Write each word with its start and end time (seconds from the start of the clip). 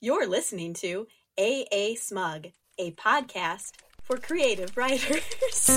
You're 0.00 0.28
listening 0.28 0.74
to 0.74 1.08
AA 1.36 1.96
Smug, 1.96 2.48
a 2.78 2.92
podcast 2.92 3.72
for 4.00 4.16
creative 4.16 4.76
writers. 4.76 5.24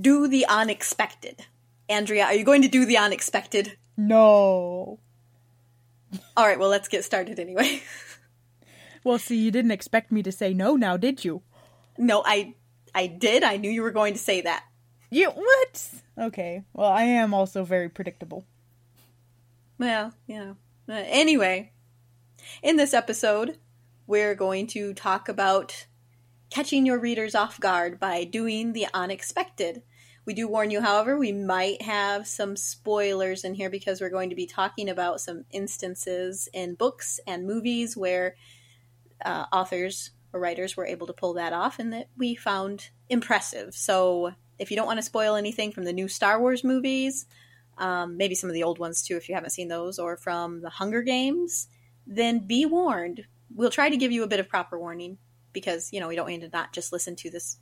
do 0.00 0.26
the 0.26 0.44
unexpected. 0.48 1.46
Andrea, 1.88 2.24
are 2.24 2.34
you 2.34 2.42
going 2.42 2.62
to 2.62 2.68
do 2.68 2.84
the 2.84 2.96
unexpected? 2.98 3.78
No. 3.96 4.98
All 6.36 6.44
right, 6.44 6.58
well, 6.58 6.70
let's 6.70 6.88
get 6.88 7.04
started 7.04 7.38
anyway. 7.38 7.82
Well, 9.04 9.20
see, 9.20 9.36
you 9.36 9.52
didn't 9.52 9.70
expect 9.70 10.10
me 10.10 10.24
to 10.24 10.32
say 10.32 10.52
no 10.52 10.74
now, 10.74 10.96
did 10.96 11.24
you? 11.24 11.42
no, 11.96 12.24
I 12.26 12.54
I 12.92 13.06
did. 13.06 13.44
I 13.44 13.56
knew 13.56 13.70
you 13.70 13.82
were 13.82 13.92
going 13.92 14.14
to 14.14 14.18
say 14.18 14.40
that. 14.40 14.64
You 15.12 15.30
what? 15.30 15.90
Okay. 16.18 16.64
Well, 16.72 16.90
I 16.90 17.02
am 17.04 17.32
also 17.32 17.62
very 17.62 17.88
predictable. 17.88 18.44
Well, 19.78 20.12
yeah. 20.26 20.54
Uh, 20.88 21.02
anyway, 21.06 21.72
in 22.62 22.76
this 22.76 22.94
episode, 22.94 23.58
we're 24.06 24.34
going 24.34 24.66
to 24.68 24.94
talk 24.94 25.28
about 25.28 25.86
catching 26.48 26.86
your 26.86 26.98
readers 26.98 27.34
off 27.34 27.60
guard 27.60 28.00
by 28.00 28.24
doing 28.24 28.72
the 28.72 28.86
unexpected. 28.94 29.82
We 30.24 30.34
do 30.34 30.48
warn 30.48 30.70
you, 30.70 30.80
however, 30.80 31.18
we 31.18 31.32
might 31.32 31.82
have 31.82 32.26
some 32.26 32.56
spoilers 32.56 33.44
in 33.44 33.54
here 33.54 33.70
because 33.70 34.00
we're 34.00 34.10
going 34.10 34.30
to 34.30 34.36
be 34.36 34.46
talking 34.46 34.88
about 34.88 35.20
some 35.20 35.44
instances 35.50 36.48
in 36.52 36.74
books 36.74 37.20
and 37.26 37.46
movies 37.46 37.96
where 37.96 38.36
uh, 39.24 39.44
authors 39.52 40.10
or 40.32 40.40
writers 40.40 40.76
were 40.76 40.86
able 40.86 41.06
to 41.06 41.12
pull 41.12 41.34
that 41.34 41.52
off 41.52 41.78
and 41.78 41.92
that 41.92 42.08
we 42.16 42.34
found 42.34 42.90
impressive. 43.08 43.74
So, 43.74 44.32
if 44.58 44.70
you 44.70 44.76
don't 44.76 44.86
want 44.86 44.98
to 44.98 45.04
spoil 45.04 45.34
anything 45.34 45.70
from 45.70 45.84
the 45.84 45.92
new 45.92 46.08
Star 46.08 46.40
Wars 46.40 46.64
movies, 46.64 47.26
um, 47.78 48.16
maybe 48.16 48.34
some 48.34 48.50
of 48.50 48.54
the 48.54 48.62
old 48.62 48.78
ones 48.78 49.02
too, 49.02 49.16
if 49.16 49.28
you 49.28 49.34
haven't 49.34 49.50
seen 49.50 49.68
those, 49.68 49.98
or 49.98 50.16
from 50.16 50.60
the 50.62 50.70
Hunger 50.70 51.02
Games, 51.02 51.68
then 52.06 52.46
be 52.46 52.64
warned. 52.66 53.24
We'll 53.54 53.70
try 53.70 53.90
to 53.90 53.96
give 53.96 54.12
you 54.12 54.22
a 54.22 54.28
bit 54.28 54.40
of 54.40 54.48
proper 54.48 54.78
warning 54.78 55.18
because, 55.52 55.92
you 55.92 56.00
know, 56.00 56.08
we 56.08 56.16
don't 56.16 56.26
want 56.26 56.42
you 56.42 56.48
to 56.48 56.56
not 56.56 56.72
just 56.72 56.92
listen 56.92 57.16
to 57.16 57.30
this 57.30 57.58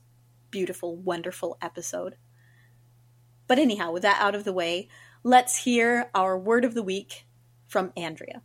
beautiful, 0.51 0.97
wonderful 0.97 1.57
episode. 1.61 2.17
But 3.47 3.59
anyhow, 3.59 3.93
with 3.93 4.03
that 4.03 4.21
out 4.21 4.35
of 4.35 4.45
the 4.45 4.53
way, 4.53 4.89
let's 5.23 5.57
hear 5.65 6.11
our 6.15 6.39
word 6.39 6.65
of 6.65 6.75
the 6.75 6.83
week 6.83 7.27
from 7.67 7.93
Andrea. 7.97 8.43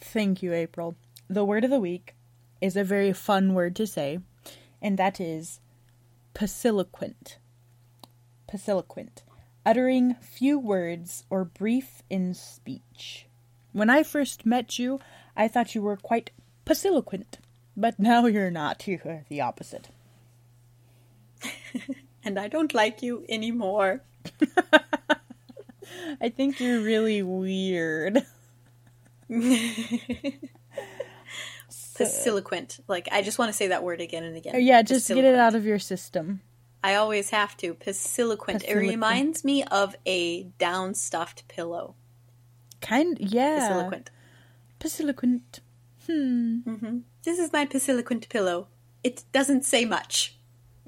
Thank 0.00 0.42
you, 0.42 0.52
April. 0.52 0.96
The 1.28 1.44
word 1.44 1.64
of 1.64 1.70
the 1.70 1.80
week 1.80 2.14
is 2.60 2.76
a 2.76 2.84
very 2.84 3.12
fun 3.12 3.54
word 3.54 3.76
to 3.76 3.86
say, 3.86 4.20
and 4.82 4.98
that 4.98 5.20
is 5.20 5.60
pauciloquent. 6.34 7.36
Pauciloquent. 8.50 9.22
Uttering 9.68 10.14
few 10.14 10.58
words 10.58 11.24
or 11.28 11.44
brief 11.44 12.02
in 12.08 12.32
speech. 12.32 13.26
When 13.72 13.90
I 13.90 14.02
first 14.02 14.46
met 14.46 14.78
you, 14.78 14.98
I 15.36 15.46
thought 15.46 15.74
you 15.74 15.82
were 15.82 15.98
quite 15.98 16.30
pauciloquent, 16.64 17.36
but 17.76 17.98
now 17.98 18.24
you're 18.24 18.50
not. 18.50 18.88
You're 18.88 19.24
the 19.28 19.42
opposite. 19.42 19.88
And 22.24 22.38
I 22.38 22.48
don't 22.48 22.72
like 22.72 23.02
you 23.02 23.26
anymore. 23.28 24.00
I 26.20 26.30
think 26.30 26.60
you're 26.60 26.80
really 26.80 27.22
weird. 27.22 28.24
Pauciloquent. 31.70 32.80
Like, 32.88 33.08
I 33.12 33.20
just 33.22 33.38
want 33.38 33.50
to 33.50 33.52
say 33.52 33.68
that 33.68 33.82
word 33.82 34.00
again 34.00 34.24
and 34.24 34.34
again. 34.36 34.54
Yeah, 34.62 34.80
just 34.82 35.08
get 35.08 35.24
it 35.24 35.36
out 35.36 35.54
of 35.54 35.64
your 35.66 35.78
system. 35.78 36.40
I 36.82 36.94
always 36.94 37.30
have 37.30 37.56
to. 37.58 37.74
Pauciloquent. 37.74 38.64
It 38.64 38.74
reminds 38.74 39.44
me 39.44 39.64
of 39.64 39.96
a 40.06 40.44
down 40.58 40.94
stuffed 40.94 41.48
pillow. 41.48 41.94
Kind, 42.80 43.18
yeah. 43.20 43.70
Pauciloquent. 43.70 44.06
Pauciloquent. 44.80 45.60
Hmm. 46.06 46.98
This 47.24 47.38
is 47.38 47.52
my 47.52 47.66
pauciloquent 47.66 48.28
pillow. 48.28 48.68
It 49.02 49.24
doesn't 49.32 49.64
say 49.64 49.84
much. 49.84 50.36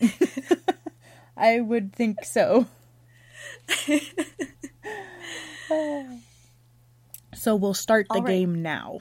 I 1.37 1.61
would 1.61 1.93
think 1.93 2.25
so. 2.25 2.67
so 7.35 7.57
we'll 7.57 7.75
start 7.75 8.07
the 8.09 8.21
right. 8.21 8.27
game 8.27 8.63
now. 8.63 9.01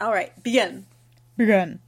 All 0.00 0.10
right, 0.10 0.32
begin. 0.42 0.86
Begin. 1.36 1.80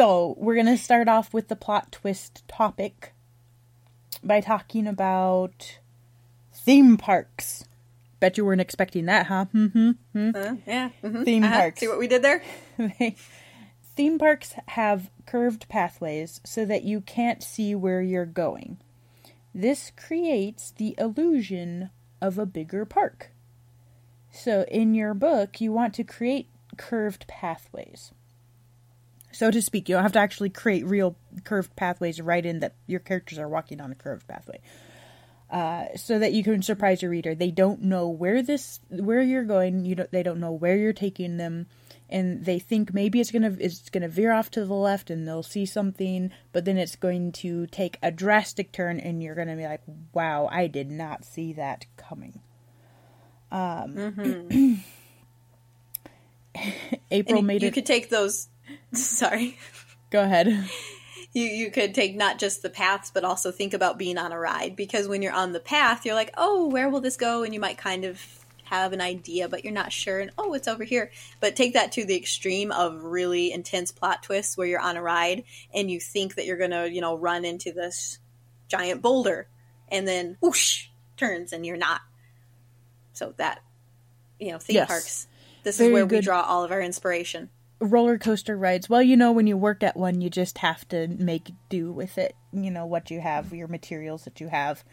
So 0.00 0.34
we're 0.38 0.56
gonna 0.56 0.78
start 0.78 1.08
off 1.08 1.34
with 1.34 1.48
the 1.48 1.56
plot 1.56 1.92
twist 1.92 2.48
topic 2.48 3.12
by 4.24 4.40
talking 4.40 4.86
about 4.86 5.78
theme 6.54 6.96
parks. 6.96 7.68
Bet 8.18 8.38
you 8.38 8.46
weren't 8.46 8.62
expecting 8.62 9.04
that, 9.04 9.26
huh? 9.26 9.44
Mm-hmm. 9.54 10.30
Uh, 10.34 10.54
yeah. 10.66 10.88
mhm, 11.04 11.26
Theme 11.26 11.44
uh-huh. 11.44 11.54
parks. 11.54 11.80
See 11.80 11.88
what 11.88 11.98
we 11.98 12.08
did 12.08 12.22
there? 12.22 12.42
Theme 13.94 14.18
parks 14.18 14.54
have 14.68 15.10
curved 15.26 15.68
pathways 15.68 16.40
so 16.46 16.64
that 16.64 16.82
you 16.82 17.02
can't 17.02 17.42
see 17.42 17.74
where 17.74 18.00
you're 18.00 18.24
going. 18.24 18.78
This 19.54 19.92
creates 19.94 20.70
the 20.70 20.94
illusion 20.96 21.90
of 22.22 22.38
a 22.38 22.46
bigger 22.46 22.86
park. 22.86 23.32
So, 24.32 24.64
in 24.70 24.94
your 24.94 25.12
book, 25.12 25.60
you 25.60 25.72
want 25.72 25.92
to 25.96 26.04
create 26.04 26.48
curved 26.78 27.26
pathways. 27.26 28.12
So 29.32 29.50
to 29.50 29.62
speak, 29.62 29.88
you 29.88 29.94
don't 29.94 30.02
have 30.02 30.12
to 30.12 30.18
actually 30.18 30.50
create 30.50 30.84
real 30.86 31.16
curved 31.44 31.74
pathways 31.76 32.20
right 32.20 32.44
in 32.44 32.60
that 32.60 32.74
your 32.86 33.00
characters 33.00 33.38
are 33.38 33.48
walking 33.48 33.80
on 33.80 33.92
a 33.92 33.94
curved 33.94 34.26
pathway. 34.26 34.60
Uh, 35.50 35.86
so 35.96 36.18
that 36.18 36.32
you 36.32 36.44
can 36.44 36.62
surprise 36.62 37.02
your 37.02 37.10
reader. 37.10 37.34
They 37.34 37.50
don't 37.50 37.82
know 37.82 38.08
where 38.08 38.40
this 38.40 38.78
where 38.88 39.20
you're 39.20 39.42
going. 39.44 39.84
You 39.84 39.96
don't. 39.96 40.10
They 40.12 40.22
don't 40.22 40.38
know 40.38 40.52
where 40.52 40.76
you're 40.76 40.92
taking 40.92 41.38
them, 41.38 41.66
and 42.08 42.44
they 42.44 42.60
think 42.60 42.94
maybe 42.94 43.18
it's 43.20 43.32
gonna 43.32 43.56
it's 43.58 43.88
gonna 43.88 44.06
veer 44.08 44.30
off 44.30 44.52
to 44.52 44.64
the 44.64 44.74
left, 44.74 45.10
and 45.10 45.26
they'll 45.26 45.42
see 45.42 45.66
something, 45.66 46.30
but 46.52 46.64
then 46.66 46.78
it's 46.78 46.94
going 46.94 47.32
to 47.32 47.66
take 47.66 47.98
a 48.00 48.12
drastic 48.12 48.70
turn, 48.70 49.00
and 49.00 49.24
you're 49.24 49.34
gonna 49.34 49.56
be 49.56 49.64
like, 49.64 49.82
"Wow, 50.12 50.48
I 50.52 50.68
did 50.68 50.88
not 50.88 51.24
see 51.24 51.52
that 51.54 51.84
coming." 51.96 52.40
Um, 53.50 54.84
April 57.10 57.38
And 57.38 57.46
made 57.48 57.62
you 57.62 57.68
it. 57.68 57.74
could 57.74 57.86
take 57.86 58.08
those. 58.08 58.48
Sorry. 58.92 59.58
Go 60.10 60.22
ahead. 60.22 60.68
You, 61.32 61.44
you 61.44 61.70
could 61.70 61.94
take 61.94 62.16
not 62.16 62.38
just 62.38 62.62
the 62.62 62.70
paths, 62.70 63.10
but 63.12 63.24
also 63.24 63.52
think 63.52 63.72
about 63.72 63.98
being 63.98 64.18
on 64.18 64.32
a 64.32 64.38
ride. 64.38 64.74
Because 64.74 65.06
when 65.06 65.22
you're 65.22 65.32
on 65.32 65.52
the 65.52 65.60
path, 65.60 66.04
you're 66.04 66.14
like, 66.14 66.32
oh, 66.36 66.68
where 66.68 66.88
will 66.88 67.00
this 67.00 67.16
go? 67.16 67.44
And 67.44 67.54
you 67.54 67.60
might 67.60 67.78
kind 67.78 68.04
of 68.04 68.20
have 68.64 68.92
an 68.92 69.00
idea, 69.00 69.48
but 69.48 69.64
you're 69.64 69.72
not 69.72 69.92
sure. 69.92 70.20
And 70.20 70.30
oh, 70.38 70.54
it's 70.54 70.68
over 70.68 70.84
here. 70.84 71.10
But 71.40 71.56
take 71.56 71.74
that 71.74 71.92
to 71.92 72.04
the 72.04 72.16
extreme 72.16 72.72
of 72.72 73.04
really 73.04 73.52
intense 73.52 73.92
plot 73.92 74.22
twists 74.22 74.56
where 74.56 74.66
you're 74.66 74.80
on 74.80 74.96
a 74.96 75.02
ride 75.02 75.44
and 75.74 75.90
you 75.90 76.00
think 76.00 76.36
that 76.36 76.46
you're 76.46 76.56
going 76.56 76.70
to, 76.70 76.90
you 76.90 77.00
know, 77.00 77.16
run 77.16 77.44
into 77.44 77.72
this 77.72 78.18
giant 78.68 79.02
boulder 79.02 79.48
and 79.88 80.06
then 80.06 80.36
whoosh 80.40 80.86
turns 81.16 81.52
and 81.52 81.66
you're 81.66 81.76
not. 81.76 82.00
So 83.12 83.34
that, 83.36 83.60
you 84.38 84.52
know, 84.52 84.58
theme 84.58 84.76
Yes. 84.76 84.88
parks. 84.88 85.26
This 85.62 85.78
Very 85.78 85.90
is 85.90 85.92
where 85.92 86.06
we 86.06 86.20
draw 86.20 86.42
all 86.42 86.64
of 86.64 86.70
our 86.72 86.80
inspiration. 86.80 87.50
Roller 87.80 88.18
coaster 88.18 88.56
rides. 88.56 88.88
Well, 88.88 89.02
you 89.02 89.16
know, 89.16 89.32
when 89.32 89.46
you 89.46 89.56
work 89.56 89.82
at 89.82 89.96
one, 89.96 90.20
you 90.20 90.30
just 90.30 90.58
have 90.58 90.86
to 90.88 91.08
make 91.08 91.50
do 91.68 91.90
with 91.92 92.18
it. 92.18 92.36
You 92.52 92.70
know 92.70 92.86
what 92.86 93.10
you 93.10 93.20
have, 93.20 93.52
your 93.52 93.68
materials 93.68 94.24
that 94.24 94.40
you 94.40 94.48
have. 94.48 94.84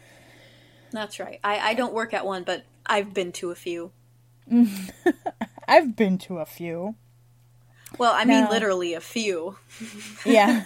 That's 0.90 1.20
right. 1.20 1.38
I, 1.44 1.58
I 1.58 1.74
don't 1.74 1.92
work 1.92 2.14
at 2.14 2.24
one, 2.24 2.44
but 2.44 2.64
I've 2.86 3.12
been 3.12 3.32
to 3.32 3.50
a 3.50 3.54
few. 3.54 3.92
I've 5.68 5.94
been 5.94 6.18
to 6.18 6.38
a 6.38 6.46
few. 6.46 6.94
Well, 7.98 8.12
I 8.14 8.24
mean, 8.24 8.48
literally 8.48 8.94
a 8.94 9.00
few. 9.00 9.56
Yeah. 10.24 10.64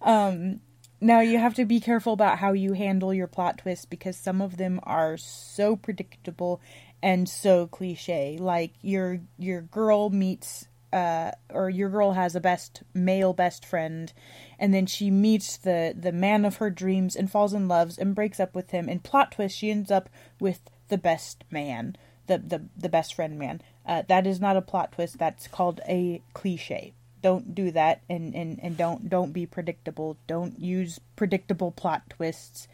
um 0.00 0.60
now 1.00 1.20
you 1.20 1.38
have 1.38 1.54
to 1.54 1.64
be 1.64 1.80
careful 1.80 2.12
about 2.12 2.38
how 2.38 2.52
you 2.52 2.74
handle 2.74 3.12
your 3.12 3.26
plot 3.26 3.58
twists 3.58 3.84
because 3.84 4.16
some 4.16 4.40
of 4.40 4.56
them 4.56 4.78
are 4.84 5.16
so 5.16 5.74
predictable 5.74 6.60
and 7.02 7.28
so 7.28 7.66
cliche. 7.66 8.38
Like 8.38 8.72
your 8.82 9.20
your 9.38 9.62
girl 9.62 10.10
meets 10.10 10.68
uh 10.92 11.30
or 11.50 11.70
your 11.70 11.88
girl 11.88 12.12
has 12.12 12.36
a 12.36 12.40
best 12.40 12.82
male 12.92 13.32
best 13.32 13.64
friend 13.64 14.12
and 14.58 14.74
then 14.74 14.86
she 14.86 15.10
meets 15.10 15.56
the 15.56 15.94
the 15.98 16.12
man 16.12 16.44
of 16.44 16.56
her 16.56 16.70
dreams 16.70 17.16
and 17.16 17.30
falls 17.30 17.54
in 17.54 17.66
love 17.66 17.92
and 17.98 18.14
breaks 18.14 18.38
up 18.38 18.54
with 18.54 18.70
him 18.70 18.88
and 18.88 19.02
plot 19.02 19.32
twist 19.32 19.56
she 19.56 19.70
ends 19.70 19.90
up 19.90 20.10
with 20.38 20.60
the 20.88 20.98
best 20.98 21.44
man 21.50 21.96
the 22.26 22.38
the, 22.38 22.64
the 22.76 22.88
best 22.88 23.14
friend 23.14 23.38
man. 23.38 23.62
Uh, 23.86 24.02
that 24.08 24.26
is 24.26 24.40
not 24.40 24.56
a 24.56 24.62
plot 24.62 24.92
twist. 24.92 25.18
That's 25.18 25.48
called 25.48 25.80
a 25.88 26.22
cliche. 26.34 26.92
Don't 27.20 27.54
do 27.54 27.70
that 27.70 28.02
and, 28.10 28.34
and, 28.34 28.58
and 28.62 28.76
don't 28.76 29.08
don't 29.08 29.32
be 29.32 29.46
predictable. 29.46 30.16
Don't 30.26 30.58
use 30.58 31.00
predictable 31.16 31.70
plot 31.70 32.02
twists. 32.10 32.68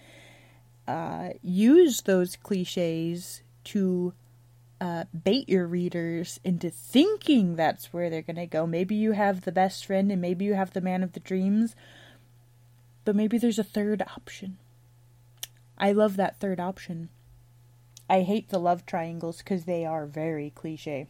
Uh, 0.86 1.30
use 1.42 2.02
those 2.02 2.36
cliches 2.36 3.42
to 3.64 4.14
uh, 4.80 5.04
bait 5.24 5.48
your 5.48 5.66
readers 5.66 6.38
into 6.44 6.70
thinking 6.70 7.56
that's 7.56 7.92
where 7.92 8.08
they're 8.08 8.22
going 8.22 8.36
to 8.36 8.46
go. 8.46 8.66
Maybe 8.66 8.94
you 8.94 9.12
have 9.12 9.42
the 9.42 9.52
best 9.52 9.84
friend 9.84 10.10
and 10.12 10.20
maybe 10.20 10.44
you 10.44 10.54
have 10.54 10.72
the 10.72 10.80
man 10.80 11.02
of 11.02 11.12
the 11.12 11.20
dreams, 11.20 11.74
but 13.04 13.16
maybe 13.16 13.38
there's 13.38 13.58
a 13.58 13.64
third 13.64 14.02
option. 14.02 14.58
I 15.76 15.92
love 15.92 16.16
that 16.16 16.38
third 16.38 16.60
option. 16.60 17.08
I 18.10 18.22
hate 18.22 18.48
the 18.48 18.58
love 18.58 18.86
triangles 18.86 19.38
because 19.38 19.64
they 19.64 19.84
are 19.84 20.06
very 20.06 20.50
cliche. 20.54 21.08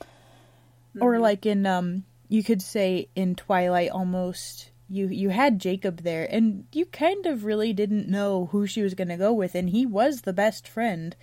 Mm-hmm. 0.00 1.02
Or 1.02 1.18
like 1.18 1.46
in 1.46 1.66
um, 1.66 2.04
you 2.28 2.42
could 2.42 2.62
say 2.62 3.08
in 3.14 3.34
Twilight 3.34 3.90
almost 3.90 4.70
you 4.88 5.08
you 5.08 5.30
had 5.30 5.58
Jacob 5.58 6.02
there 6.02 6.26
and 6.30 6.66
you 6.72 6.84
kind 6.86 7.26
of 7.26 7.44
really 7.44 7.72
didn't 7.72 8.08
know 8.08 8.46
who 8.52 8.66
she 8.66 8.82
was 8.82 8.94
going 8.94 9.08
to 9.08 9.16
go 9.16 9.32
with 9.32 9.54
and 9.54 9.70
he 9.70 9.86
was 9.86 10.22
the 10.22 10.32
best 10.32 10.68
friend 10.68 11.16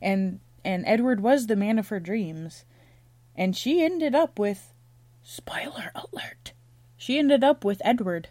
and 0.00 0.40
and 0.66 0.84
Edward 0.86 1.20
was 1.20 1.46
the 1.46 1.56
man 1.56 1.78
of 1.78 1.88
her 1.88 2.00
dreams. 2.00 2.64
And 3.34 3.56
she 3.56 3.84
ended 3.84 4.14
up 4.14 4.38
with 4.38 4.72
spoiler 5.22 5.92
alert 5.94 6.52
she 6.96 7.20
ended 7.20 7.44
up 7.44 7.64
with 7.64 7.80
Edward. 7.84 8.30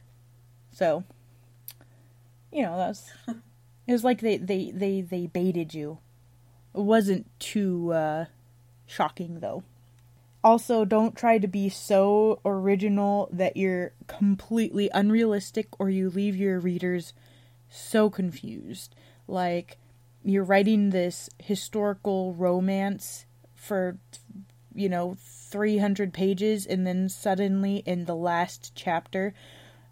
So 0.73 1.05
you 2.51 2.63
know 2.63 2.77
that's 2.77 3.09
it 3.87 3.91
was 3.91 4.03
like 4.03 4.19
they 4.19 4.35
they 4.35 4.71
they 4.71 4.99
they 4.99 5.27
baited 5.27 5.73
you. 5.73 5.99
It 6.73 6.81
wasn't 6.81 7.27
too 7.39 7.93
uh 7.93 8.25
shocking 8.85 9.39
though. 9.39 9.63
Also, 10.43 10.85
don't 10.85 11.15
try 11.15 11.39
to 11.39 11.47
be 11.47 11.69
so 11.69 12.39
original 12.45 13.29
that 13.31 13.57
you're 13.57 13.93
completely 14.07 14.89
unrealistic 14.93 15.67
or 15.79 15.89
you 15.89 16.09
leave 16.09 16.35
your 16.35 16.59
readers 16.59 17.13
so 17.67 18.11
confused. 18.11 18.93
Like, 19.27 19.77
you're 20.25 20.43
writing 20.43 20.89
this 20.89 21.29
historical 21.37 22.33
romance 22.33 23.25
for, 23.53 23.97
you 24.73 24.89
know, 24.89 25.15
300 25.19 26.11
pages, 26.13 26.65
and 26.65 26.85
then 26.85 27.07
suddenly 27.09 27.77
in 27.85 28.05
the 28.05 28.15
last 28.15 28.71
chapter, 28.75 29.33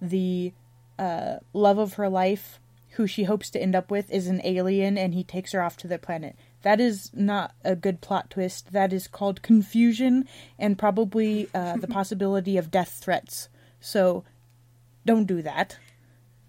the 0.01 0.51
uh, 0.97 1.35
love 1.53 1.77
of 1.77 1.93
her 1.93 2.09
life, 2.09 2.59
who 2.91 3.05
she 3.05 3.23
hopes 3.23 3.49
to 3.51 3.61
end 3.61 3.75
up 3.75 3.91
with, 3.91 4.11
is 4.11 4.27
an 4.27 4.41
alien 4.43 4.97
and 4.97 5.13
he 5.13 5.23
takes 5.23 5.51
her 5.51 5.61
off 5.61 5.77
to 5.77 5.87
the 5.87 5.99
planet. 5.99 6.35
That 6.63 6.79
is 6.79 7.11
not 7.13 7.53
a 7.63 7.75
good 7.75 8.01
plot 8.01 8.29
twist. 8.31 8.71
That 8.71 8.91
is 8.91 9.07
called 9.07 9.41
confusion 9.41 10.27
and 10.57 10.77
probably 10.77 11.47
uh, 11.53 11.77
the 11.81 11.87
possibility 11.87 12.57
of 12.57 12.71
death 12.71 12.99
threats. 13.01 13.49
So 13.79 14.23
don't 15.05 15.25
do 15.25 15.41
that. 15.43 15.77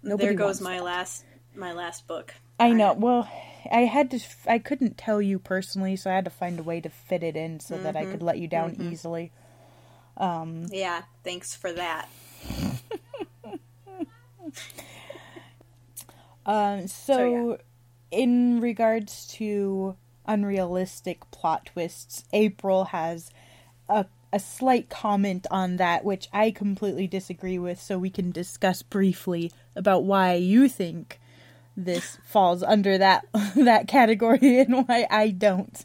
Nobody 0.01 0.29
there 0.29 0.33
goes 0.35 0.59
my 0.61 0.77
that. 0.77 0.83
last 0.83 1.25
my 1.55 1.73
last 1.73 2.07
book. 2.07 2.33
I 2.59 2.71
know. 2.71 2.93
Well, 2.93 3.29
I 3.71 3.81
had 3.81 4.11
to. 4.11 4.19
I 4.47 4.59
couldn't 4.59 4.97
tell 4.97 5.21
you 5.21 5.39
personally, 5.39 5.95
so 5.95 6.09
I 6.11 6.15
had 6.15 6.25
to 6.25 6.31
find 6.31 6.59
a 6.59 6.63
way 6.63 6.81
to 6.81 6.89
fit 6.89 7.23
it 7.23 7.35
in 7.35 7.59
so 7.59 7.75
mm-hmm. 7.75 7.83
that 7.83 7.95
I 7.95 8.03
mm-hmm. 8.03 8.11
could 8.11 8.23
let 8.23 8.39
you 8.39 8.47
down 8.47 8.71
mm-hmm. 8.71 8.91
easily. 8.91 9.31
Um, 10.17 10.67
yeah, 10.71 11.03
thanks 11.23 11.55
for 11.55 11.71
that. 11.73 12.09
um, 16.45 16.87
so, 16.87 17.13
so 17.13 17.49
yeah. 17.49 17.57
in 18.11 18.61
regards 18.61 19.27
to 19.33 19.97
unrealistic 20.27 21.29
plot 21.31 21.67
twists. 21.67 22.23
April 22.33 22.85
has 22.85 23.31
a 23.89 24.05
a 24.33 24.39
slight 24.39 24.89
comment 24.89 25.47
on 25.49 25.77
that, 25.77 26.03
which 26.03 26.27
I 26.33 26.51
completely 26.51 27.07
disagree 27.07 27.57
with, 27.57 27.79
so 27.81 27.97
we 27.97 28.09
can 28.09 28.31
discuss 28.31 28.81
briefly 28.81 29.51
about 29.77 30.03
why 30.03 30.33
you 30.33 30.67
think 30.67 31.19
this 31.77 32.17
falls 32.23 32.63
under 32.63 32.97
that 32.97 33.25
that 33.55 33.87
category 33.87 34.59
and 34.59 34.87
why 34.87 35.07
I 35.09 35.29
don't. 35.29 35.83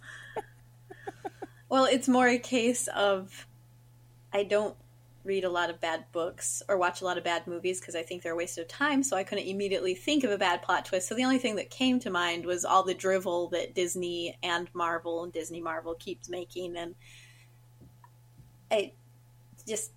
well, 1.69 1.85
it's 1.85 2.09
more 2.09 2.29
a 2.29 2.39
case 2.39 2.89
of 2.89 3.47
I 4.33 4.45
don't 4.45 4.77
read 5.25 5.45
a 5.45 5.51
lot 5.51 5.69
of 5.69 5.81
bad 5.81 6.05
books 6.13 6.63
or 6.69 6.79
watch 6.79 7.03
a 7.03 7.05
lot 7.05 7.19
of 7.19 7.25
bad 7.25 7.47
movies 7.47 7.79
because 7.79 7.95
I 7.95 8.03
think 8.03 8.23
they're 8.23 8.33
a 8.33 8.37
waste 8.37 8.59
of 8.59 8.69
time. 8.69 9.03
So 9.03 9.17
I 9.17 9.25
couldn't 9.25 9.45
immediately 9.45 9.95
think 9.95 10.25
of 10.25 10.31
a 10.31 10.39
bad 10.39 10.63
plot 10.63 10.87
twist. 10.87 11.09
So 11.09 11.15
the 11.15 11.25
only 11.25 11.39
thing 11.39 11.57
that 11.57 11.71
came 11.71 12.01
to 12.01 12.11
mind 12.11 12.47
was 12.47 12.65
all 12.65 12.83
the 12.83 12.95
drivel 12.95 13.49
that 13.49 13.75
Disney 13.75 14.39
and 14.43 14.69
Marvel 14.75 15.23
and 15.25 15.33
Disney 15.33 15.61
Marvel 15.61 15.95
keeps 15.95 16.29
making, 16.29 16.77
and 16.77 16.95
I 18.71 18.93
just 19.67 19.93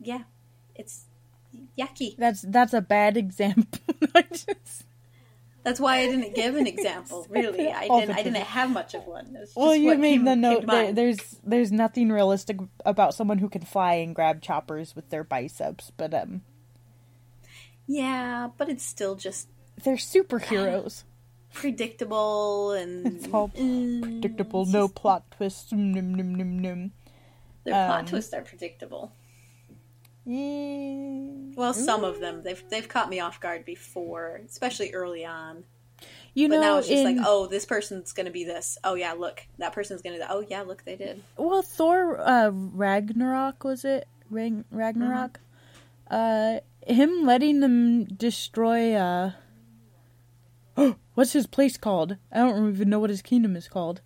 yeah, 0.00 0.22
it's 0.74 1.04
yucky. 1.78 2.16
That's 2.16 2.42
that's 2.42 2.72
a 2.72 2.80
bad 2.80 3.16
example. 3.16 3.80
just... 4.30 4.84
That's 5.62 5.80
why 5.80 5.98
I 5.98 6.06
didn't 6.06 6.34
give 6.34 6.54
an 6.54 6.66
example. 6.66 7.26
Really, 7.30 7.68
I 7.68 7.88
didn't. 7.88 8.16
I 8.16 8.22
didn't 8.22 8.36
have 8.36 8.70
much 8.70 8.94
of 8.94 9.04
one. 9.04 9.36
Well, 9.56 9.74
you 9.74 9.96
made 9.98 10.18
came, 10.18 10.24
the 10.24 10.36
note. 10.36 10.66
There, 10.66 10.92
there's 10.92 11.40
there's 11.44 11.72
nothing 11.72 12.10
realistic 12.10 12.58
about 12.84 13.14
someone 13.14 13.38
who 13.38 13.48
can 13.48 13.62
fly 13.62 13.94
and 13.94 14.14
grab 14.14 14.40
choppers 14.40 14.94
with 14.94 15.10
their 15.10 15.24
biceps, 15.24 15.90
but 15.96 16.14
um. 16.14 16.42
Yeah, 17.88 18.50
but 18.56 18.68
it's 18.68 18.84
still 18.84 19.16
just 19.16 19.48
they're 19.82 19.96
superheroes. 19.96 21.04
Predictable 21.52 22.72
and 22.72 23.06
it's 23.06 23.28
all 23.32 23.48
mm, 23.48 24.02
predictable. 24.02 24.62
It's 24.62 24.72
no 24.72 24.86
just... 24.86 24.94
plot 24.94 25.24
twists. 25.32 25.72
Num, 25.72 26.14
num, 26.14 26.34
num, 26.34 26.58
num. 26.58 26.92
Their 27.64 27.74
um, 27.74 27.86
plot 27.86 28.06
twists 28.06 28.32
are 28.32 28.42
predictable. 28.42 29.12
Well, 30.26 31.72
some 31.72 32.02
of 32.02 32.18
them 32.18 32.42
they've 32.42 32.62
they've 32.68 32.88
caught 32.88 33.08
me 33.08 33.20
off 33.20 33.40
guard 33.40 33.64
before, 33.64 34.40
especially 34.44 34.92
early 34.92 35.24
on. 35.24 35.64
You 36.34 36.48
but 36.48 36.56
know, 36.56 36.60
now 36.60 36.78
it's 36.78 36.88
just 36.88 37.04
in... 37.04 37.16
like, 37.16 37.26
oh, 37.26 37.46
this 37.46 37.64
person's 37.64 38.12
gonna 38.12 38.32
be 38.32 38.44
this. 38.44 38.76
Oh 38.82 38.94
yeah, 38.94 39.12
look, 39.12 39.46
that 39.58 39.72
person's 39.72 40.02
gonna. 40.02 40.18
Oh 40.28 40.44
yeah, 40.48 40.62
look, 40.62 40.84
they 40.84 40.96
did. 40.96 41.22
Well, 41.36 41.62
Thor 41.62 42.20
uh, 42.20 42.50
Ragnarok 42.50 43.62
was 43.64 43.84
it 43.84 44.08
Rag- 44.28 44.64
Ragnarok? 44.70 45.38
Mm-hmm. 46.10 46.60
Uh, 46.88 46.92
him 46.92 47.24
letting 47.24 47.60
them 47.60 48.04
destroy. 48.04 48.94
Uh, 48.94 49.32
what's 51.14 51.32
his 51.32 51.46
place 51.46 51.76
called? 51.76 52.16
I 52.32 52.38
don't 52.38 52.68
even 52.68 52.90
know 52.90 52.98
what 52.98 53.10
his 53.10 53.22
kingdom 53.22 53.56
is 53.56 53.68
called. 53.68 54.00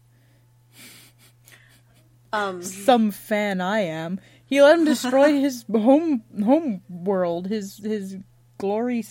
Um, 2.33 2.63
some 2.63 3.11
fan 3.11 3.61
I 3.61 3.81
am. 3.81 4.21
He 4.51 4.61
let 4.61 4.79
him 4.79 4.85
destroy 4.85 5.41
his 5.41 5.65
home 5.73 6.25
home 6.43 6.83
world, 6.89 7.47
his 7.47 7.79
his 7.79 8.17
glory 8.59 9.05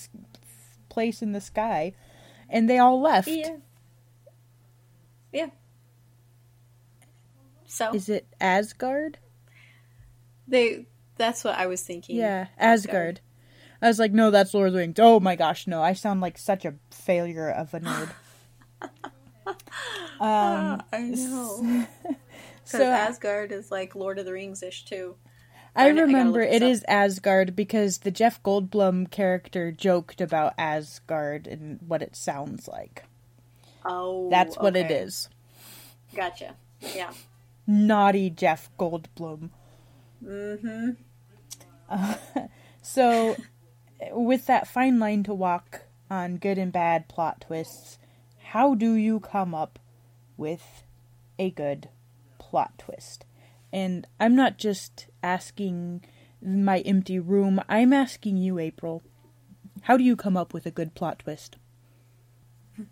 place 0.89 1.21
in 1.21 1.31
the 1.31 1.39
sky, 1.39 1.93
and 2.49 2.69
they 2.69 2.77
all 2.77 3.01
left. 3.01 3.29
Yeah. 3.29 3.55
Yeah. 5.31 5.49
So 7.65 7.93
is 7.93 8.09
it 8.09 8.27
Asgard? 8.41 9.17
They. 10.45 10.87
That's 11.15 11.43
what 11.45 11.57
I 11.57 11.67
was 11.67 11.81
thinking. 11.83 12.17
Yeah, 12.17 12.47
Asgard. 12.57 12.89
Asgard. 12.89 13.21
I 13.81 13.87
was 13.87 13.99
like, 13.99 14.11
no, 14.11 14.31
that's 14.31 14.53
Lord 14.53 14.67
of 14.67 14.73
the 14.73 14.79
Rings. 14.79 14.99
Oh 14.99 15.21
my 15.21 15.37
gosh, 15.37 15.67
no! 15.67 15.81
I 15.81 15.93
sound 15.93 16.19
like 16.19 16.37
such 16.37 16.65
a 16.65 16.75
failure 16.91 17.49
of 17.49 17.73
a 17.73 17.79
nerd. 17.79 18.09
um, 20.19 20.83
I 20.91 20.99
know. 20.99 21.87
so 22.65 22.83
Asgard 22.91 23.53
is 23.53 23.71
like 23.71 23.95
Lord 23.95 24.19
of 24.19 24.25
the 24.25 24.33
Rings 24.33 24.63
ish 24.63 24.83
too. 24.83 25.15
I 25.75 25.87
remember 25.87 26.41
it 26.41 26.61
is 26.61 26.83
Asgard 26.87 27.55
because 27.55 27.99
the 27.99 28.11
Jeff 28.11 28.41
Goldblum 28.43 29.09
character 29.11 29.71
joked 29.71 30.19
about 30.19 30.53
Asgard 30.57 31.47
and 31.47 31.79
what 31.87 32.01
it 32.01 32.15
sounds 32.15 32.67
like. 32.67 33.05
Oh, 33.85 34.29
that's 34.29 34.57
what 34.57 34.75
okay. 34.75 34.85
it 34.85 34.91
is. 34.91 35.29
Gotcha. 36.15 36.55
Yeah. 36.95 37.11
Naughty 37.67 38.29
Jeff 38.29 38.69
Goldblum. 38.79 39.51
Mm-hmm. 40.23 40.91
Uh, 41.87 42.15
so, 42.81 43.35
with 44.11 44.47
that 44.47 44.67
fine 44.67 44.99
line 44.99 45.23
to 45.23 45.33
walk 45.33 45.83
on 46.09 46.37
good 46.37 46.57
and 46.57 46.71
bad 46.71 47.07
plot 47.07 47.41
twists, 47.41 47.97
how 48.49 48.73
do 48.73 48.93
you 48.93 49.19
come 49.19 49.53
up 49.53 49.79
with 50.35 50.83
a 51.37 51.51
good 51.51 51.89
plot 52.39 52.77
twist? 52.77 53.25
And 53.71 54.07
I'm 54.19 54.35
not 54.35 54.57
just 54.57 55.07
asking 55.23 56.03
my 56.41 56.79
empty 56.79 57.19
room, 57.19 57.61
I'm 57.67 57.93
asking 57.93 58.37
you, 58.37 58.59
April. 58.59 59.03
How 59.83 59.97
do 59.97 60.03
you 60.03 60.15
come 60.15 60.37
up 60.37 60.53
with 60.53 60.65
a 60.65 60.71
good 60.71 60.95
plot 60.95 61.19
twist? 61.19 61.57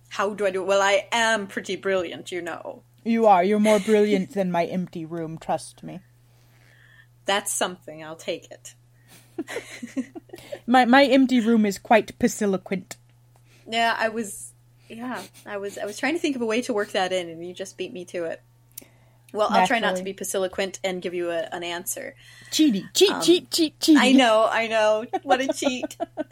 How 0.10 0.34
do 0.34 0.46
I 0.46 0.51
do 0.51 0.62
it? 0.62 0.67
Well, 0.67 0.81
I 0.81 1.07
am 1.12 1.48
pretty 1.48 1.75
brilliant, 1.75 2.31
you 2.31 2.41
know. 2.41 2.84
You 3.03 3.25
are. 3.25 3.43
You're 3.43 3.60
more 3.60 3.79
brilliant 3.79 4.34
than 4.34 4.51
my 4.51 4.65
empty 4.65 5.05
room, 5.05 5.38
trust 5.38 5.84
me. 5.84 6.01
That's 7.25 7.51
something. 7.53 8.03
I'll 8.03 8.15
take 8.15 8.50
it. 8.51 8.75
my 10.67 10.86
my 10.86 11.05
empty 11.05 11.39
room 11.39 11.65
is 11.65 11.77
quite 11.77 12.17
pauciloquent. 12.19 12.96
Yeah, 13.69 13.96
I 13.98 14.10
was 14.10 14.53
yeah, 14.89 15.22
I 15.46 15.57
was 15.57 15.77
I 15.77 15.86
was 15.86 15.98
trying 15.98 16.13
to 16.13 16.19
think 16.19 16.36
of 16.36 16.41
a 16.41 16.46
way 16.46 16.62
to 16.63 16.74
work 16.74 16.91
that 16.91 17.13
in 17.13 17.29
and 17.29 17.46
you 17.46 17.53
just 17.53 17.77
beat 17.77 17.93
me 17.93 18.05
to 18.05 18.25
it. 18.25 18.41
Well, 19.34 19.48
I'll 19.50 19.67
try 19.67 19.79
not 19.79 19.98
to 19.98 20.03
be 20.03 20.13
pauciloquent 20.13 20.79
and 20.84 21.01
give 21.01 21.13
you 21.13 21.31
a, 21.31 21.48
an 21.51 21.63
answer. 21.63 22.15
Cheaty, 22.50 22.86
cheat, 22.93 23.12
um, 23.12 23.22
cheat, 23.22 23.51
cheat, 23.51 23.79
cheat. 23.79 23.98
I 23.98 24.13
know, 24.13 24.48
I 24.50 24.67
know. 24.67 25.05
What 25.24 25.41
a 25.41 25.48
cheat. 25.53 25.98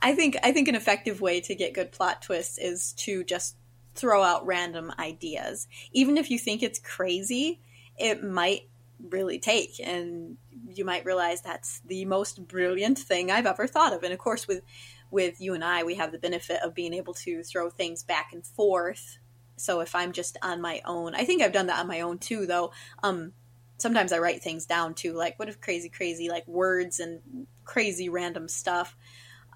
I 0.00 0.14
think 0.14 0.36
I 0.42 0.52
think 0.52 0.68
an 0.68 0.74
effective 0.74 1.20
way 1.20 1.40
to 1.42 1.54
get 1.54 1.74
good 1.74 1.92
plot 1.92 2.22
twists 2.22 2.58
is 2.58 2.92
to 2.98 3.24
just 3.24 3.56
throw 3.94 4.22
out 4.22 4.46
random 4.46 4.92
ideas. 4.98 5.66
Even 5.92 6.16
if 6.16 6.30
you 6.30 6.38
think 6.38 6.62
it's 6.62 6.78
crazy, 6.78 7.60
it 7.98 8.22
might 8.22 8.62
really 9.10 9.38
take 9.38 9.80
and 9.82 10.36
you 10.74 10.84
might 10.84 11.04
realize 11.04 11.40
that's 11.40 11.80
the 11.86 12.04
most 12.04 12.46
brilliant 12.46 12.98
thing 12.98 13.30
I've 13.30 13.46
ever 13.46 13.66
thought 13.66 13.92
of. 13.92 14.02
And 14.02 14.12
of 14.12 14.18
course 14.18 14.46
with 14.46 14.62
with 15.10 15.40
you 15.40 15.54
and 15.54 15.64
I, 15.64 15.84
we 15.84 15.94
have 15.94 16.12
the 16.12 16.18
benefit 16.18 16.60
of 16.62 16.74
being 16.74 16.92
able 16.92 17.14
to 17.14 17.42
throw 17.42 17.70
things 17.70 18.02
back 18.02 18.30
and 18.32 18.46
forth. 18.46 19.18
So 19.60 19.80
if 19.80 19.94
I'm 19.94 20.12
just 20.12 20.36
on 20.42 20.60
my 20.60 20.80
own, 20.84 21.14
I 21.14 21.24
think 21.24 21.42
I've 21.42 21.52
done 21.52 21.66
that 21.66 21.80
on 21.80 21.86
my 21.86 22.00
own 22.00 22.18
too, 22.18 22.46
though. 22.46 22.72
Um, 23.02 23.32
sometimes 23.78 24.12
I 24.12 24.18
write 24.18 24.42
things 24.42 24.66
down 24.66 24.94
too, 24.94 25.12
like 25.12 25.38
what 25.38 25.48
if 25.48 25.60
crazy, 25.60 25.88
crazy, 25.88 26.28
like 26.28 26.46
words 26.46 27.00
and 27.00 27.46
crazy 27.64 28.08
random 28.08 28.48
stuff. 28.48 28.96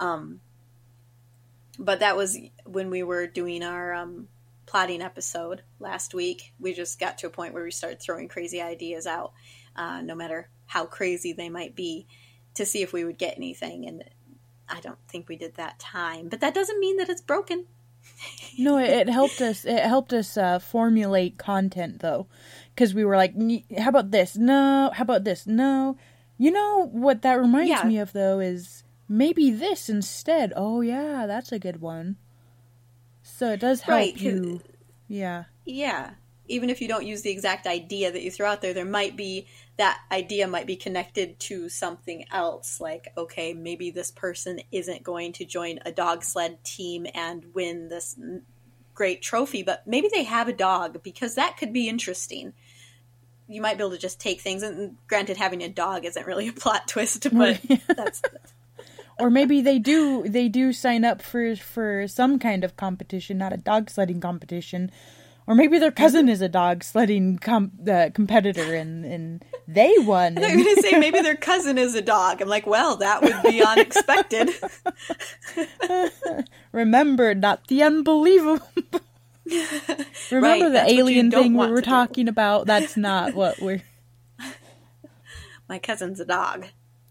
Um, 0.01 0.41
but 1.79 2.01
that 2.01 2.17
was 2.17 2.39
when 2.65 2.91
we 2.91 3.03
were 3.03 3.27
doing 3.27 3.63
our 3.63 3.95
um, 3.95 4.29
plotting 4.67 5.03
episode 5.03 5.63
last 5.81 6.15
week. 6.15 6.53
We 6.61 6.73
just 6.73 7.01
got 7.01 7.19
to 7.19 7.27
a 7.27 7.31
point 7.31 7.55
where 7.55 7.65
we 7.65 7.71
started 7.71 8.01
throwing 8.01 8.29
crazy 8.29 8.61
ideas 8.61 9.07
out, 9.07 9.33
uh, 9.77 10.03
no 10.03 10.15
matter 10.15 10.49
how 10.67 10.87
crazy 10.87 11.33
they 11.33 11.49
might 11.49 11.75
be, 11.75 12.07
to 12.55 12.67
see 12.67 12.83
if 12.83 12.93
we 12.93 13.05
would 13.05 13.19
get 13.19 13.37
anything. 13.37 13.87
And 13.87 14.05
I 14.69 14.81
don't 14.81 14.99
think 15.09 15.29
we 15.29 15.37
did 15.37 15.57
that 15.57 15.79
time, 15.79 16.29
but 16.29 16.41
that 16.41 16.55
doesn't 16.55 16.81
mean 16.81 16.99
that 16.99 17.09
it's 17.09 17.21
broken. 17.21 17.67
No, 18.59 18.79
it, 18.79 18.91
it, 18.91 19.09
helped 19.09 19.41
us. 19.41 19.65
It 19.65 19.83
helped 19.83 20.13
us 20.13 20.37
uh, 20.37 20.59
formulate 20.59 21.39
content 21.39 22.01
though, 22.01 22.27
because 22.75 22.95
we 22.95 23.05
were 23.05 23.17
like, 23.17 23.35
"How 23.79 23.89
about 23.89 24.11
this? 24.11 24.37
No. 24.37 24.91
How 24.95 25.03
about 25.03 25.25
this? 25.25 25.47
No." 25.47 25.97
You 26.39 26.51
know 26.51 26.89
what 26.91 27.23
that 27.23 27.35
reminds 27.35 27.71
yeah. 27.71 27.85
me 27.85 27.99
of 27.99 28.13
though 28.13 28.41
is 28.41 28.83
maybe 29.09 29.51
this 29.51 29.89
instead. 29.89 30.53
Oh 30.57 30.81
yeah, 30.81 31.27
that's 31.27 31.53
a 31.53 31.59
good 31.59 31.81
one. 31.81 32.17
So 33.23 33.53
it 33.53 33.61
does 33.61 33.83
help 33.83 33.97
right, 33.97 34.17
you. 34.17 34.61
Yeah. 35.09 35.45
Yeah. 35.65 36.11
Even 36.49 36.71
if 36.71 36.81
you 36.81 36.89
don't 36.89 37.07
use 37.07 37.23
the 37.23 37.31
exact 37.31 37.67
idea 37.67 38.11
that 38.11 38.23
you 38.23 38.31
throw 38.31 38.49
out 38.49 38.63
there, 38.63 38.75
there 38.75 38.85
might 38.85 39.17
be 39.17 39.47
that 39.79 40.01
idea 40.11 40.47
might 40.47 40.67
be 40.67 40.77
connected 40.77 41.39
to 41.41 41.69
something 41.69 42.25
else. 42.31 42.81
Like, 42.81 43.09
okay, 43.17 43.55
maybe 43.55 43.91
this 43.91 44.11
person 44.11 44.61
isn't 44.71 45.03
going 45.03 45.33
to 45.35 45.45
join 45.45 45.81
a 45.85 45.93
dog 45.93 46.23
sled 46.23 46.63
team 46.63 47.07
and 47.15 47.47
win 47.55 47.89
this 47.89 48.19
great 48.95 49.23
trophy, 49.23 49.63
but 49.63 49.87
maybe 49.87 50.09
they 50.13 50.25
have 50.25 50.49
a 50.49 50.53
dog 50.53 51.03
because 51.03 51.35
that 51.37 51.57
could 51.57 51.73
be 51.73 51.89
interesting. 51.89 52.53
You 53.49 53.63
might 53.63 53.77
be 53.77 53.83
able 53.83 53.93
to 53.93 53.99
just 53.99 54.21
take 54.21 54.41
things, 54.41 54.63
and 54.63 54.97
granted, 55.09 55.37
having 55.37 55.63
a 55.63 55.69
dog 55.69 56.05
isn't 56.05 56.27
really 56.27 56.49
a 56.49 56.53
plot 56.53 56.87
twist, 56.89 57.27
but 57.33 57.61
that's 57.89 58.23
or 59.19 59.31
maybe 59.31 59.61
they 59.61 59.79
do 59.79 60.23
they 60.27 60.49
do 60.49 60.73
sign 60.73 61.05
up 61.05 61.23
for 61.23 61.57
for 61.57 62.07
some 62.09 62.39
kind 62.39 62.65
of 62.65 62.77
competition, 62.77 63.39
not 63.39 63.53
a 63.53 63.57
dog 63.57 63.91
sledding 63.91 64.21
competition. 64.21 64.91
Or 65.47 65.55
maybe 65.57 65.79
their 65.79 65.91
cousin 65.91 66.29
is 66.29 66.41
a 66.41 66.49
dog 66.49 66.85
sledding 66.85 67.39
com- 67.39 67.73
uh, 67.91 68.11
competitor 68.15 68.75
and, 68.75 69.05
and 69.05 69.45
they 69.67 69.93
won. 69.99 70.39
I'm 70.39 70.63
going 70.63 70.77
to 70.77 70.83
say 70.83 70.99
maybe 70.99 71.21
their 71.23 71.37
cousin 71.37 71.79
is 71.79 71.95
a 71.95 72.03
dog. 72.03 72.41
I'm 72.41 72.49
like, 72.49 72.67
well, 72.67 72.97
that 72.97 73.23
would 73.23 73.43
be 73.43 73.63
unexpected. 73.63 74.51
Remember, 76.73 77.35
not 77.35 77.67
the 77.67 77.83
unbelievable. 77.83 78.67
Remember 80.31 80.71
right, 80.71 80.73
the 80.73 80.85
alien 80.89 81.31
thing 81.33 81.55
we 81.55 81.67
were 81.67 81.83
talking 81.83 82.27
do. 82.27 82.31
about? 82.31 82.67
That's 82.67 82.97
not 82.97 83.35
what 83.35 83.61
we're. 83.61 83.83
My 85.69 85.81
cousin's 85.81 86.21
a 86.21 86.25
dog. 86.25 86.67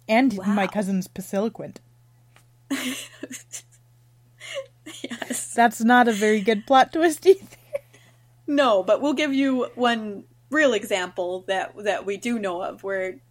And 0.08 0.34
wow. 0.38 0.46
my 0.46 0.68
cousin's 0.68 1.08
Pauciloquent. 1.08 1.78
yes. 5.04 5.54
That's 5.54 5.82
not 5.82 6.08
a 6.08 6.14
very 6.14 6.40
good 6.42 6.66
plot 6.66 6.94
twist 6.94 7.26
either. 7.28 7.46
No, 8.52 8.84
but 8.84 9.02
we'll 9.02 9.14
give 9.14 9.34
you 9.34 9.70
one 9.76 10.26
real 10.50 10.74
example 10.74 11.46
that 11.48 11.74
that 11.86 12.06
we 12.06 12.18
do 12.18 12.38
know 12.38 12.62
of 12.62 12.84
where 12.84 13.22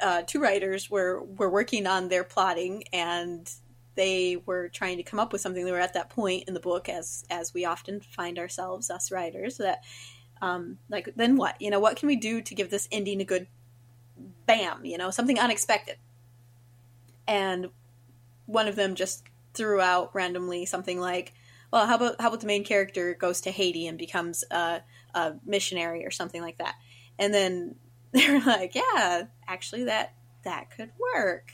uh, 0.00 0.22
two 0.22 0.40
writers 0.40 0.90
were 0.90 1.22
were 1.22 1.50
working 1.50 1.86
on 1.86 2.08
their 2.08 2.24
plotting 2.24 2.84
and 2.94 3.52
they 3.94 4.42
were 4.46 4.70
trying 4.70 4.96
to 4.96 5.02
come 5.02 5.20
up 5.20 5.32
with 5.32 5.42
something. 5.42 5.66
They 5.66 5.70
were 5.70 5.78
at 5.78 5.92
that 5.92 6.08
point 6.08 6.44
in 6.48 6.54
the 6.54 6.60
book, 6.60 6.88
as 6.88 7.26
as 7.28 7.52
we 7.52 7.66
often 7.66 8.00
find 8.00 8.38
ourselves, 8.38 8.88
us 8.88 9.12
writers, 9.12 9.58
that 9.58 9.84
um, 10.40 10.78
like 10.88 11.12
then 11.14 11.36
what? 11.36 11.60
You 11.60 11.68
know, 11.68 11.80
what 11.80 11.98
can 11.98 12.06
we 12.06 12.16
do 12.16 12.40
to 12.40 12.54
give 12.54 12.70
this 12.70 12.88
ending 12.90 13.20
a 13.20 13.26
good 13.26 13.48
bam? 14.46 14.86
You 14.86 14.96
know, 14.96 15.10
something 15.10 15.38
unexpected. 15.38 15.96
And 17.28 17.68
one 18.46 18.66
of 18.66 18.76
them 18.76 18.94
just 18.94 19.24
threw 19.52 19.82
out 19.82 20.14
randomly 20.14 20.64
something 20.64 20.98
like, 20.98 21.34
"Well, 21.72 21.86
how 21.86 21.96
about 21.96 22.20
how 22.20 22.28
about 22.28 22.40
the 22.40 22.46
main 22.46 22.64
character 22.64 23.14
goes 23.14 23.40
to 23.42 23.50
Haiti 23.50 23.86
and 23.86 23.98
becomes 23.98 24.44
a, 24.50 24.82
a 25.14 25.34
missionary 25.44 26.04
or 26.04 26.10
something 26.10 26.42
like 26.42 26.58
that?" 26.58 26.74
And 27.18 27.32
then 27.32 27.76
they're 28.12 28.40
like, 28.40 28.74
"Yeah, 28.74 29.24
actually, 29.46 29.84
that 29.84 30.14
that 30.44 30.70
could 30.76 30.90
work," 31.14 31.52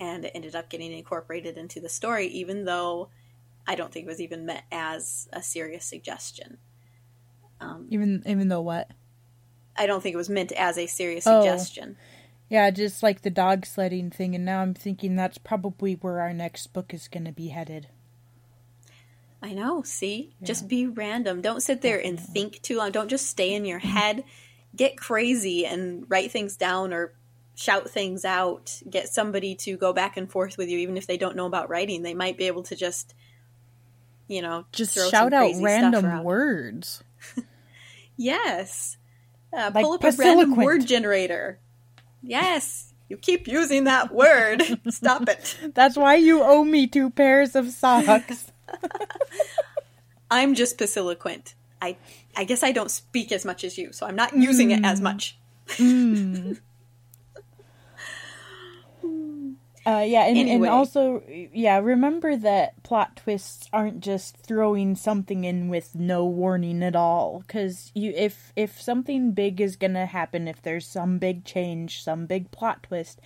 and 0.00 0.24
it 0.24 0.32
ended 0.34 0.54
up 0.56 0.68
getting 0.68 0.92
incorporated 0.92 1.56
into 1.56 1.80
the 1.80 1.88
story, 1.88 2.26
even 2.28 2.64
though 2.64 3.10
I 3.66 3.74
don't 3.74 3.92
think 3.92 4.06
it 4.06 4.08
was 4.08 4.20
even 4.20 4.46
meant 4.46 4.64
as 4.72 5.28
a 5.32 5.42
serious 5.42 5.84
suggestion. 5.84 6.58
Um, 7.60 7.86
even 7.90 8.22
even 8.26 8.48
though 8.48 8.62
what? 8.62 8.90
I 9.76 9.86
don't 9.86 10.02
think 10.02 10.14
it 10.14 10.18
was 10.18 10.28
meant 10.28 10.52
as 10.52 10.76
a 10.78 10.86
serious 10.86 11.26
oh. 11.26 11.40
suggestion. 11.40 11.96
Yeah, 12.48 12.70
just 12.70 13.02
like 13.02 13.22
the 13.22 13.30
dog 13.30 13.66
sledding 13.66 14.10
thing, 14.10 14.34
and 14.34 14.44
now 14.44 14.62
I'm 14.62 14.74
thinking 14.74 15.16
that's 15.16 15.38
probably 15.38 15.94
where 15.94 16.20
our 16.20 16.32
next 16.32 16.72
book 16.72 16.94
is 16.94 17.06
going 17.06 17.26
to 17.26 17.32
be 17.32 17.48
headed. 17.48 17.88
I 19.42 19.52
know, 19.52 19.82
see? 19.82 20.34
Yeah. 20.40 20.46
Just 20.46 20.68
be 20.68 20.86
random. 20.86 21.40
Don't 21.40 21.62
sit 21.62 21.80
there 21.80 22.04
and 22.04 22.18
think 22.18 22.60
too 22.62 22.76
long. 22.76 22.90
Don't 22.90 23.08
just 23.08 23.26
stay 23.26 23.54
in 23.54 23.64
your 23.64 23.78
head. 23.78 24.24
Get 24.74 24.96
crazy 24.96 25.64
and 25.64 26.04
write 26.08 26.32
things 26.32 26.56
down 26.56 26.92
or 26.92 27.14
shout 27.54 27.88
things 27.90 28.24
out. 28.24 28.80
Get 28.88 29.08
somebody 29.08 29.54
to 29.56 29.76
go 29.76 29.92
back 29.92 30.16
and 30.16 30.30
forth 30.30 30.58
with 30.58 30.68
you, 30.68 30.78
even 30.78 30.96
if 30.96 31.06
they 31.06 31.16
don't 31.16 31.36
know 31.36 31.46
about 31.46 31.68
writing. 31.68 32.02
They 32.02 32.14
might 32.14 32.36
be 32.36 32.46
able 32.48 32.64
to 32.64 32.76
just, 32.76 33.14
you 34.26 34.42
know, 34.42 34.64
just 34.72 34.94
shout 35.10 35.32
out 35.32 35.52
random 35.60 36.24
words. 36.24 37.02
yes. 38.16 38.96
Uh, 39.52 39.70
like 39.74 39.84
pull 39.84 39.94
up 39.94 40.04
a 40.04 40.12
random 40.12 40.56
word 40.56 40.86
generator. 40.86 41.60
Yes, 42.22 42.92
you 43.08 43.16
keep 43.16 43.48
using 43.48 43.84
that 43.84 44.12
word. 44.12 44.62
Stop 44.88 45.28
it. 45.28 45.56
That's 45.74 45.96
why 45.96 46.16
you 46.16 46.42
owe 46.42 46.64
me 46.64 46.86
two 46.86 47.10
pairs 47.10 47.54
of 47.54 47.70
socks. 47.70 48.52
I'm 50.30 50.54
just 50.54 50.78
Pauciloquent. 50.78 51.54
I 51.80 51.96
I 52.36 52.44
guess 52.44 52.62
I 52.62 52.72
don't 52.72 52.90
speak 52.90 53.32
as 53.32 53.44
much 53.44 53.64
as 53.64 53.78
you, 53.78 53.92
so 53.92 54.06
I'm 54.06 54.16
not 54.16 54.36
using 54.36 54.68
mm. 54.68 54.78
it 54.78 54.84
as 54.84 55.00
much. 55.00 55.38
mm. 55.68 56.58
Uh, 59.88 60.02
yeah, 60.02 60.26
and, 60.26 60.36
anyway. 60.36 60.66
and 60.66 60.76
also, 60.76 61.22
yeah, 61.50 61.78
remember 61.78 62.36
that 62.36 62.82
plot 62.82 63.16
twists 63.16 63.70
aren't 63.72 64.00
just 64.00 64.36
throwing 64.36 64.94
something 64.94 65.44
in 65.44 65.70
with 65.70 65.94
no 65.94 66.26
warning 66.26 66.82
at 66.82 66.94
all. 66.94 67.42
Because 67.46 67.90
you, 67.94 68.12
if 68.14 68.52
if 68.54 68.78
something 68.82 69.32
big 69.32 69.62
is 69.62 69.76
gonna 69.76 70.04
happen, 70.04 70.46
if 70.46 70.60
there's 70.60 70.86
some 70.86 71.16
big 71.16 71.46
change, 71.46 72.02
some 72.02 72.26
big 72.26 72.50
plot 72.50 72.82
twist, 72.82 73.18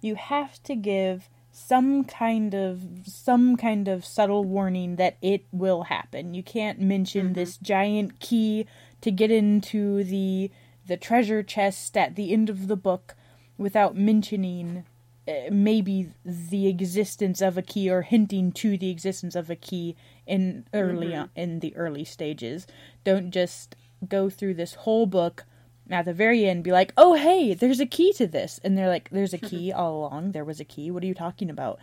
you 0.00 0.14
have 0.14 0.62
to 0.62 0.76
give 0.76 1.28
some 1.58 2.04
kind 2.04 2.54
of 2.54 2.82
some 3.06 3.56
kind 3.56 3.88
of 3.88 4.04
subtle 4.04 4.44
warning 4.44 4.96
that 4.96 5.16
it 5.22 5.46
will 5.50 5.84
happen. 5.84 6.34
You 6.34 6.42
can't 6.42 6.78
mention 6.78 7.26
mm-hmm. 7.26 7.32
this 7.32 7.56
giant 7.56 8.20
key 8.20 8.66
to 9.00 9.10
get 9.10 9.30
into 9.30 10.04
the 10.04 10.50
the 10.86 10.98
treasure 10.98 11.42
chest 11.42 11.96
at 11.96 12.14
the 12.14 12.30
end 12.34 12.50
of 12.50 12.68
the 12.68 12.76
book 12.76 13.16
without 13.56 13.96
mentioning 13.96 14.84
uh, 15.26 15.32
maybe 15.50 16.10
the 16.26 16.68
existence 16.68 17.40
of 17.40 17.56
a 17.56 17.62
key 17.62 17.90
or 17.90 18.02
hinting 18.02 18.52
to 18.52 18.76
the 18.76 18.90
existence 18.90 19.34
of 19.34 19.48
a 19.48 19.56
key 19.56 19.96
in 20.26 20.66
early 20.74 21.08
mm-hmm. 21.08 21.40
in 21.40 21.60
the 21.60 21.74
early 21.74 22.04
stages. 22.04 22.66
Don't 23.02 23.30
just 23.30 23.74
go 24.06 24.28
through 24.28 24.54
this 24.54 24.74
whole 24.74 25.06
book 25.06 25.46
at 25.90 26.04
the 26.04 26.12
very 26.12 26.46
end 26.46 26.64
be 26.64 26.72
like, 26.72 26.92
"Oh, 26.96 27.14
hey, 27.14 27.54
there's 27.54 27.80
a 27.80 27.86
key 27.86 28.12
to 28.14 28.26
this." 28.26 28.60
And 28.64 28.76
they're 28.76 28.88
like, 28.88 29.10
"There's 29.10 29.34
a 29.34 29.38
key 29.38 29.72
all 29.76 30.00
along. 30.00 30.32
There 30.32 30.44
was 30.44 30.60
a 30.60 30.64
key. 30.64 30.90
What 30.90 31.02
are 31.02 31.06
you 31.06 31.14
talking 31.14 31.50
about?" 31.50 31.78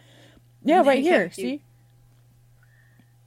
Yeah, 0.64 0.82
right 0.82 1.02
here. 1.02 1.32
See? 1.32 1.62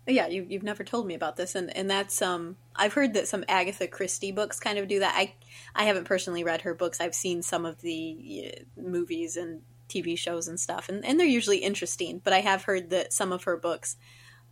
Yeah, 0.08 0.28
you 0.28 0.46
you've 0.48 0.62
never 0.62 0.84
told 0.84 1.06
me 1.06 1.14
about 1.14 1.36
this 1.36 1.56
and 1.56 1.76
and 1.76 1.90
that's 1.90 2.22
um 2.22 2.56
I've 2.76 2.92
heard 2.92 3.14
that 3.14 3.26
some 3.26 3.44
Agatha 3.48 3.88
Christie 3.88 4.30
books 4.30 4.60
kind 4.60 4.78
of 4.78 4.86
do 4.86 5.00
that. 5.00 5.14
I 5.16 5.34
I 5.74 5.84
haven't 5.84 6.04
personally 6.04 6.44
read 6.44 6.62
her 6.62 6.74
books. 6.74 7.00
I've 7.00 7.14
seen 7.14 7.42
some 7.42 7.66
of 7.66 7.80
the 7.80 8.54
uh, 8.54 8.80
movies 8.80 9.36
and 9.36 9.62
TV 9.88 10.16
shows 10.16 10.46
and 10.48 10.58
stuff, 10.60 10.88
and, 10.88 11.04
and 11.04 11.18
they're 11.18 11.26
usually 11.26 11.58
interesting. 11.58 12.20
But 12.22 12.32
I 12.32 12.40
have 12.40 12.64
heard 12.64 12.90
that 12.90 13.12
some 13.12 13.32
of 13.32 13.44
her 13.44 13.56
books, 13.56 13.96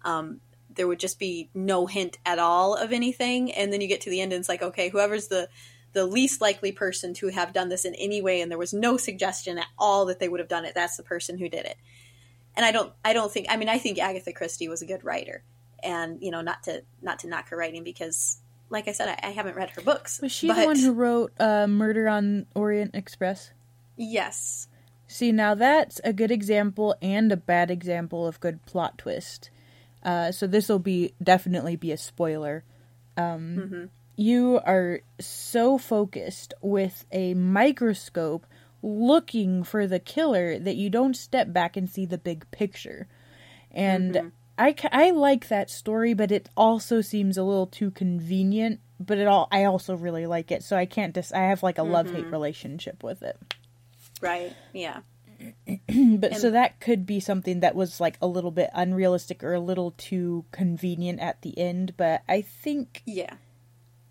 um, 0.04 0.40
there 0.74 0.88
would 0.88 1.00
just 1.00 1.18
be 1.18 1.50
no 1.54 1.86
hint 1.86 2.18
at 2.26 2.38
all 2.38 2.74
of 2.74 2.92
anything, 2.92 3.52
and 3.52 3.72
then 3.72 3.80
you 3.80 3.86
get 3.86 4.00
to 4.02 4.10
the 4.10 4.20
end 4.20 4.32
and 4.32 4.40
it's 4.40 4.48
like, 4.48 4.62
okay, 4.62 4.88
whoever's 4.88 5.28
the 5.28 5.48
the 5.94 6.04
least 6.04 6.40
likely 6.40 6.72
person 6.72 7.14
to 7.14 7.28
have 7.28 7.52
done 7.52 7.70
this 7.70 7.84
in 7.84 7.94
any 7.94 8.20
way, 8.20 8.40
and 8.40 8.50
there 8.50 8.58
was 8.58 8.74
no 8.74 8.96
suggestion 8.96 9.58
at 9.58 9.66
all 9.78 10.04
that 10.06 10.18
they 10.18 10.28
would 10.28 10.40
have 10.40 10.48
done 10.48 10.64
it. 10.64 10.74
That's 10.74 10.96
the 10.96 11.02
person 11.02 11.38
who 11.38 11.48
did 11.48 11.64
it. 11.64 11.76
And 12.56 12.66
I 12.66 12.72
don't, 12.72 12.92
I 13.04 13.12
don't 13.12 13.32
think. 13.32 13.46
I 13.48 13.56
mean, 13.56 13.68
I 13.68 13.78
think 13.78 13.98
Agatha 13.98 14.32
Christie 14.32 14.68
was 14.68 14.82
a 14.82 14.86
good 14.86 15.04
writer, 15.04 15.42
and 15.82 16.22
you 16.22 16.30
know, 16.30 16.42
not 16.42 16.64
to 16.64 16.82
not 17.00 17.20
to 17.20 17.28
knock 17.28 17.48
her 17.48 17.56
writing 17.56 17.84
because, 17.84 18.38
like 18.68 18.86
I 18.88 18.92
said, 18.92 19.08
I, 19.08 19.28
I 19.28 19.30
haven't 19.30 19.56
read 19.56 19.70
her 19.70 19.82
books. 19.82 20.20
Was 20.20 20.32
she 20.32 20.48
but... 20.48 20.56
the 20.56 20.66
one 20.66 20.78
who 20.78 20.92
wrote 20.92 21.32
uh, 21.40 21.66
Murder 21.66 22.08
on 22.08 22.46
Orient 22.54 22.94
Express? 22.94 23.52
Yes. 23.96 24.68
See, 25.06 25.32
now 25.32 25.54
that's 25.54 26.00
a 26.02 26.12
good 26.12 26.30
example 26.30 26.96
and 27.00 27.30
a 27.30 27.36
bad 27.36 27.70
example 27.70 28.26
of 28.26 28.40
good 28.40 28.64
plot 28.66 28.98
twist. 28.98 29.50
Uh, 30.02 30.32
so 30.32 30.46
this 30.46 30.68
will 30.68 30.78
be 30.78 31.14
definitely 31.22 31.76
be 31.76 31.92
a 31.92 31.96
spoiler. 31.96 32.64
Um, 33.16 33.56
Mm-hmm. 33.56 33.84
You 34.16 34.60
are 34.64 35.00
so 35.20 35.78
focused 35.78 36.54
with 36.60 37.04
a 37.12 37.34
microscope 37.34 38.46
looking 38.82 39.64
for 39.64 39.86
the 39.86 39.98
killer 39.98 40.58
that 40.58 40.76
you 40.76 40.90
don't 40.90 41.16
step 41.16 41.52
back 41.52 41.76
and 41.76 41.88
see 41.88 42.06
the 42.06 42.18
big 42.18 42.50
picture. 42.50 43.08
And 43.70 44.14
Mm-hmm. 44.14 44.28
I, 44.56 44.74
I 44.92 45.10
like 45.10 45.48
that 45.48 45.68
story, 45.70 46.14
but 46.14 46.30
it 46.30 46.48
also 46.56 47.00
seems 47.00 47.36
a 47.36 47.42
little 47.42 47.66
too 47.66 47.90
convenient. 47.90 48.78
But 49.00 49.18
it 49.18 49.26
all 49.26 49.48
I 49.50 49.64
also 49.64 49.96
really 49.96 50.26
like 50.26 50.52
it, 50.52 50.62
so 50.62 50.76
I 50.76 50.86
can't 50.86 51.12
dis. 51.12 51.32
I 51.32 51.40
have 51.48 51.64
like 51.64 51.78
a 51.78 51.82
love 51.82 52.06
Mm-hmm. 52.06 52.16
hate 52.16 52.30
relationship 52.30 53.02
with 53.02 53.22
it. 53.24 53.36
Right. 54.20 54.54
Yeah. 54.72 55.00
But 55.88 56.36
so 56.36 56.50
that 56.52 56.78
could 56.80 57.04
be 57.06 57.18
something 57.20 57.60
that 57.60 57.74
was 57.74 58.00
like 58.00 58.16
a 58.22 58.26
little 58.26 58.50
bit 58.52 58.70
unrealistic 58.72 59.42
or 59.42 59.52
a 59.54 59.60
little 59.60 59.90
too 59.98 60.44
convenient 60.52 61.20
at 61.20 61.42
the 61.42 61.58
end. 61.58 61.94
But 61.96 62.22
I 62.28 62.40
think 62.42 63.02
Yeah. 63.06 63.34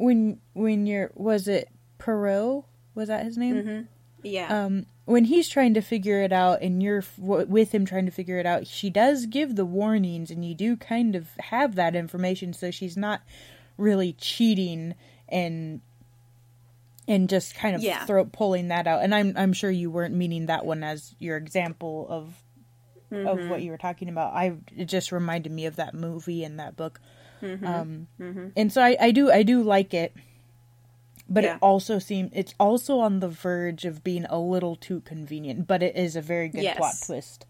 When 0.04 0.40
when 0.54 0.86
you're 0.86 1.12
was 1.16 1.48
it 1.48 1.70
Poirot 1.98 2.66
was 2.96 3.08
that 3.08 3.24
his 3.26 3.38
name? 3.38 3.56
Mm-hmm. 3.56 3.82
Yeah. 4.24 4.66
Um, 4.66 4.86
when 5.06 5.26
he's 5.26 5.50
trying 5.50 5.74
to 5.74 5.82
figure 5.82 6.22
it 6.22 6.32
out 6.32 6.62
and 6.62 6.82
you're 6.82 7.04
with 7.18 7.74
him 7.74 7.86
trying 7.86 8.06
to 8.06 8.12
figure 8.12 8.38
it 8.38 8.46
out, 8.46 8.68
she 8.68 8.90
does 8.90 9.26
give 9.26 9.56
the 9.56 9.66
warnings, 9.66 10.32
and 10.32 10.46
you 10.46 10.56
do 10.56 10.78
kind 10.78 11.16
of 11.16 11.28
have 11.40 11.76
that 11.76 11.96
information, 11.96 12.54
so 12.54 12.72
she's 12.72 12.96
not 12.96 13.22
really 13.78 14.14
cheating 14.14 14.96
and 15.28 15.82
and 17.08 17.28
just 17.30 17.54
kind 17.56 17.76
of 17.76 17.82
Yeah. 17.82 18.06
throw 18.06 18.24
pulling 18.26 18.70
that 18.70 18.88
out. 18.88 19.04
And 19.04 19.14
I'm 19.14 19.34
I'm 19.36 19.52
sure 19.54 19.72
you 19.72 19.92
weren't 19.92 20.16
meaning 20.16 20.46
that 20.46 20.66
one 20.66 20.84
as 20.84 21.16
your 21.20 21.38
example 21.38 22.08
of 22.10 22.34
Mm-hmm. 23.12 23.28
of 23.28 23.48
what 23.50 23.62
you 23.62 23.70
were 23.70 23.78
talking 23.78 24.10
about. 24.10 24.34
I 24.34 24.56
it 24.76 24.86
just 24.86 25.12
reminded 25.12 25.52
me 25.52 25.68
of 25.68 25.76
that 25.76 25.94
movie 25.94 26.44
and 26.44 26.60
that 26.60 26.76
book. 26.76 27.00
Mm-hmm. 27.44 27.66
Um, 27.68 28.08
and 28.56 28.72
so 28.72 28.82
I, 28.82 28.96
I 29.00 29.12
do 29.12 29.30
I 29.32 29.44
do 29.44 29.62
like 29.62 29.94
it, 29.94 30.14
but 31.30 31.44
Yeah. 31.44 31.56
it 31.56 31.60
also 31.62 32.00
seems 32.00 32.32
it's 32.34 32.54
also 32.60 33.00
on 33.00 33.20
the 33.20 33.28
verge 33.30 33.86
of 33.86 34.04
being 34.04 34.26
a 34.30 34.40
little 34.40 34.76
too 34.76 35.02
convenient. 35.02 35.68
But 35.68 35.84
it 35.84 35.96
is 35.96 36.16
a 36.16 36.22
very 36.22 36.48
good 36.50 36.64
Yes. 36.64 36.78
plot 36.78 36.96
twist. 37.06 37.46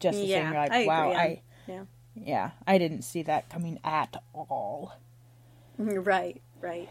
Just 0.00 0.20
the 0.20 0.26
Yeah, 0.28 0.50
same, 0.50 0.54
like, 0.56 0.72
I 0.72 0.78
wow, 0.78 1.08
agree. 1.08 1.16
I 1.18 1.40
yeah. 1.68 1.84
yeah, 2.16 2.50
I 2.66 2.78
didn't 2.78 3.02
see 3.02 3.22
that 3.22 3.48
coming 3.50 3.78
at 3.84 4.16
all. 4.34 4.94
Right, 5.78 6.40
right. 6.60 6.88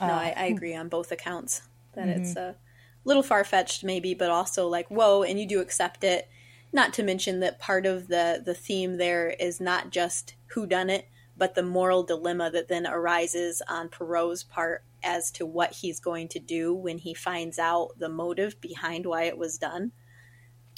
No, 0.00 0.08
Uh, 0.08 0.16
I, 0.16 0.34
I 0.36 0.44
agree 0.46 0.74
on 0.74 0.88
both 0.88 1.10
accounts 1.12 1.62
that 1.94 2.08
Mm-hmm. 2.08 2.20
it's 2.20 2.36
a 2.36 2.56
little 3.04 3.22
far 3.22 3.44
fetched, 3.44 3.82
maybe, 3.84 4.14
but 4.14 4.30
also 4.30 4.68
like 4.68 4.88
whoa, 4.88 5.22
and 5.22 5.40
you 5.40 5.46
do 5.46 5.60
accept 5.60 6.04
it. 6.04 6.28
Not 6.72 6.92
to 6.94 7.02
mention 7.02 7.40
that 7.40 7.58
part 7.58 7.86
of 7.86 8.08
the 8.08 8.42
the 8.44 8.54
theme 8.54 8.96
there 8.98 9.30
is 9.30 9.60
not 9.60 9.90
just 9.90 10.34
who 10.48 10.66
done 10.66 10.90
it, 10.90 11.08
but 11.36 11.54
the 11.54 11.62
moral 11.62 12.02
dilemma 12.02 12.50
that 12.50 12.68
then 12.68 12.86
arises 12.86 13.62
on 13.68 13.88
Poirot's 13.88 14.42
part 14.42 14.82
as 15.02 15.30
to 15.32 15.46
what 15.46 15.72
he's 15.72 16.00
going 16.00 16.28
to 16.28 16.38
do 16.38 16.74
when 16.74 16.98
he 16.98 17.14
finds 17.14 17.58
out 17.58 17.90
the 17.98 18.08
motive 18.08 18.60
behind 18.60 19.06
why 19.06 19.24
it 19.24 19.38
was 19.38 19.58
done. 19.58 19.92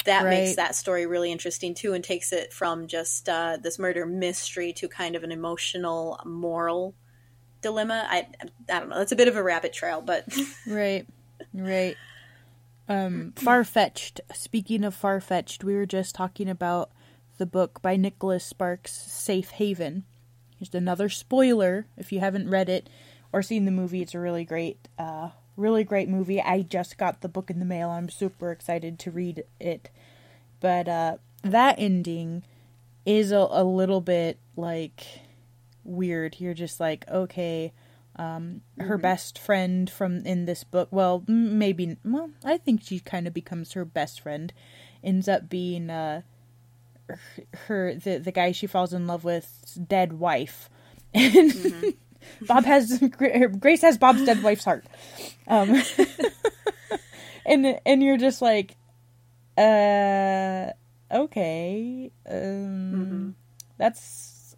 That 0.04 0.24
makes 0.24 0.56
that 0.56 0.74
story 0.74 1.06
really 1.06 1.32
interesting 1.32 1.74
too, 1.74 1.92
and 1.92 2.02
takes 2.02 2.32
it 2.32 2.52
from 2.52 2.86
just 2.86 3.28
uh, 3.28 3.58
this 3.60 3.78
murder 3.78 4.06
mystery 4.06 4.72
to 4.74 4.88
kind 4.88 5.16
of 5.16 5.24
an 5.24 5.32
emotional, 5.32 6.20
moral 6.24 6.94
dilemma. 7.60 8.06
I 8.08 8.28
I 8.70 8.80
don't 8.80 8.88
know. 8.90 8.98
That's 8.98 9.12
a 9.12 9.16
bit 9.16 9.28
of 9.28 9.36
a 9.36 9.42
rabbit 9.42 9.72
trail, 9.72 10.00
but 10.00 10.24
Right, 10.66 11.06
right. 11.52 11.96
Um, 12.88 13.32
far 13.36 13.64
fetched. 13.64 14.20
Speaking 14.32 14.84
of 14.84 14.94
far 14.94 15.20
fetched, 15.20 15.62
we 15.62 15.74
were 15.74 15.86
just 15.86 16.14
talking 16.14 16.48
about 16.48 16.90
the 17.36 17.46
book 17.46 17.82
by 17.82 17.96
Nicholas 17.96 18.44
Sparks, 18.44 18.92
Safe 18.92 19.50
Haven. 19.50 20.04
Here's 20.58 20.74
another 20.74 21.08
spoiler 21.08 21.86
if 21.96 22.12
you 22.12 22.20
haven't 22.20 22.50
read 22.50 22.68
it 22.68 22.88
or 23.32 23.42
seen 23.42 23.64
the 23.64 23.70
movie. 23.70 24.02
It's 24.02 24.14
a 24.14 24.20
really 24.20 24.44
great, 24.44 24.88
uh, 24.98 25.30
really 25.56 25.84
great 25.84 26.08
movie. 26.08 26.40
I 26.40 26.62
just 26.62 26.98
got 26.98 27.20
the 27.20 27.28
book 27.28 27.50
in 27.50 27.58
the 27.58 27.64
mail. 27.64 27.90
I'm 27.90 28.08
super 28.08 28.50
excited 28.50 28.98
to 29.00 29.10
read 29.10 29.44
it. 29.60 29.90
But 30.60 30.88
uh, 30.88 31.16
that 31.42 31.76
ending 31.78 32.42
is 33.06 33.30
a, 33.32 33.46
a 33.50 33.64
little 33.64 34.00
bit 34.00 34.38
like 34.56 35.06
weird. 35.84 36.36
You're 36.38 36.54
just 36.54 36.80
like, 36.80 37.08
okay, 37.08 37.72
um, 38.16 38.62
her 38.78 38.98
best 38.98 39.38
friend 39.38 39.88
from 39.88 40.26
in 40.26 40.44
this 40.44 40.64
book. 40.64 40.88
Well, 40.90 41.24
maybe. 41.28 41.96
Well, 42.04 42.30
I 42.44 42.58
think 42.58 42.82
she 42.82 42.98
kind 42.98 43.26
of 43.26 43.34
becomes 43.34 43.72
her 43.74 43.84
best 43.84 44.20
friend. 44.20 44.52
Ends 45.04 45.28
up 45.28 45.48
being 45.48 45.90
uh, 45.90 46.22
her, 47.66 47.94
the 47.94 48.18
the 48.18 48.32
guy 48.32 48.52
she 48.52 48.66
falls 48.66 48.92
in 48.92 49.06
love 49.06 49.24
with's 49.24 49.74
dead 49.74 50.14
wife, 50.14 50.68
and 51.14 51.94
Bob 52.42 52.64
has 52.64 53.02
Grace 53.60 53.82
has 53.82 53.98
Bob's 53.98 54.24
dead 54.24 54.42
wife's 54.42 54.64
heart. 54.64 54.84
Um, 55.46 55.82
and 57.46 57.80
and 57.84 58.02
you're 58.02 58.18
just 58.18 58.42
like, 58.42 58.76
uh, 59.56 60.70
okay, 61.10 62.10
um, 62.28 63.34
that's 63.76 64.56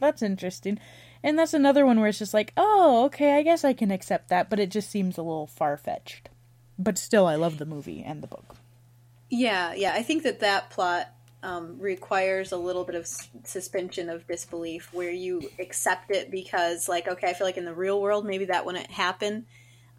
that's 0.00 0.22
interesting. 0.22 0.78
And 1.22 1.38
that's 1.38 1.52
another 1.52 1.84
one 1.84 2.00
where 2.00 2.08
it's 2.08 2.18
just 2.18 2.32
like, 2.32 2.52
oh, 2.56 3.04
okay, 3.06 3.36
I 3.36 3.42
guess 3.42 3.62
I 3.62 3.74
can 3.74 3.90
accept 3.90 4.28
that, 4.30 4.48
but 4.48 4.58
it 4.58 4.70
just 4.70 4.90
seems 4.90 5.18
a 5.18 5.22
little 5.22 5.46
far 5.46 5.76
fetched. 5.76 6.30
But 6.78 6.96
still, 6.96 7.26
I 7.26 7.34
love 7.34 7.58
the 7.58 7.66
movie 7.66 8.02
and 8.02 8.22
the 8.22 8.26
book. 8.26 8.56
yeah, 9.28 9.74
yeah. 9.74 9.92
I 9.92 10.02
think 10.02 10.22
that 10.22 10.40
that 10.40 10.70
plot 10.70 11.12
um, 11.42 11.78
requires 11.78 12.52
a 12.52 12.56
little 12.56 12.84
bit 12.84 12.94
of 12.94 13.06
suspension 13.44 14.10
of 14.10 14.26
disbelief, 14.26 14.92
where 14.92 15.10
you 15.10 15.50
accept 15.58 16.10
it 16.10 16.30
because, 16.30 16.88
like, 16.88 17.08
okay, 17.08 17.30
I 17.30 17.32
feel 17.34 17.46
like 17.46 17.56
in 17.56 17.64
the 17.64 17.74
real 17.74 18.00
world, 18.00 18.26
maybe 18.26 18.46
that 18.46 18.66
wouldn't 18.66 18.90
happen. 18.90 19.46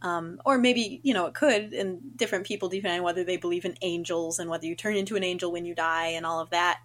Um, 0.03 0.41
or 0.45 0.57
maybe 0.57 0.99
you 1.03 1.13
know 1.13 1.27
it 1.27 1.35
could, 1.35 1.73
and 1.73 1.99
different 2.17 2.47
people 2.47 2.69
depending 2.69 2.99
on 3.01 3.05
whether 3.05 3.23
they 3.23 3.37
believe 3.37 3.65
in 3.65 3.75
angels 3.83 4.39
and 4.39 4.49
whether 4.49 4.65
you 4.65 4.75
turn 4.75 4.95
into 4.95 5.15
an 5.15 5.23
angel 5.23 5.51
when 5.51 5.63
you 5.65 5.75
die 5.75 6.07
and 6.07 6.25
all 6.25 6.39
of 6.39 6.49
that. 6.49 6.79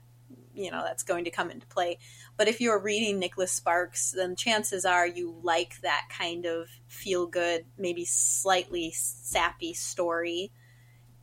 You 0.54 0.70
know 0.70 0.82
that's 0.84 1.02
going 1.02 1.24
to 1.24 1.30
come 1.30 1.50
into 1.50 1.66
play. 1.66 1.98
But 2.36 2.48
if 2.48 2.60
you're 2.60 2.78
reading 2.78 3.18
Nicholas 3.18 3.52
Sparks, 3.52 4.10
then 4.12 4.36
chances 4.36 4.84
are 4.84 5.06
you 5.06 5.38
like 5.42 5.80
that 5.80 6.08
kind 6.10 6.44
of 6.44 6.68
feel 6.88 7.26
good, 7.26 7.64
maybe 7.78 8.04
slightly 8.04 8.90
sappy 8.92 9.72
story. 9.72 10.52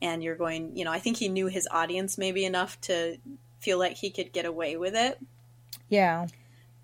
And 0.04 0.22
you're 0.22 0.36
going, 0.36 0.76
you 0.76 0.84
know, 0.84 0.92
I 0.92 0.98
think 0.98 1.16
he 1.16 1.30
knew 1.30 1.46
his 1.46 1.66
audience 1.70 2.18
maybe 2.18 2.44
enough 2.44 2.78
to 2.82 3.16
feel 3.58 3.78
like 3.78 3.96
he 3.96 4.10
could 4.10 4.34
get 4.34 4.44
away 4.44 4.76
with 4.76 4.94
it. 4.94 5.18
Yeah. 5.88 6.26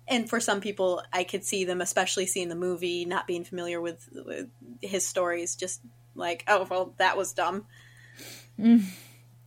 And 0.07 0.27
for 0.27 0.39
some 0.39 0.59
people, 0.59 1.03
I 1.13 1.23
could 1.23 1.43
see 1.43 1.63
them, 1.63 1.81
especially 1.81 2.25
seeing 2.25 2.49
the 2.49 2.55
movie, 2.55 3.05
not 3.05 3.27
being 3.27 3.43
familiar 3.43 3.79
with, 3.79 4.09
with 4.11 4.47
his 4.81 5.05
stories, 5.05 5.55
just 5.55 5.81
like, 6.15 6.43
oh, 6.47 6.65
well, 6.67 6.95
that 6.97 7.15
was 7.15 7.31
dumb. 7.31 7.67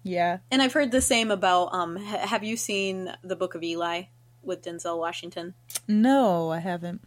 Yeah. 0.05 0.39
And 0.53 0.63
I've 0.63 0.73
heard 0.73 0.93
the 0.93 1.01
same 1.01 1.33
about, 1.33 1.75
um, 1.75 1.97
ha- 1.97 2.29
have 2.29 2.45
you 2.45 2.57
seen 2.57 3.13
The 3.25 3.35
Book 3.35 3.57
of 3.57 3.65
Eli 3.65 4.05
with 4.45 4.63
Denzel 4.63 4.99
Washington? 4.99 5.55
No, 5.89 6.51
I 6.51 6.61
haven't. 6.61 7.01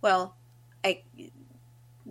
Well, 0.00 0.34
I 0.84 1.04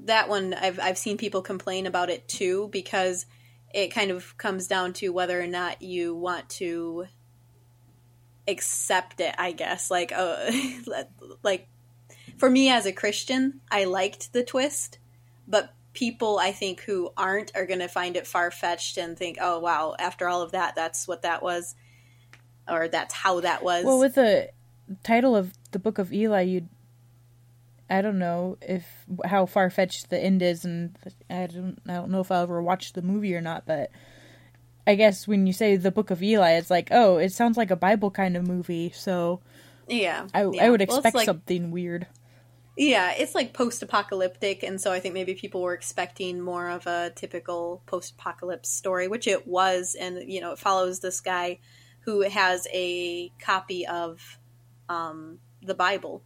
that 0.05 0.29
one 0.29 0.53
I've 0.53 0.79
I've 0.79 0.97
seen 0.97 1.17
people 1.17 1.41
complain 1.41 1.85
about 1.85 2.09
it 2.09 2.27
too 2.27 2.69
because 2.71 3.25
it 3.73 3.89
kind 3.89 4.11
of 4.11 4.37
comes 4.37 4.67
down 4.67 4.93
to 4.93 5.09
whether 5.09 5.39
or 5.39 5.47
not 5.47 5.81
you 5.81 6.15
want 6.15 6.47
to 6.49 7.07
accept 8.47 9.19
it, 9.19 9.35
I 9.37 9.51
guess. 9.51 9.91
Like 9.91 10.11
uh 10.15 10.51
like 11.43 11.67
for 12.37 12.49
me 12.49 12.69
as 12.69 12.85
a 12.85 12.93
Christian, 12.93 13.61
I 13.69 13.85
liked 13.85 14.33
the 14.33 14.43
twist, 14.43 14.99
but 15.47 15.73
people 15.93 16.37
I 16.37 16.51
think 16.51 16.81
who 16.81 17.11
aren't 17.17 17.55
are 17.55 17.65
going 17.65 17.79
to 17.79 17.87
find 17.87 18.17
it 18.17 18.27
far-fetched 18.27 18.97
and 18.97 19.17
think, 19.17 19.37
"Oh 19.41 19.59
wow, 19.59 19.95
after 19.97 20.27
all 20.27 20.41
of 20.41 20.51
that, 20.51 20.75
that's 20.75 21.07
what 21.07 21.23
that 21.23 21.41
was." 21.41 21.75
Or 22.67 22.87
that's 22.87 23.13
how 23.13 23.41
that 23.41 23.63
was. 23.63 23.85
Well, 23.85 23.99
with 23.99 24.15
the 24.15 24.49
title 25.03 25.35
of 25.35 25.53
the 25.71 25.77
Book 25.77 25.99
of 25.99 26.11
Eli, 26.11 26.41
you 26.41 26.67
I 27.89 28.01
don't 28.01 28.19
know 28.19 28.57
if 28.61 28.85
how 29.25 29.45
far 29.45 29.69
fetched 29.69 30.09
the 30.09 30.19
end 30.19 30.41
is, 30.41 30.65
and 30.65 30.97
I 31.29 31.47
don't 31.47 31.79
I 31.87 31.93
don't 31.93 32.09
know 32.11 32.21
if 32.21 32.31
I'll 32.31 32.43
ever 32.43 32.61
watch 32.61 32.93
the 32.93 33.01
movie 33.01 33.35
or 33.35 33.41
not. 33.41 33.65
But 33.65 33.91
I 34.87 34.95
guess 34.95 35.27
when 35.27 35.45
you 35.47 35.53
say 35.53 35.75
the 35.75 35.91
Book 35.91 36.11
of 36.11 36.23
Eli, 36.23 36.53
it's 36.53 36.69
like 36.71 36.89
oh, 36.91 37.17
it 37.17 37.31
sounds 37.31 37.57
like 37.57 37.71
a 37.71 37.75
Bible 37.75 38.11
kind 38.11 38.35
of 38.35 38.47
movie. 38.47 38.91
So 38.95 39.41
yeah, 39.87 40.27
I 40.33 40.47
yeah. 40.51 40.65
I 40.65 40.69
would 40.69 40.83
Well, 40.87 40.97
expect 40.97 41.15
like- 41.15 41.25
something 41.25 41.71
weird. 41.71 42.07
Yeah, 42.77 43.13
it's 43.13 43.33
like 43.33 43.53
post 43.53 43.81
apocalyptic, 43.83 44.61
and 44.61 44.81
so 44.81 44.91
I 44.91 44.99
think 44.99 45.13
maybe 45.13 45.33
people 45.33 45.61
were 45.61 45.73
expecting 45.73 46.41
more 46.41 46.67
of 46.67 46.85
a 46.87 47.09
typical 47.15 47.81
post 47.85 48.15
apocalypse 48.19 48.67
story, 48.67 49.07
which 49.07 49.27
it 49.27 49.47
was. 49.47 49.95
And, 49.97 50.29
you 50.29 50.41
know, 50.41 50.51
it 50.51 50.59
follows 50.59 50.99
this 50.99 51.21
guy 51.21 51.59
who 52.01 52.19
has 52.23 52.67
a 52.73 53.31
copy 53.39 53.87
of 53.87 54.39
um, 54.89 55.39
the 55.61 55.73
Bible, 55.73 56.21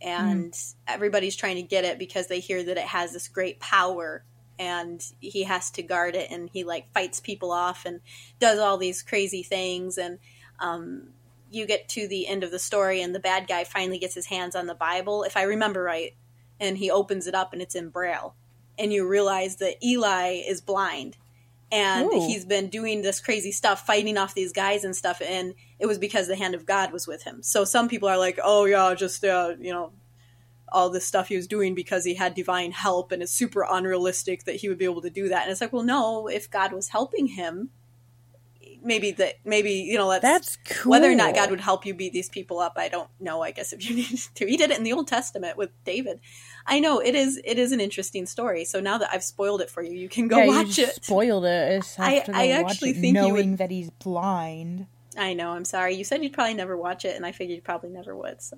and 0.00 0.56
everybody's 0.86 1.36
trying 1.36 1.56
to 1.56 1.62
get 1.62 1.84
it 1.84 1.98
because 1.98 2.28
they 2.28 2.40
hear 2.40 2.62
that 2.62 2.76
it 2.76 2.84
has 2.84 3.12
this 3.12 3.28
great 3.28 3.58
power 3.60 4.22
and 4.58 5.04
he 5.20 5.44
has 5.44 5.70
to 5.70 5.82
guard 5.82 6.14
it 6.14 6.30
and 6.30 6.50
he 6.50 6.64
like 6.64 6.92
fights 6.92 7.20
people 7.20 7.52
off 7.52 7.84
and 7.84 8.00
does 8.38 8.58
all 8.58 8.76
these 8.76 9.02
crazy 9.02 9.42
things 9.42 9.98
and 9.98 10.18
um, 10.60 11.08
you 11.50 11.66
get 11.66 11.88
to 11.88 12.08
the 12.08 12.26
end 12.26 12.42
of 12.42 12.50
the 12.50 12.58
story 12.58 13.00
and 13.00 13.14
the 13.14 13.20
bad 13.20 13.46
guy 13.46 13.64
finally 13.64 13.98
gets 13.98 14.14
his 14.14 14.26
hands 14.26 14.54
on 14.54 14.66
the 14.66 14.74
bible 14.74 15.22
if 15.22 15.36
i 15.36 15.42
remember 15.42 15.82
right 15.82 16.14
and 16.60 16.78
he 16.78 16.90
opens 16.90 17.26
it 17.26 17.34
up 17.34 17.52
and 17.52 17.62
it's 17.62 17.74
in 17.74 17.88
braille 17.88 18.34
and 18.78 18.92
you 18.92 19.06
realize 19.06 19.56
that 19.56 19.82
eli 19.84 20.42
is 20.46 20.60
blind 20.60 21.16
and 21.70 22.06
Ooh. 22.06 22.26
he's 22.26 22.44
been 22.44 22.68
doing 22.68 23.02
this 23.02 23.20
crazy 23.20 23.52
stuff 23.52 23.86
fighting 23.86 24.18
off 24.18 24.34
these 24.34 24.52
guys 24.52 24.84
and 24.84 24.96
stuff 24.96 25.22
and 25.24 25.54
it 25.78 25.86
was 25.86 25.98
because 25.98 26.26
the 26.28 26.36
hand 26.36 26.54
of 26.54 26.66
god 26.66 26.92
was 26.92 27.06
with 27.06 27.22
him 27.22 27.42
so 27.42 27.64
some 27.64 27.88
people 27.88 28.08
are 28.08 28.18
like 28.18 28.38
oh 28.42 28.64
yeah 28.64 28.94
just 28.94 29.24
uh, 29.24 29.54
you 29.60 29.72
know 29.72 29.92
all 30.70 30.90
this 30.90 31.06
stuff 31.06 31.28
he 31.28 31.36
was 31.36 31.46
doing 31.46 31.74
because 31.74 32.04
he 32.04 32.14
had 32.14 32.34
divine 32.34 32.72
help 32.72 33.10
and 33.10 33.22
it's 33.22 33.32
super 33.32 33.66
unrealistic 33.70 34.44
that 34.44 34.56
he 34.56 34.68
would 34.68 34.76
be 34.78 34.84
able 34.84 35.00
to 35.00 35.08
do 35.10 35.28
that 35.28 35.42
and 35.42 35.50
it's 35.50 35.60
like 35.60 35.72
well 35.72 35.82
no 35.82 36.28
if 36.28 36.50
god 36.50 36.72
was 36.72 36.88
helping 36.88 37.26
him 37.28 37.70
maybe 38.82 39.10
that 39.10 39.34
maybe 39.44 39.72
you 39.72 39.96
know 39.98 40.08
that's, 40.10 40.22
That's 40.22 40.58
cool. 40.82 40.90
whether 40.90 41.10
or 41.10 41.14
not 41.14 41.34
god 41.34 41.50
would 41.50 41.60
help 41.60 41.84
you 41.84 41.94
beat 41.94 42.12
these 42.12 42.28
people 42.28 42.58
up 42.60 42.74
i 42.76 42.88
don't 42.88 43.08
know 43.18 43.42
i 43.42 43.50
guess 43.50 43.72
if 43.72 43.88
you 43.88 43.96
needed 44.00 44.20
to 44.34 44.46
he 44.46 44.56
did 44.56 44.70
it 44.70 44.78
in 44.78 44.84
the 44.84 44.92
old 44.92 45.08
testament 45.08 45.56
with 45.56 45.70
david 45.84 46.20
i 46.66 46.78
know 46.78 47.00
it 47.00 47.14
is 47.14 47.40
it 47.44 47.58
is 47.58 47.72
an 47.72 47.80
interesting 47.80 48.24
story 48.24 48.64
so 48.64 48.78
now 48.78 48.96
that 48.98 49.08
i've 49.12 49.24
spoiled 49.24 49.60
it 49.60 49.68
for 49.70 49.82
you 49.82 49.92
you 49.92 50.08
can 50.08 50.28
go 50.28 50.36
yeah, 50.38 50.44
you 50.44 50.50
watch 50.50 50.78
it 50.78 51.04
Spoiled 51.04 51.44
it. 51.44 51.84
I, 51.98 52.16
I- 52.16 52.20
to 52.20 52.32
go 52.32 52.38
I 52.38 52.62
watch 52.62 52.72
actually 52.72 52.90
it 52.90 52.94
think 53.00 53.06
you 53.16 53.22
knowing 53.22 53.50
would- 53.52 53.58
that 53.58 53.70
he's 53.70 53.90
blind. 53.90 54.86
I 55.18 55.34
know 55.34 55.50
i'm 55.50 55.64
sorry 55.64 55.94
you 55.94 56.04
said 56.04 56.22
you'd 56.22 56.32
probably 56.32 56.54
never 56.54 56.76
watch 56.76 57.04
it 57.04 57.14
and 57.16 57.26
i 57.26 57.32
figured 57.32 57.56
you 57.56 57.62
probably 57.62 57.90
never 57.90 58.16
would 58.16 58.40
so 58.40 58.56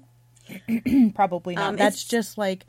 Probably 1.14 1.54
not. 1.54 1.68
Um, 1.68 1.76
That's 1.76 1.96
it's- 2.04 2.08
just 2.10 2.36
like 2.38 2.66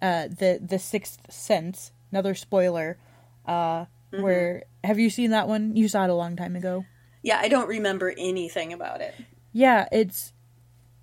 uh, 0.00 0.28
the 0.28 0.60
the 0.64 0.78
Sixth 0.78 1.18
Sense. 1.32 1.90
Another 2.12 2.34
spoiler. 2.34 2.98
Uh, 3.46 3.86
Mm-hmm. 4.12 4.22
Where 4.22 4.62
have 4.84 5.00
you 5.00 5.10
seen 5.10 5.30
that 5.30 5.48
one? 5.48 5.74
You 5.74 5.88
saw 5.88 6.04
it 6.04 6.10
a 6.10 6.14
long 6.14 6.36
time 6.36 6.54
ago. 6.54 6.84
yeah 7.24 7.40
i 7.42 7.48
don't 7.48 7.66
remember 7.66 8.14
anything 8.16 8.72
about 8.72 9.00
it 9.00 9.12
Yeah, 9.52 9.88
it's. 9.90 10.32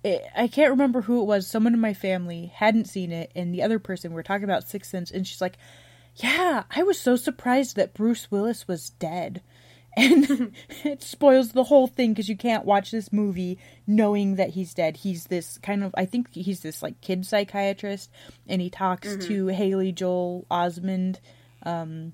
It, 0.02 0.22
I 0.34 0.48
can't 0.48 0.70
remember 0.70 1.02
who 1.02 1.20
it 1.20 1.26
was. 1.26 1.46
Someone 1.46 1.74
in 1.74 1.80
my 1.80 1.92
family 1.92 2.46
hadn't 2.54 2.86
seen 2.88 3.12
it, 3.12 3.30
and 3.34 3.52
the 3.52 3.62
other 3.62 3.78
person 3.78 4.12
we 4.12 4.14
were 4.14 4.22
talking 4.22 4.44
about 4.44 4.66
Sixth 4.66 4.90
Sense, 4.90 5.10
and 5.10 5.26
she's 5.26 5.42
like, 5.42 5.58
"Yeah, 6.16 6.62
I 6.74 6.82
was 6.84 6.98
so 6.98 7.16
surprised 7.16 7.76
that 7.76 7.92
Bruce 7.92 8.30
Willis 8.30 8.66
was 8.66 8.88
dead." 8.90 9.42
And 9.96 10.52
it 10.84 11.02
spoils 11.02 11.52
the 11.52 11.64
whole 11.64 11.86
thing 11.86 12.12
because 12.12 12.28
you 12.28 12.36
can't 12.36 12.64
watch 12.64 12.90
this 12.90 13.12
movie 13.12 13.58
knowing 13.86 14.36
that 14.36 14.50
he's 14.50 14.74
dead. 14.74 14.98
He's 14.98 15.26
this 15.26 15.58
kind 15.58 15.84
of, 15.84 15.94
I 15.96 16.06
think 16.06 16.32
he's 16.32 16.60
this 16.60 16.82
like 16.82 17.00
kid 17.00 17.26
psychiatrist, 17.26 18.10
and 18.48 18.60
he 18.60 18.70
talks 18.70 19.16
to 19.26 19.46
Haley 19.48 19.92
Joel 19.92 20.46
Osment, 20.50 21.18
um, 21.64 22.12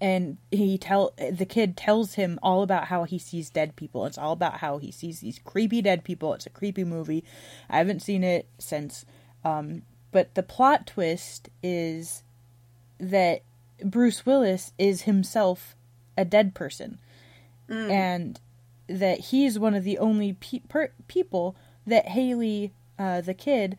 and 0.00 0.36
he 0.50 0.76
tell 0.76 1.14
the 1.16 1.46
kid 1.46 1.76
tells 1.76 2.14
him 2.14 2.38
all 2.42 2.62
about 2.62 2.84
how 2.84 3.04
he 3.04 3.18
sees 3.18 3.48
dead 3.48 3.76
people. 3.76 4.04
It's 4.04 4.18
all 4.18 4.32
about 4.32 4.58
how 4.58 4.76
he 4.78 4.90
sees 4.92 5.20
these 5.20 5.38
creepy 5.38 5.80
dead 5.80 6.04
people. 6.04 6.34
It's 6.34 6.46
a 6.46 6.50
creepy 6.50 6.84
movie. 6.84 7.24
I 7.70 7.78
haven't 7.78 8.02
seen 8.02 8.22
it 8.22 8.46
since, 8.58 9.06
um, 9.44 9.82
but 10.12 10.34
the 10.34 10.42
plot 10.42 10.86
twist 10.86 11.48
is 11.62 12.22
that 13.00 13.42
Bruce 13.82 14.26
Willis 14.26 14.72
is 14.78 15.02
himself 15.02 15.74
a 16.16 16.24
dead 16.24 16.54
person, 16.54 16.98
and 17.68 18.40
that 18.88 19.18
he's 19.18 19.58
one 19.58 19.74
of 19.74 19.84
the 19.84 19.98
only 19.98 20.34
pe- 20.34 20.60
per- 20.68 20.92
people 21.08 21.56
that 21.86 22.08
Haley, 22.08 22.72
uh, 22.98 23.20
the 23.20 23.34
kid, 23.34 23.76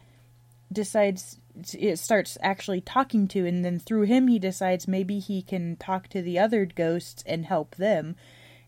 decides 0.71 1.39
it 1.73 1.97
starts 1.97 2.37
actually 2.41 2.81
talking 2.81 3.27
to 3.27 3.45
and 3.47 3.65
then 3.65 3.79
through 3.79 4.03
him 4.03 4.27
he 4.27 4.37
decides 4.37 4.87
maybe 4.87 5.17
he 5.19 5.41
can 5.41 5.75
talk 5.77 6.07
to 6.07 6.21
the 6.21 6.37
other 6.37 6.65
ghosts 6.65 7.23
and 7.25 7.45
help 7.45 7.75
them. 7.77 8.15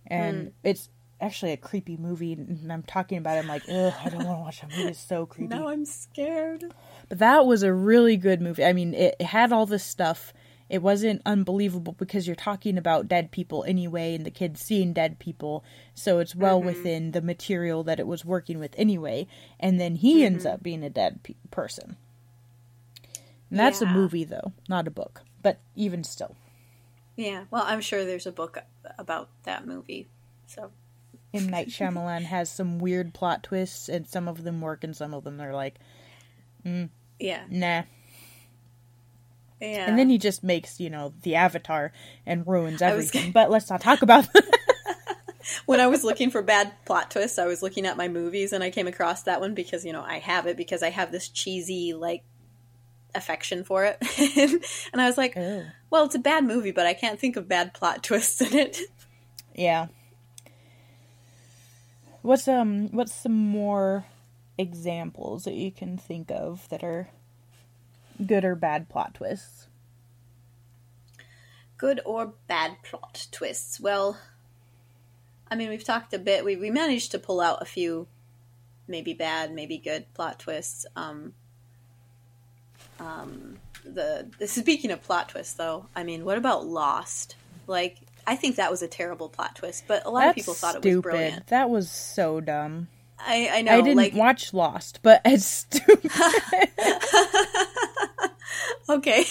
And 0.08 0.54
it's 0.64 0.90
actually 1.22 1.52
a 1.52 1.58
creepy 1.58 1.98
movie 1.98 2.32
and 2.34 2.72
i'm 2.72 2.82
talking 2.84 3.18
about 3.18 3.36
it 3.36 3.42
i'm 3.42 3.48
like 3.48 3.64
ugh 3.70 3.94
i 4.06 4.10
don't 4.10 4.24
want 4.26 4.38
to 4.38 4.42
watch 4.42 4.62
that 4.62 4.70
movie 4.70 4.90
it's 4.90 5.00
so 5.00 5.26
creepy. 5.34 5.54
Now 5.54 5.68
i'm 5.68 5.86
scared. 5.86 6.64
But 7.10 7.20
that 7.20 7.46
was 7.46 7.62
a 7.64 7.74
really 7.74 8.16
good 8.16 8.42
movie. 8.42 8.64
I 8.64 8.74
mean 8.74 8.94
it 8.94 9.22
had 9.22 9.52
all 9.52 9.66
this 9.66 9.84
stuff 9.84 10.34
it 10.70 10.84
wasn't 10.84 11.22
unbelievable 11.26 11.94
because 11.94 12.28
you're 12.28 12.36
talking 12.36 12.78
about 12.78 13.08
dead 13.08 13.32
people 13.32 13.64
anyway 13.68 14.14
and 14.14 14.26
the 14.26 14.32
kids 14.32 14.62
seeing 14.62 14.94
dead 14.94 15.18
people. 15.18 15.64
So 15.96 16.20
it's 16.20 16.36
well 16.36 16.62
within 16.62 17.12
the 17.12 17.22
material 17.22 17.84
that 17.84 18.00
it 18.00 18.08
was 18.08 18.24
working 18.24 18.60
with 18.60 18.76
anyway. 18.78 19.28
And 19.60 19.80
then 19.80 19.96
he 19.96 20.24
ends 20.24 20.46
up 20.46 20.62
being 20.62 20.84
a 20.84 20.90
dead 20.90 21.24
pe- 21.24 21.34
person. 21.50 21.98
And 23.50 23.60
that's 23.60 23.82
a 23.82 23.88
movie 23.88 24.24
though 24.24 24.54
not 24.68 24.88
a 24.88 24.92
book. 24.92 25.22
But 25.42 25.60
even 25.76 26.04
still. 26.04 26.36
Yeah, 27.16 27.46
well, 27.52 27.64
I'm 27.66 27.82
sure 27.82 28.06
there's 28.06 28.28
a 28.28 28.32
book 28.32 28.60
about 28.98 29.30
that 29.44 29.66
movie. 29.66 30.08
So, 30.48 30.72
M. 31.34 31.50
Night 31.50 31.68
Shyamalan 31.68 32.24
has 32.24 32.50
some 32.50 32.80
weird 32.80 33.14
plot 33.14 33.44
twists 33.44 33.90
and 33.90 34.08
some 34.08 34.28
of 34.28 34.44
them 34.44 34.62
work 34.62 34.84
and 34.84 34.96
some 34.96 35.14
of 35.14 35.24
them 35.24 35.42
are 35.42 35.54
like 35.54 35.76
mm, 36.66 36.90
yeah. 37.20 37.44
nah 37.50 37.84
Yeah. 39.62 39.88
and 39.90 40.00
then 40.00 40.10
he 40.10 40.18
just 40.18 40.44
makes 40.44 40.80
you 40.80 40.90
know 40.90 41.14
the 41.24 41.36
avatar 41.36 41.92
and 42.26 42.48
ruins 42.48 42.82
everything 42.82 43.32
but 43.34 43.50
let's 43.50 43.70
not 43.70 43.82
talk 43.82 44.02
about 44.02 44.28
when 45.66 45.80
I 45.80 45.88
was 45.88 46.04
looking 46.04 46.30
for 46.32 46.42
bad 46.42 46.72
plot 46.86 47.12
twists, 47.12 47.40
I 47.40 47.46
was 47.46 47.62
looking 47.62 47.86
at 47.86 47.98
my 47.98 48.08
movies 48.08 48.54
and 48.54 48.64
I 48.64 48.70
came 48.70 48.88
across 48.88 49.24
that 49.24 49.40
one 49.40 49.54
because, 49.56 49.86
you 49.86 49.94
know, 49.94 50.02
I 50.04 50.20
have 50.20 50.46
it 50.48 50.58
because 50.58 50.84
I 50.84 50.90
have 50.90 51.12
this 51.12 51.30
cheesy, 51.30 51.94
like, 51.94 52.24
affection 53.16 53.64
for 53.64 53.86
it. 53.86 53.98
and 54.94 55.02
I 55.02 55.08
was 55.08 55.18
like, 55.18 55.34
Oh. 55.36 55.64
well, 55.90 56.06
it's 56.06 56.16
a 56.16 56.20
bad 56.20 56.44
movie, 56.46 56.72
but 56.72 56.86
I 56.86 56.94
can't 56.94 57.20
think 57.20 57.36
of 57.36 57.48
bad 57.48 57.74
plot 57.74 58.04
twists 58.04 58.42
in 58.42 58.58
it. 58.58 58.78
Yeah. 59.56 59.88
What's 62.22 62.48
um 62.48 62.90
what's 62.92 63.14
some 63.14 63.34
more 63.36 64.06
examples 64.58 65.46
that 65.46 65.54
you 65.54 65.72
can 65.72 65.98
think 65.98 66.30
of 66.32 66.68
that 66.70 66.84
are 66.84 67.10
good 68.26 68.46
or 68.46 68.56
bad 68.56 68.90
plot 68.90 69.14
twists? 69.16 69.68
Good 71.78 72.02
or 72.06 72.34
bad 72.48 72.78
plot 72.84 73.28
twists? 73.32 73.80
Well, 73.80 74.18
I 75.50 75.56
mean, 75.56 75.70
we've 75.70 75.84
talked 75.84 76.14
a 76.14 76.20
bit. 76.20 76.44
We, 76.44 76.56
we 76.56 76.70
managed 76.70 77.12
to 77.12 77.20
pull 77.20 77.42
out 77.42 77.62
a 77.62 77.66
few 77.66 78.08
maybe 78.88 79.14
bad, 79.14 79.54
maybe 79.54 79.78
good 79.78 80.12
plot 80.14 80.40
twists. 80.40 80.86
Um, 80.96 81.34
um, 83.00 83.58
the, 83.86 84.30
the 84.40 84.48
speaking 84.48 84.92
of 84.92 85.02
plot 85.02 85.30
twists, 85.30 85.54
though, 85.54 85.86
I 85.96 86.04
mean, 86.04 86.26
what 86.26 86.38
about 86.38 86.66
Lost? 86.66 87.36
Like, 87.68 87.98
I 88.28 88.36
think 88.36 88.58
that 88.58 88.70
was 88.70 88.82
a 88.82 88.88
terrible 88.88 89.30
plot 89.30 89.56
twist, 89.56 89.86
but 89.88 90.06
a 90.06 90.10
lot 90.10 90.22
That's 90.22 90.30
of 90.32 90.36
people 90.36 90.54
thought 90.54 90.76
it 90.76 90.82
stupid. 90.82 90.96
was 90.96 91.02
brilliant. 91.02 91.48
That 91.48 91.70
was 91.70 91.90
so 91.90 92.42
dumb. 92.42 92.88
I, 93.20 93.50
I 93.52 93.62
know. 93.62 93.74
I 93.74 93.82
didn't 93.82 93.98
like, 93.98 94.14
watch 94.14 94.54
Lost, 94.54 95.00
but 95.02 95.22
it's 95.26 95.46
stupid. 95.46 96.10
okay. 98.90 99.26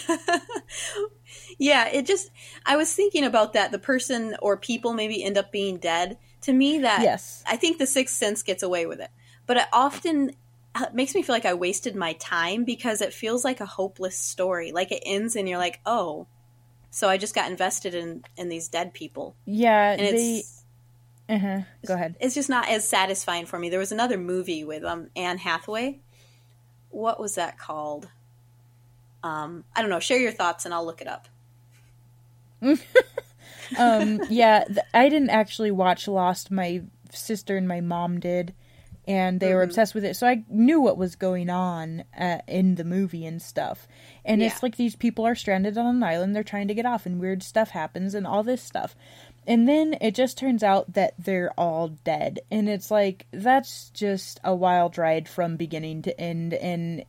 yeah, 1.59 1.89
it 1.89 2.07
just 2.07 2.31
I 2.67 2.77
was 2.77 2.93
thinking 2.93 3.25
about 3.25 3.55
that 3.55 3.73
the 3.73 3.79
person 3.79 4.37
or 4.41 4.57
people 4.57 4.93
maybe 4.93 5.23
end 5.23 5.39
up 5.39 5.53
being 5.53 5.79
dead. 5.79 6.19
To 6.43 6.53
me 6.53 6.81
that 6.81 7.03
Yes. 7.03 7.43
I 7.47 7.57
think 7.57 7.79
the 7.79 7.87
sixth 7.87 8.17
sense 8.17 8.43
gets 8.43 8.63
away 8.63 8.87
with 8.87 9.01
it. 9.01 9.11
But 9.47 9.57
it 9.57 9.65
often 9.73 10.33
it 10.77 10.95
makes 10.95 11.15
me 11.15 11.23
feel 11.23 11.35
like 11.35 11.47
I 11.47 11.55
wasted 11.55 11.97
my 11.97 12.13
time 12.15 12.65
because 12.65 13.01
it 13.01 13.13
feels 13.13 13.45
like 13.45 13.61
a 13.61 13.67
hopeless 13.67 14.17
story. 14.17 14.73
Like 14.73 14.93
it 14.93 15.03
ends 15.05 15.35
and 15.35 15.49
you're 15.49 15.59
like, 15.59 15.81
"Oh, 15.85 16.27
so 16.91 17.09
I 17.09 17.17
just 17.17 17.35
got 17.35 17.51
invested 17.51 17.95
in 17.95 18.23
in 18.37 18.49
these 18.49 18.69
dead 18.69 18.95
people." 18.95 19.35
yeah, 19.47 19.93
And 19.93 20.01
they 20.01 20.39
it's 20.39 20.58
uh-huh. 21.29 21.61
Go 21.87 21.95
ahead. 21.95 22.17
it's 22.21 22.35
just 22.35 22.49
not 22.49 22.69
as 22.69 22.89
satisfying 22.89 23.47
for 23.47 23.59
me. 23.59 23.69
There 23.71 23.79
was 23.79 23.93
another 23.93 24.17
movie 24.19 24.65
with 24.65 24.83
um 24.85 25.09
Anne 25.15 25.39
Hathaway. 25.39 26.01
What 26.91 27.21
was 27.21 27.35
that 27.35 27.59
called? 27.59 28.09
Um, 29.23 29.65
I 29.77 29.81
don't 29.83 29.91
know. 29.91 30.01
Share 30.01 30.19
your 30.19 30.33
thoughts 30.33 30.65
and 30.65 30.73
I'll 30.73 30.87
look 30.87 31.01
it 31.03 31.09
up. 31.09 31.29
um 33.79 34.21
yeah 34.31 34.65
th- 34.65 34.79
i 34.95 35.09
didn't 35.09 35.31
actually 35.31 35.71
watch 35.71 36.09
lost 36.09 36.51
my 36.51 36.83
sister 37.13 37.57
and 37.57 37.69
my 37.69 37.81
mom 37.81 38.19
did 38.19 38.55
and 39.07 39.39
they 39.41 39.55
were 39.55 39.61
Mm-hmm. 39.61 39.71
obsessed 39.71 39.95
with 39.95 40.05
it 40.05 40.17
so 40.17 40.27
i 40.27 40.43
knew 40.49 40.81
what 40.81 40.97
was 40.99 41.15
going 41.17 41.51
on 41.51 42.03
uh, 42.19 42.39
in 42.49 42.75
the 42.77 42.85
movie 42.85 43.25
and 43.27 43.41
stuff 43.41 43.87
and 44.25 44.41
Yeah. 44.41 44.49
it's 44.49 44.63
like 44.63 44.77
these 44.77 44.97
people 44.97 45.25
are 45.27 45.35
stranded 45.35 45.77
on 45.79 45.87
an 45.97 46.03
island 46.03 46.35
they're 46.35 46.43
trying 46.43 46.69
to 46.69 46.75
get 46.75 46.87
off 46.87 47.07
and 47.07 47.21
weird 47.21 47.43
stuff 47.43 47.71
happens 47.71 48.15
and 48.15 48.27
all 48.27 48.43
this 48.43 48.63
stuff 48.63 48.97
and 49.49 49.67
then 49.67 49.97
it 50.03 50.15
just 50.15 50.37
turns 50.39 50.63
out 50.63 50.93
that 50.93 51.15
they're 51.19 51.51
all 51.59 51.89
dead 52.05 52.39
and 52.51 52.69
it's 52.69 52.91
like 52.91 53.27
that's 53.33 53.89
just 53.91 54.39
a 54.45 54.55
wild 54.55 54.97
ride 54.99 55.29
from 55.29 55.57
beginning 55.57 56.03
to 56.03 56.21
end 56.21 56.53
and 56.55 57.05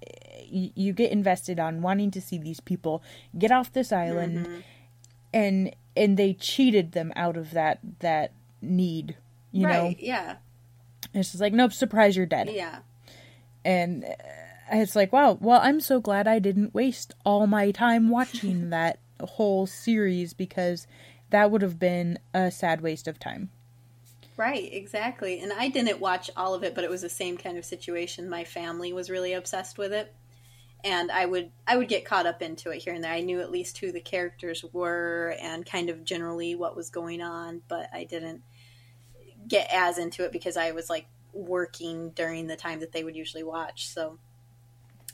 y- 0.51 0.71
you 0.73 0.93
get 0.93 1.11
invested 1.11 1.59
on 1.59 1.81
wanting 1.81 2.09
to 2.11 2.21
see 2.21 2.37
these 2.39 2.59
people 2.61 3.03
get 3.37 3.51
off 3.51 3.71
this 3.73 3.91
island 3.91 4.45
Mm-hmm. 4.47 4.59
and 5.33 5.75
and 5.97 6.17
they 6.17 6.33
cheated 6.33 6.93
them 6.93 7.11
out 7.15 7.35
of 7.37 7.51
that 7.51 7.79
that 7.99 8.31
need 8.61 9.15
you 9.51 9.67
know 9.67 9.83
right? 9.83 9.97
Yeah. 9.99 10.35
it's 11.13 11.31
just 11.31 11.41
like 11.41 11.53
nope 11.53 11.73
surprise 11.73 12.15
you're 12.15 12.25
dead 12.25 12.49
Yeah. 12.49 12.79
and 13.65 14.03
uh, 14.05 14.07
it's 14.71 14.95
like 14.95 15.11
wow 15.11 15.37
well 15.41 15.59
i'm 15.63 15.79
so 15.81 15.99
glad 15.99 16.27
i 16.27 16.39
didn't 16.39 16.73
waste 16.73 17.13
all 17.25 17.47
my 17.47 17.71
time 17.71 18.09
watching 18.09 18.69
that 18.77 18.99
whole 19.21 19.65
series 19.67 20.33
because 20.33 20.87
that 21.29 21.51
would 21.51 21.61
have 21.61 21.79
been 21.79 22.19
a 22.33 22.51
sad 22.51 22.81
waste 22.81 23.07
of 23.07 23.19
time. 23.19 23.49
Right, 24.37 24.71
exactly. 24.71 25.41
And 25.41 25.51
I 25.51 25.67
didn't 25.67 25.99
watch 25.99 26.31
all 26.37 26.53
of 26.53 26.63
it, 26.63 26.73
but 26.73 26.85
it 26.85 26.89
was 26.89 27.01
the 27.01 27.09
same 27.09 27.37
kind 27.37 27.57
of 27.57 27.65
situation. 27.65 28.29
My 28.29 28.45
family 28.45 28.93
was 28.93 29.09
really 29.09 29.33
obsessed 29.33 29.77
with 29.77 29.91
it. 29.91 30.13
And 30.81 31.11
I 31.11 31.25
would 31.25 31.51
I 31.67 31.75
would 31.75 31.89
get 31.89 32.05
caught 32.05 32.25
up 32.25 32.41
into 32.41 32.69
it 32.69 32.81
here 32.81 32.93
and 32.93 33.03
there. 33.03 33.11
I 33.11 33.19
knew 33.19 33.41
at 33.41 33.51
least 33.51 33.79
who 33.79 33.91
the 33.91 33.99
characters 33.99 34.63
were 34.71 35.35
and 35.41 35.65
kind 35.65 35.89
of 35.89 36.05
generally 36.05 36.55
what 36.55 36.73
was 36.73 36.89
going 36.89 37.21
on, 37.21 37.61
but 37.67 37.89
I 37.93 38.05
didn't 38.05 38.41
get 39.45 39.67
as 39.73 39.97
into 39.97 40.23
it 40.23 40.31
because 40.31 40.55
I 40.55 40.71
was 40.71 40.89
like 40.89 41.07
working 41.33 42.11
during 42.11 42.47
the 42.47 42.55
time 42.55 42.79
that 42.79 42.93
they 42.93 43.03
would 43.03 43.17
usually 43.17 43.43
watch. 43.43 43.89
So 43.89 44.19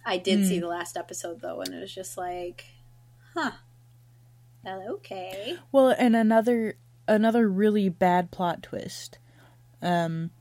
I 0.05 0.17
did 0.17 0.41
mm. 0.41 0.47
see 0.47 0.59
the 0.59 0.67
last 0.67 0.97
episode 0.97 1.41
though, 1.41 1.61
and 1.61 1.73
it 1.73 1.81
was 1.81 1.93
just 1.93 2.15
like, 2.15 2.65
huh. 3.33 3.53
Okay. 4.67 5.57
Well, 5.71 5.89
and 5.97 6.15
another 6.15 6.75
another 7.07 7.47
really 7.47 7.89
bad 7.89 8.31
plot 8.31 8.63
twist. 8.63 9.19
Um 9.81 10.31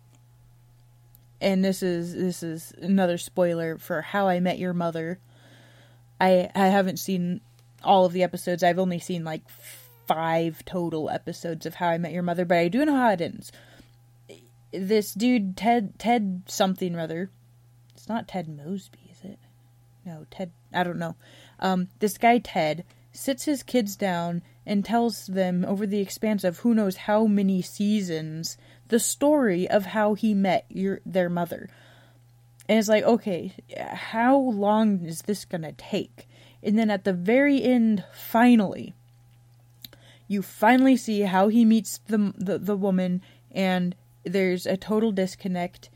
and 1.41 1.65
this 1.65 1.83
is 1.83 2.15
this 2.15 2.43
is 2.43 2.73
another 2.81 3.19
spoiler 3.19 3.77
for 3.77 4.01
How 4.01 4.29
I 4.29 4.41
Met 4.41 4.59
Your 4.59 4.73
Mother. 4.73 5.19
I 6.21 6.51
I 6.55 6.69
haven't 6.69 6.99
seen 6.99 7.43
all 7.83 8.07
of 8.07 8.13
the 8.13 8.23
episodes. 8.23 8.63
I've 8.63 8.79
only 8.79 8.99
seen 8.99 9.25
like 9.25 9.43
5 10.07 10.65
total 10.65 11.11
episodes 11.11 11.67
of 11.67 11.75
How 11.75 11.89
I 11.89 11.99
Met 11.99 12.13
Your 12.13 12.23
Mother, 12.23 12.45
but 12.45 12.57
I 12.59 12.69
do 12.69 12.85
know 12.85 12.97
how 12.97 13.11
it 13.11 13.21
ends. 13.21 13.53
This 14.73 15.13
dude 15.13 15.57
Ted 15.57 15.99
Ted 15.99 16.45
something 16.47 16.95
rather. 16.95 17.31
It's 17.95 18.09
not 18.09 18.27
Ted 18.27 18.49
Mosby, 18.49 19.11
is 19.13 19.21
it? 19.23 19.39
No, 20.07 20.27
Ted 20.31 20.51
I 20.73 20.83
don't 20.83 20.99
know. 20.99 21.15
Um 21.61 21.89
this 21.99 22.17
guy 22.17 22.39
Ted 22.39 22.85
sits 23.15 23.45
his 23.45 23.63
kids 23.63 23.97
down 23.97 24.43
and 24.67 24.85
tells 24.85 25.27
them 25.27 25.65
over 25.65 25.87
the 25.87 26.01
expanse 26.01 26.45
of 26.45 26.59
who 26.59 26.75
knows 26.75 26.97
how 26.97 27.27
many 27.27 27.63
seasons 27.63 28.59
the 28.89 28.99
story 28.99 29.69
of 29.69 29.87
how 29.87 30.15
he 30.15 30.35
met 30.35 30.67
your 30.69 31.01
their 31.07 31.31
mother. 31.31 31.69
And 32.69 32.79
it's 32.79 32.89
like, 32.89 33.05
okay, 33.05 33.53
how 33.77 34.37
long 34.37 35.05
is 35.05 35.23
this 35.23 35.45
gonna 35.45 35.73
take? 35.73 36.29
And 36.63 36.79
then 36.79 36.91
at 36.91 37.05
the 37.05 37.13
very 37.13 37.63
end, 37.63 38.05
finally, 38.13 38.95
you 40.27 40.43
finally 40.43 40.97
see 40.97 41.23
how 41.23 41.49
he 41.49 41.65
meets 41.65 41.99
the 42.07 42.33
the, 42.37 42.59
the 42.59 42.77
woman, 42.77 43.23
and 43.53 43.95
there's 44.25 44.67
a 44.67 44.77
total 44.77 45.13
disconnect. 45.13 45.91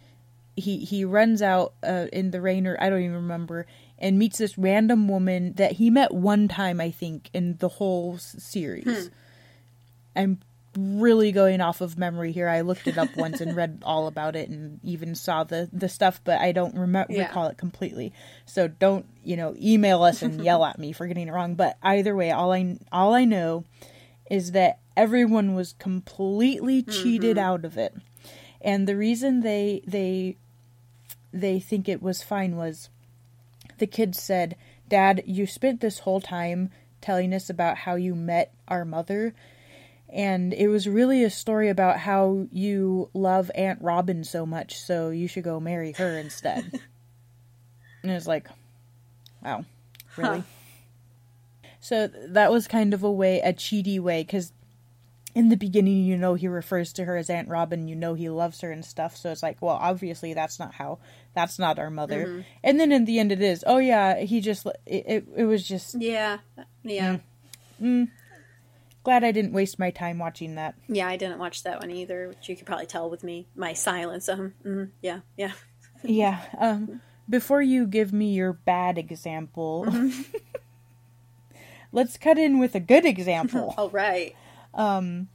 He 0.56 0.84
he 0.84 1.04
runs 1.04 1.40
out 1.40 1.72
uh, 1.82 2.06
in 2.12 2.30
the 2.30 2.40
rain, 2.40 2.66
or 2.66 2.76
I 2.80 2.90
don't 2.90 3.00
even 3.00 3.14
remember, 3.14 3.66
and 3.98 4.18
meets 4.18 4.38
this 4.38 4.56
random 4.56 5.08
woman 5.08 5.54
that 5.54 5.72
he 5.72 5.90
met 5.90 6.14
one 6.14 6.48
time, 6.48 6.80
I 6.80 6.90
think, 6.90 7.30
in 7.32 7.56
the 7.58 7.68
whole 7.68 8.18
series. 8.18 9.08
Hmm. 9.08 9.12
I'm 10.14 10.38
really 10.76 11.32
going 11.32 11.60
off 11.60 11.80
of 11.80 11.98
memory 11.98 12.32
here. 12.32 12.48
I 12.48 12.60
looked 12.60 12.86
it 12.86 12.98
up 12.98 13.08
once 13.16 13.40
and 13.40 13.56
read 13.56 13.82
all 13.82 14.06
about 14.06 14.36
it 14.36 14.48
and 14.48 14.80
even 14.84 15.14
saw 15.14 15.44
the 15.44 15.68
the 15.72 15.88
stuff, 15.88 16.20
but 16.24 16.40
I 16.40 16.52
don't 16.52 16.74
remember 16.74 17.12
yeah. 17.12 17.26
recall 17.26 17.48
it 17.48 17.58
completely. 17.58 18.12
So 18.46 18.68
don't, 18.68 19.06
you 19.24 19.36
know, 19.36 19.54
email 19.60 20.02
us 20.02 20.22
and 20.22 20.42
yell 20.44 20.64
at 20.64 20.78
me 20.78 20.92
for 20.92 21.06
getting 21.06 21.28
it 21.28 21.32
wrong, 21.32 21.54
but 21.54 21.76
either 21.82 22.14
way, 22.14 22.30
all 22.30 22.52
I 22.52 22.78
all 22.92 23.14
I 23.14 23.24
know 23.24 23.64
is 24.30 24.52
that 24.52 24.78
everyone 24.96 25.54
was 25.54 25.74
completely 25.78 26.82
cheated 26.82 27.36
mm-hmm. 27.36 27.46
out 27.46 27.64
of 27.64 27.78
it. 27.78 27.94
And 28.60 28.86
the 28.86 28.96
reason 28.96 29.40
they 29.40 29.82
they 29.86 30.36
they 31.32 31.60
think 31.60 31.88
it 31.88 32.02
was 32.02 32.22
fine 32.22 32.56
was 32.56 32.88
the 33.78 33.86
kids 33.86 34.20
said, 34.20 34.56
Dad, 34.88 35.22
you 35.26 35.46
spent 35.46 35.80
this 35.80 36.00
whole 36.00 36.20
time 36.20 36.70
telling 37.00 37.32
us 37.32 37.48
about 37.50 37.78
how 37.78 37.94
you 37.94 38.14
met 38.14 38.52
our 38.66 38.84
mother. 38.84 39.34
And 40.08 40.54
it 40.54 40.68
was 40.68 40.88
really 40.88 41.22
a 41.22 41.30
story 41.30 41.68
about 41.68 41.98
how 41.98 42.46
you 42.50 43.10
love 43.12 43.50
Aunt 43.54 43.80
Robin 43.82 44.24
so 44.24 44.46
much, 44.46 44.80
so 44.80 45.10
you 45.10 45.28
should 45.28 45.44
go 45.44 45.60
marry 45.60 45.92
her 45.92 46.18
instead. 46.18 46.70
and 48.02 48.10
it 48.10 48.14
was 48.14 48.26
like, 48.26 48.48
wow, 49.42 49.64
really? 50.16 50.38
Huh. 50.38 50.44
So 51.80 52.06
that 52.28 52.50
was 52.50 52.66
kind 52.66 52.94
of 52.94 53.02
a 53.02 53.12
way, 53.12 53.40
a 53.40 53.52
cheaty 53.52 54.00
way, 54.00 54.22
because 54.22 54.52
in 55.34 55.48
the 55.50 55.56
beginning, 55.56 56.04
you 56.04 56.16
know, 56.16 56.34
he 56.34 56.48
refers 56.48 56.92
to 56.94 57.04
her 57.04 57.16
as 57.16 57.30
Aunt 57.30 57.48
Robin, 57.48 57.86
you 57.86 57.94
know, 57.94 58.14
he 58.14 58.28
loves 58.28 58.60
her 58.62 58.70
and 58.70 58.84
stuff. 58.84 59.16
So 59.16 59.30
it's 59.30 59.42
like, 59.42 59.60
well, 59.60 59.78
obviously, 59.80 60.34
that's 60.34 60.58
not 60.58 60.74
how, 60.74 60.98
that's 61.34 61.58
not 61.58 61.78
our 61.78 61.90
mother. 61.90 62.26
Mm-hmm. 62.26 62.40
And 62.64 62.80
then 62.80 62.92
in 62.92 63.04
the 63.04 63.18
end, 63.18 63.32
it 63.32 63.42
is, 63.42 63.62
oh, 63.66 63.78
yeah, 63.78 64.20
he 64.20 64.40
just, 64.40 64.66
it, 64.86 65.04
it, 65.06 65.28
it 65.36 65.44
was 65.44 65.66
just. 65.66 66.00
Yeah. 66.00 66.38
Yeah. 66.82 67.18
Mm, 67.80 67.82
mm, 67.82 68.10
glad 69.04 69.22
I 69.22 69.32
didn't 69.32 69.52
waste 69.52 69.78
my 69.78 69.90
time 69.90 70.18
watching 70.18 70.54
that. 70.56 70.74
Yeah, 70.88 71.08
I 71.08 71.16
didn't 71.16 71.38
watch 71.38 71.62
that 71.62 71.80
one 71.80 71.90
either, 71.90 72.28
which 72.28 72.48
you 72.48 72.56
could 72.56 72.66
probably 72.66 72.86
tell 72.86 73.10
with 73.10 73.22
me, 73.22 73.46
my 73.54 73.74
silence. 73.74 74.28
Um, 74.28 74.54
mm, 74.64 74.90
yeah, 75.02 75.20
yeah. 75.36 75.52
yeah. 76.02 76.40
Um, 76.58 77.00
before 77.28 77.62
you 77.62 77.86
give 77.86 78.12
me 78.12 78.32
your 78.32 78.54
bad 78.54 78.98
example, 78.98 79.84
mm-hmm. 79.86 80.22
let's 81.92 82.16
cut 82.16 82.38
in 82.38 82.58
with 82.58 82.74
a 82.74 82.80
good 82.80 83.04
example. 83.04 83.74
All 83.78 83.90
right. 83.90 84.34
Um, 84.74 85.28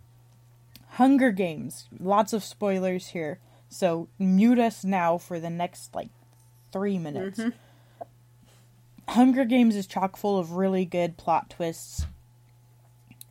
Hunger 0.91 1.31
Games. 1.31 1.87
Lots 1.99 2.33
of 2.33 2.43
spoilers 2.43 3.07
here. 3.07 3.39
So 3.69 4.07
mute 4.19 4.59
us 4.59 4.83
now 4.83 5.17
for 5.17 5.39
the 5.39 5.49
next 5.49 5.95
like 5.95 6.09
three 6.71 6.99
minutes. 6.99 7.39
Mm-hmm. 7.39 7.49
Hunger 9.09 9.45
Games 9.45 9.75
is 9.75 9.87
chock 9.87 10.15
full 10.15 10.37
of 10.37 10.51
really 10.51 10.85
good 10.85 11.17
plot 11.17 11.49
twists 11.49 12.05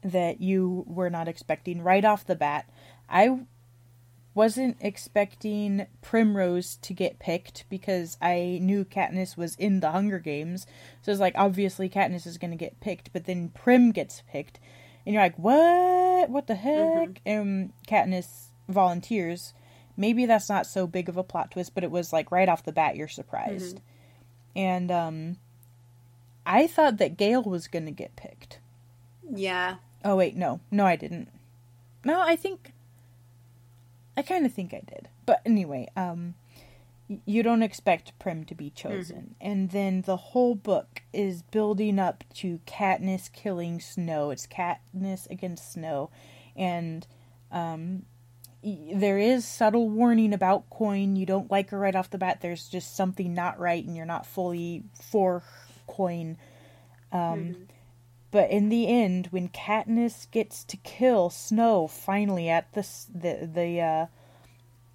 that 0.02 0.40
you 0.40 0.84
were 0.86 1.10
not 1.10 1.28
expecting 1.28 1.82
right 1.82 2.04
off 2.04 2.26
the 2.26 2.34
bat. 2.34 2.68
I 3.08 3.46
wasn't 4.34 4.76
expecting 4.80 5.86
Primrose 6.00 6.76
to 6.76 6.94
get 6.94 7.18
picked 7.18 7.64
because 7.68 8.16
I 8.20 8.58
knew 8.62 8.84
Katniss 8.84 9.36
was 9.36 9.54
in 9.56 9.80
the 9.80 9.90
Hunger 9.90 10.18
Games. 10.18 10.66
So 11.02 11.12
it's 11.12 11.20
like 11.20 11.34
obviously 11.36 11.88
Katniss 11.88 12.26
is 12.26 12.38
going 12.38 12.50
to 12.50 12.56
get 12.56 12.80
picked, 12.80 13.12
but 13.12 13.26
then 13.26 13.50
Prim 13.50 13.92
gets 13.92 14.22
picked 14.28 14.58
and 15.04 15.14
you're 15.14 15.22
like, 15.22 15.38
what? 15.38 16.30
What 16.30 16.46
the 16.46 16.54
heck? 16.54 16.74
Mm-hmm. 16.74 17.28
And 17.28 17.72
Katniss 17.86 18.46
volunteers. 18.68 19.54
Maybe 19.96 20.26
that's 20.26 20.48
not 20.48 20.66
so 20.66 20.86
big 20.86 21.08
of 21.08 21.16
a 21.16 21.22
plot 21.22 21.50
twist, 21.50 21.74
but 21.74 21.84
it 21.84 21.90
was 21.90 22.12
like 22.12 22.32
right 22.32 22.48
off 22.48 22.64
the 22.64 22.72
bat, 22.72 22.96
you're 22.96 23.08
surprised. 23.08 23.76
Mm-hmm. 23.76 24.58
And 24.58 24.90
um, 24.90 25.36
I 26.46 26.66
thought 26.66 26.98
that 26.98 27.16
Gale 27.16 27.42
was 27.42 27.68
going 27.68 27.86
to 27.86 27.90
get 27.90 28.16
picked. 28.16 28.58
Yeah. 29.30 29.76
Oh 30.04 30.16
wait, 30.16 30.36
no, 30.36 30.60
no, 30.70 30.84
I 30.84 30.96
didn't. 30.96 31.28
No, 32.04 32.20
I 32.20 32.36
think. 32.36 32.72
I 34.16 34.22
kind 34.22 34.44
of 34.44 34.52
think 34.52 34.74
I 34.74 34.82
did, 34.86 35.08
but 35.24 35.40
anyway, 35.46 35.88
um, 35.96 36.34
you 37.24 37.42
don't 37.42 37.62
expect 37.62 38.18
Prim 38.18 38.44
to 38.44 38.54
be 38.54 38.70
chosen. 38.70 39.16
Mm-hmm. 39.16 39.50
And 39.50 39.70
then 39.70 40.02
the 40.02 40.16
whole 40.16 40.54
book 40.54 41.02
is 41.12 41.42
building 41.42 41.98
up 41.98 42.24
to 42.36 42.60
Katniss 42.66 43.32
killing 43.32 43.80
Snow. 43.80 44.30
It's 44.30 44.46
Katniss 44.46 45.30
against 45.30 45.72
Snow. 45.72 46.10
And 46.56 47.06
um, 47.50 48.04
there 48.62 49.18
is 49.18 49.46
subtle 49.46 49.88
warning 49.88 50.32
about 50.32 50.70
Coin. 50.70 51.16
You 51.16 51.26
don't 51.26 51.50
like 51.50 51.70
her 51.70 51.78
right 51.78 51.96
off 51.96 52.10
the 52.10 52.18
bat. 52.18 52.40
There's 52.40 52.68
just 52.68 52.96
something 52.96 53.34
not 53.34 53.58
right, 53.58 53.84
and 53.84 53.96
you're 53.96 54.06
not 54.06 54.26
fully 54.26 54.84
for 55.10 55.42
Coin. 55.86 56.36
Um, 57.10 57.20
mm-hmm. 57.20 57.62
But 58.30 58.50
in 58.50 58.70
the 58.70 58.88
end, 58.88 59.28
when 59.30 59.48
Katniss 59.48 60.30
gets 60.30 60.64
to 60.64 60.76
kill 60.78 61.28
Snow, 61.28 61.86
finally 61.86 62.48
at 62.48 62.72
the 62.72 62.86
the 63.12 63.50
the 63.52 63.80
uh, 63.80 64.06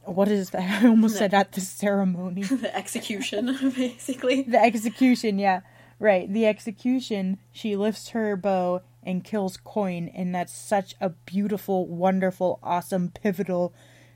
what 0.08 0.28
is 0.30 0.52
that? 0.52 0.84
I 0.84 0.88
almost 0.88 1.16
the, 1.16 1.20
said 1.20 1.34
at 1.34 1.52
the 1.54 1.62
ceremony. 1.62 2.42
The 2.44 2.76
execution, 2.76 3.46
basically. 3.76 4.44
The 4.44 4.62
execution, 4.62 5.40
yeah. 5.40 5.62
Right. 6.00 6.32
The 6.32 6.46
execution, 6.46 7.40
she 7.52 7.76
lifts 7.76 8.10
her 8.10 8.36
bow 8.36 8.82
and 9.04 9.24
kills 9.24 9.58
Coin, 9.58 10.10
and 10.10 10.36
that's 10.36 10.54
such 10.54 10.96
a 11.02 11.10
beautiful, 11.10 11.88
wonderful, 11.88 12.60
awesome, 12.62 13.10
pivotal 13.10 13.74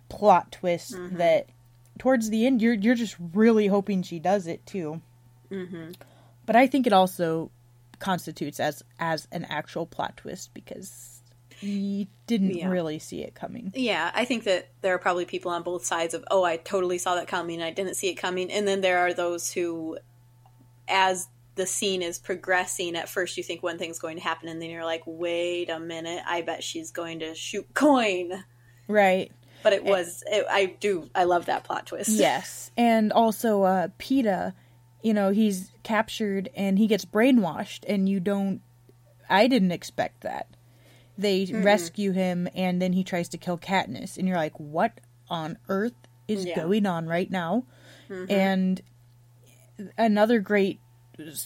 plot 0.10 0.52
twist 0.52 0.94
mm-hmm. 0.94 1.18
that 1.18 1.48
towards 1.98 2.30
the 2.30 2.46
end 2.46 2.62
you're 2.62 2.74
you're 2.74 2.96
just 2.96 3.16
really 3.34 3.68
hoping 3.68 4.04
she 4.04 4.20
does 4.20 4.48
it 4.48 4.66
too. 4.66 5.02
Mm-hmm. 5.50 5.92
But 6.46 6.56
I 6.56 6.68
think 6.68 6.86
it 6.86 6.94
also 6.94 7.52
constitutes 8.00 8.60
as 8.60 8.84
as 9.00 9.28
an 9.32 9.46
actual 9.46 9.86
plot 9.86 10.18
twist 10.18 10.54
because 10.54 11.21
you 11.62 12.08
didn't 12.28 12.56
yeah. 12.56 12.70
really 12.70 13.00
see 13.00 13.22
it 13.22 13.36
coming. 13.36 13.72
Yeah, 13.76 14.12
I 14.14 14.26
think 14.26 14.44
that 14.46 14.70
there 14.82 14.94
are 14.94 15.00
probably 15.00 15.26
people 15.26 15.52
on 15.52 15.64
both 15.64 15.86
sides 15.86 16.14
of, 16.14 16.24
oh, 16.32 16.44
I 16.44 16.58
totally 16.58 16.98
saw 16.98 17.16
that 17.16 17.28
coming, 17.28 17.62
I 17.62 17.72
didn't 17.72 17.96
see 17.96 18.10
it 18.10 18.16
coming. 18.16 18.52
And 18.52 18.68
then 18.68 18.82
there 18.82 19.00
are 19.00 19.14
those 19.14 19.52
who, 19.52 19.98
as 20.88 21.28
the 21.56 21.66
scene 21.66 22.02
is 22.02 22.20
progressing, 22.20 22.96
at 22.96 23.10
first 23.10 23.38
you 23.38 23.44
think 23.44 23.62
one 23.62 23.78
thing's 23.78 24.00
going 24.00 24.18
to 24.18 24.24
happen, 24.24 24.50
and 24.50 24.62
then 24.62 24.70
you're 24.70 24.86
like, 24.86 25.04
wait 25.06 25.70
a 25.70 25.80
minute, 25.80 26.24
I 26.26 26.42
bet 26.42 26.64
she's 26.64 26.92
going 26.92 27.20
to 27.20 27.36
shoot 27.36 27.74
coin. 27.74 28.44
Right. 28.88 29.32
But 29.64 29.74
it 29.74 29.84
was, 29.84 30.24
it, 30.26 30.46
I 30.50 30.66
do, 30.66 31.10
I 31.14 31.26
love 31.26 31.46
that 31.46 31.64
plot 31.64 31.86
twist. 31.86 32.10
Yes. 32.18 32.72
And 32.78 33.14
also, 33.14 33.62
uh, 33.64 33.88
Peeta, 34.00 34.54
you 35.04 35.14
know, 35.14 35.30
he's 35.30 35.72
captured 35.84 36.50
and 36.56 36.80
he 36.80 36.88
gets 36.88 37.06
brainwashed, 37.06 37.84
and 37.88 38.10
you 38.10 38.20
don't 38.20 38.62
I 39.32 39.48
didn't 39.48 39.72
expect 39.72 40.22
that. 40.22 40.48
They 41.22 41.46
mm-hmm. 41.46 41.64
rescue 41.64 42.12
him, 42.12 42.48
and 42.56 42.82
then 42.82 42.94
he 42.94 43.04
tries 43.04 43.30
to 43.30 43.38
kill 43.38 43.58
Katniss, 43.58 44.18
and 44.18 44.28
you're 44.28 44.38
like, 44.38 44.60
what 44.60 45.00
on 45.30 45.58
earth 45.70 45.94
is 46.28 46.46
yeah. 46.46 46.56
going 46.56 46.86
on 46.86 47.08
right 47.08 47.30
now? 47.30 47.66
Mm-hmm. 48.10 48.32
And 48.32 48.82
another 49.98 50.40
great 50.40 50.80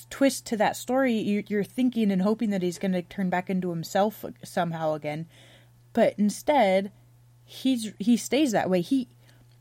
twist 0.10 0.46
to 0.48 0.58
that 0.58 0.78
story, 0.78 1.14
you're 1.48 1.64
thinking 1.64 2.12
and 2.12 2.22
hoping 2.22 2.52
that 2.52 2.62
he's 2.62 2.80
going 2.80 2.94
to 2.94 3.02
turn 3.02 3.30
back 3.30 3.50
into 3.50 3.70
himself 3.70 4.24
somehow 4.44 4.94
again, 4.94 5.28
but 5.94 6.14
instead, 6.18 6.92
he's 7.44 7.94
he 8.00 8.18
stays 8.18 8.52
that 8.52 8.70
way. 8.70 8.82
He 8.82 9.10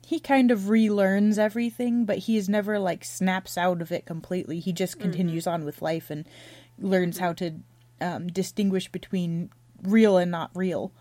he 0.07 0.20
kind 0.20 0.50
of 0.50 0.61
relearns 0.61 1.38
everything, 1.38 2.05
but 2.05 2.18
he 2.18 2.37
is 2.37 2.48
never 2.48 2.79
like 2.79 3.05
snaps 3.05 3.57
out 3.57 3.81
of 3.81 3.90
it 3.90 4.07
completely. 4.07 4.61
He 4.61 4.72
just 4.72 4.94
mm-hmm. 4.94 5.11
continues 5.11 5.44
mm-hmm. 5.44 5.55
on 5.55 5.64
with 5.64 5.83
life 5.83 6.11
and 6.11 6.27
learns 6.79 7.18
how 7.18 7.33
to 7.35 7.55
um, 8.00 8.29
distinguish 8.29 8.90
between 8.90 9.50
real 9.85 10.16
and 10.18 10.31
not 10.31 10.51
real. 10.55 10.92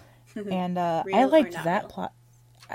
and 0.50 0.78
uh, 0.78 1.04
I 1.12 1.24
liked 1.24 1.52
that 1.52 1.82
real. 1.82 1.90
plot. 1.90 2.12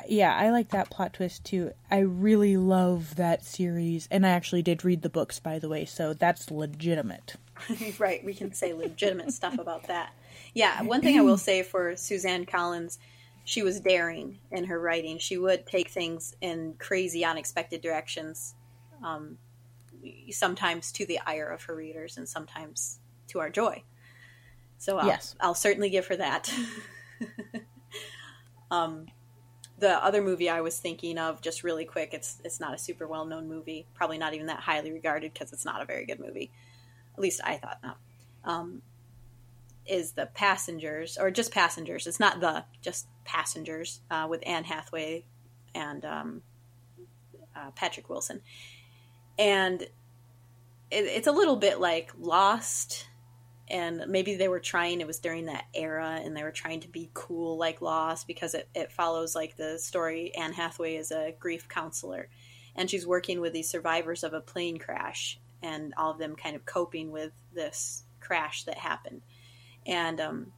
Yeah, 0.09 0.35
I 0.35 0.49
like 0.49 0.69
that 0.69 0.89
plot 0.89 1.13
twist 1.13 1.45
too. 1.45 1.71
I 1.89 1.99
really 1.99 2.57
love 2.57 3.15
that 3.15 3.45
series, 3.45 4.09
and 4.11 4.25
I 4.25 4.31
actually 4.31 4.61
did 4.61 4.83
read 4.83 5.01
the 5.03 5.09
books, 5.09 5.39
by 5.39 5.57
the 5.57 5.69
way, 5.69 5.85
so 5.85 6.13
that's 6.13 6.51
legitimate. 6.51 7.35
right, 7.99 8.23
we 8.25 8.33
can 8.33 8.51
say 8.53 8.73
legitimate 8.73 9.31
stuff 9.31 9.57
about 9.57 9.87
that. 9.87 10.13
Yeah, 10.53 10.81
one 10.83 11.01
thing 11.01 11.17
I 11.17 11.21
will 11.21 11.37
say 11.37 11.63
for 11.63 11.95
Suzanne 11.95 12.45
Collins 12.45 12.99
she 13.45 13.61
was 13.61 13.79
daring 13.79 14.39
in 14.51 14.65
her 14.65 14.79
writing. 14.79 15.19
She 15.19 15.37
would 15.37 15.67
take 15.67 15.89
things 15.89 16.35
in 16.41 16.73
crazy, 16.79 17.23
unexpected 17.23 17.79
directions, 17.79 18.55
um, 19.03 19.37
sometimes 20.31 20.91
to 20.93 21.05
the 21.05 21.19
ire 21.25 21.47
of 21.47 21.63
her 21.63 21.75
readers, 21.75 22.17
and 22.17 22.27
sometimes 22.27 22.99
to 23.27 23.39
our 23.39 23.51
joy. 23.51 23.83
So 24.77 24.97
I'll, 24.97 25.07
yes. 25.07 25.35
I'll 25.39 25.55
certainly 25.55 25.89
give 25.89 26.07
her 26.07 26.15
that. 26.17 26.53
um, 28.71 29.05
the 29.77 30.03
other 30.03 30.21
movie 30.21 30.49
I 30.49 30.61
was 30.61 30.79
thinking 30.79 31.17
of, 31.17 31.41
just 31.41 31.63
really 31.63 31.85
quick, 31.85 32.13
it's 32.13 32.39
it's 32.43 32.59
not 32.59 32.73
a 32.73 32.77
super 32.77 33.07
well 33.07 33.25
known 33.25 33.47
movie, 33.47 33.87
probably 33.93 34.17
not 34.17 34.33
even 34.33 34.47
that 34.47 34.61
highly 34.61 34.91
regarded 34.91 35.33
because 35.33 35.51
it's 35.53 35.65
not 35.65 35.81
a 35.81 35.85
very 35.85 36.05
good 36.05 36.19
movie. 36.19 36.51
At 37.13 37.19
least 37.19 37.41
I 37.43 37.57
thought 37.57 37.79
not. 37.83 37.97
Um, 38.43 38.81
is 39.85 40.13
the 40.13 40.25
passengers 40.25 41.17
or 41.17 41.29
just 41.29 41.51
passengers 41.51 42.07
it's 42.07 42.19
not 42.19 42.39
the 42.39 42.63
just 42.81 43.07
passengers 43.23 44.01
uh, 44.09 44.25
with 44.29 44.41
anne 44.45 44.63
hathaway 44.63 45.23
and 45.73 46.03
um, 46.05 46.41
uh, 47.55 47.69
patrick 47.75 48.09
wilson 48.09 48.41
and 49.37 49.83
it, 49.83 49.89
it's 50.91 51.27
a 51.27 51.31
little 51.31 51.55
bit 51.55 51.79
like 51.79 52.11
lost 52.19 53.07
and 53.67 54.03
maybe 54.07 54.35
they 54.35 54.47
were 54.47 54.59
trying 54.59 55.01
it 55.01 55.07
was 55.07 55.19
during 55.19 55.45
that 55.45 55.65
era 55.73 56.19
and 56.23 56.37
they 56.37 56.43
were 56.43 56.51
trying 56.51 56.79
to 56.79 56.87
be 56.87 57.09
cool 57.13 57.57
like 57.57 57.81
lost 57.81 58.27
because 58.27 58.53
it, 58.53 58.67
it 58.75 58.91
follows 58.91 59.35
like 59.35 59.57
the 59.57 59.79
story 59.79 60.33
anne 60.35 60.53
hathaway 60.53 60.95
is 60.95 61.11
a 61.11 61.33
grief 61.39 61.67
counselor 61.67 62.29
and 62.75 62.89
she's 62.89 63.07
working 63.07 63.41
with 63.41 63.53
these 63.53 63.69
survivors 63.69 64.23
of 64.23 64.33
a 64.33 64.41
plane 64.41 64.77
crash 64.77 65.39
and 65.63 65.93
all 65.97 66.11
of 66.11 66.19
them 66.19 66.35
kind 66.35 66.55
of 66.55 66.65
coping 66.65 67.11
with 67.11 67.31
this 67.53 68.03
crash 68.19 68.63
that 68.65 68.77
happened 68.77 69.21
and 69.85 70.19
um, 70.19 70.51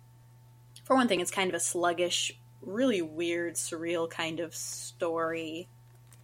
for 0.88 0.96
one 0.96 1.10
thing, 1.10 1.20
it's 1.20 1.32
kind 1.32 1.50
of 1.50 1.56
a 1.56 1.60
sluggish, 1.60 2.32
really 2.62 3.02
weird, 3.02 3.56
surreal 3.56 4.10
kind 4.10 4.40
of 4.40 4.56
story. 4.56 5.68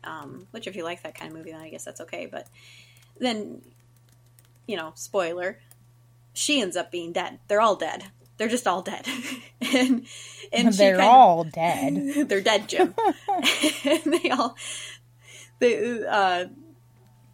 Um, 0.05 0.47
which, 0.51 0.67
if 0.67 0.75
you 0.75 0.83
like 0.83 1.03
that 1.03 1.15
kind 1.15 1.31
of 1.31 1.37
movie, 1.37 1.51
then 1.51 1.61
I 1.61 1.69
guess 1.69 1.83
that's 1.83 2.01
okay. 2.01 2.25
But 2.25 2.47
then, 3.19 3.61
you 4.67 4.77
know, 4.77 4.93
spoiler, 4.95 5.59
she 6.33 6.61
ends 6.61 6.75
up 6.75 6.91
being 6.91 7.11
dead. 7.11 7.39
They're 7.47 7.61
all 7.61 7.75
dead. 7.75 8.05
They're 8.37 8.47
just 8.47 8.67
all 8.67 8.81
dead, 8.81 9.07
and 9.61 10.05
and 10.51 10.73
they're 10.73 11.01
all 11.01 11.41
of, 11.41 11.51
dead. 11.51 12.27
they're 12.27 12.41
dead, 12.41 12.67
Jim. 12.67 12.93
and 13.85 14.01
they 14.13 14.29
all, 14.31 14.57
they 15.59 16.05
uh, 16.05 16.45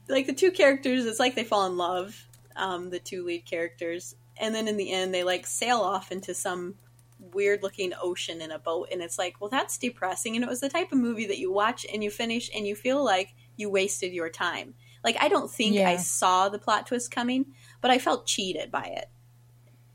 like 0.08 0.28
the 0.28 0.34
two 0.34 0.52
characters. 0.52 1.06
It's 1.06 1.20
like 1.20 1.36
they 1.36 1.44
fall 1.44 1.66
in 1.66 1.78
love. 1.78 2.28
Um, 2.56 2.90
the 2.90 3.00
two 3.00 3.24
lead 3.24 3.46
characters, 3.46 4.16
and 4.38 4.54
then 4.54 4.68
in 4.68 4.76
the 4.76 4.92
end 4.92 5.14
they 5.14 5.24
like 5.24 5.48
sail 5.48 5.80
off 5.80 6.12
into 6.12 6.34
some 6.34 6.76
weird 7.20 7.62
looking 7.62 7.94
ocean 8.02 8.42
in 8.42 8.52
a 8.52 8.60
boat 8.60 8.88
and 8.92 9.02
it's 9.02 9.20
like 9.20 9.40
well 9.42 9.50
that's 9.50 9.78
depressing 9.78 10.36
and 10.36 10.44
it 10.44 10.50
was 10.50 10.62
the 10.62 10.70
type 10.70 10.92
of 10.92 10.98
movie 10.98 11.28
that 11.28 11.38
you 11.38 11.52
watch 11.52 11.86
and 11.94 12.04
you 12.04 12.10
finish 12.10 12.50
and 12.56 12.66
you 12.66 12.76
feel 12.76 13.04
like 13.04 13.34
you 13.58 13.70
wasted 13.70 14.14
your 14.14 14.30
time 14.30 14.74
like 15.04 15.18
i 15.20 15.28
don't 15.28 15.52
think 15.52 15.76
yeah. 15.76 15.90
i 15.90 15.98
saw 15.98 16.48
the 16.48 16.58
plot 16.58 16.88
twist 16.88 17.12
coming 17.12 17.46
but 17.82 17.92
i 17.92 17.98
felt 17.98 18.26
cheated 18.26 18.72
by 18.72 18.86
it. 18.86 19.10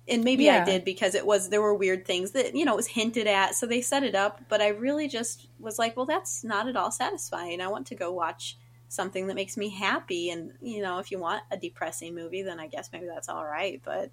And 0.06 0.22
maybe 0.22 0.44
yeah. 0.44 0.62
i 0.62 0.64
did 0.64 0.84
because 0.84 1.14
it 1.14 1.26
was 1.26 1.48
there 1.48 1.62
were 1.62 1.74
weird 1.74 2.04
things 2.04 2.32
that 2.32 2.54
you 2.54 2.64
know 2.64 2.74
it 2.74 2.76
was 2.76 2.88
hinted 2.88 3.26
at 3.26 3.54
so 3.54 3.66
they 3.66 3.80
set 3.80 4.02
it 4.02 4.14
up 4.14 4.42
but 4.48 4.60
i 4.60 4.68
really 4.68 5.08
just 5.08 5.48
was 5.58 5.78
like 5.78 5.96
well 5.96 6.06
that's 6.06 6.44
not 6.44 6.68
at 6.68 6.76
all 6.76 6.90
satisfying. 6.90 7.60
I 7.60 7.68
want 7.68 7.86
to 7.88 7.94
go 7.94 8.12
watch 8.12 8.58
something 8.88 9.26
that 9.26 9.34
makes 9.34 9.56
me 9.56 9.70
happy. 9.70 10.30
And 10.30 10.52
you 10.60 10.82
know 10.82 10.98
if 10.98 11.10
you 11.10 11.18
want 11.18 11.42
a 11.50 11.56
depressing 11.56 12.14
movie 12.14 12.42
then 12.42 12.60
i 12.60 12.66
guess 12.66 12.90
maybe 12.92 13.06
that's 13.06 13.28
all 13.28 13.44
right 13.44 13.80
but 13.84 14.10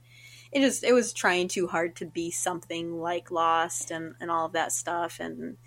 it 0.51 0.61
just 0.61 0.83
it 0.83 0.93
was 0.93 1.13
trying 1.13 1.47
too 1.47 1.67
hard 1.67 1.95
to 1.97 2.05
be 2.05 2.31
something 2.31 2.99
like 2.99 3.31
lost 3.31 3.91
and 3.91 4.15
and 4.19 4.31
all 4.31 4.45
of 4.45 4.53
that 4.53 4.71
stuff 4.71 5.19
and 5.19 5.57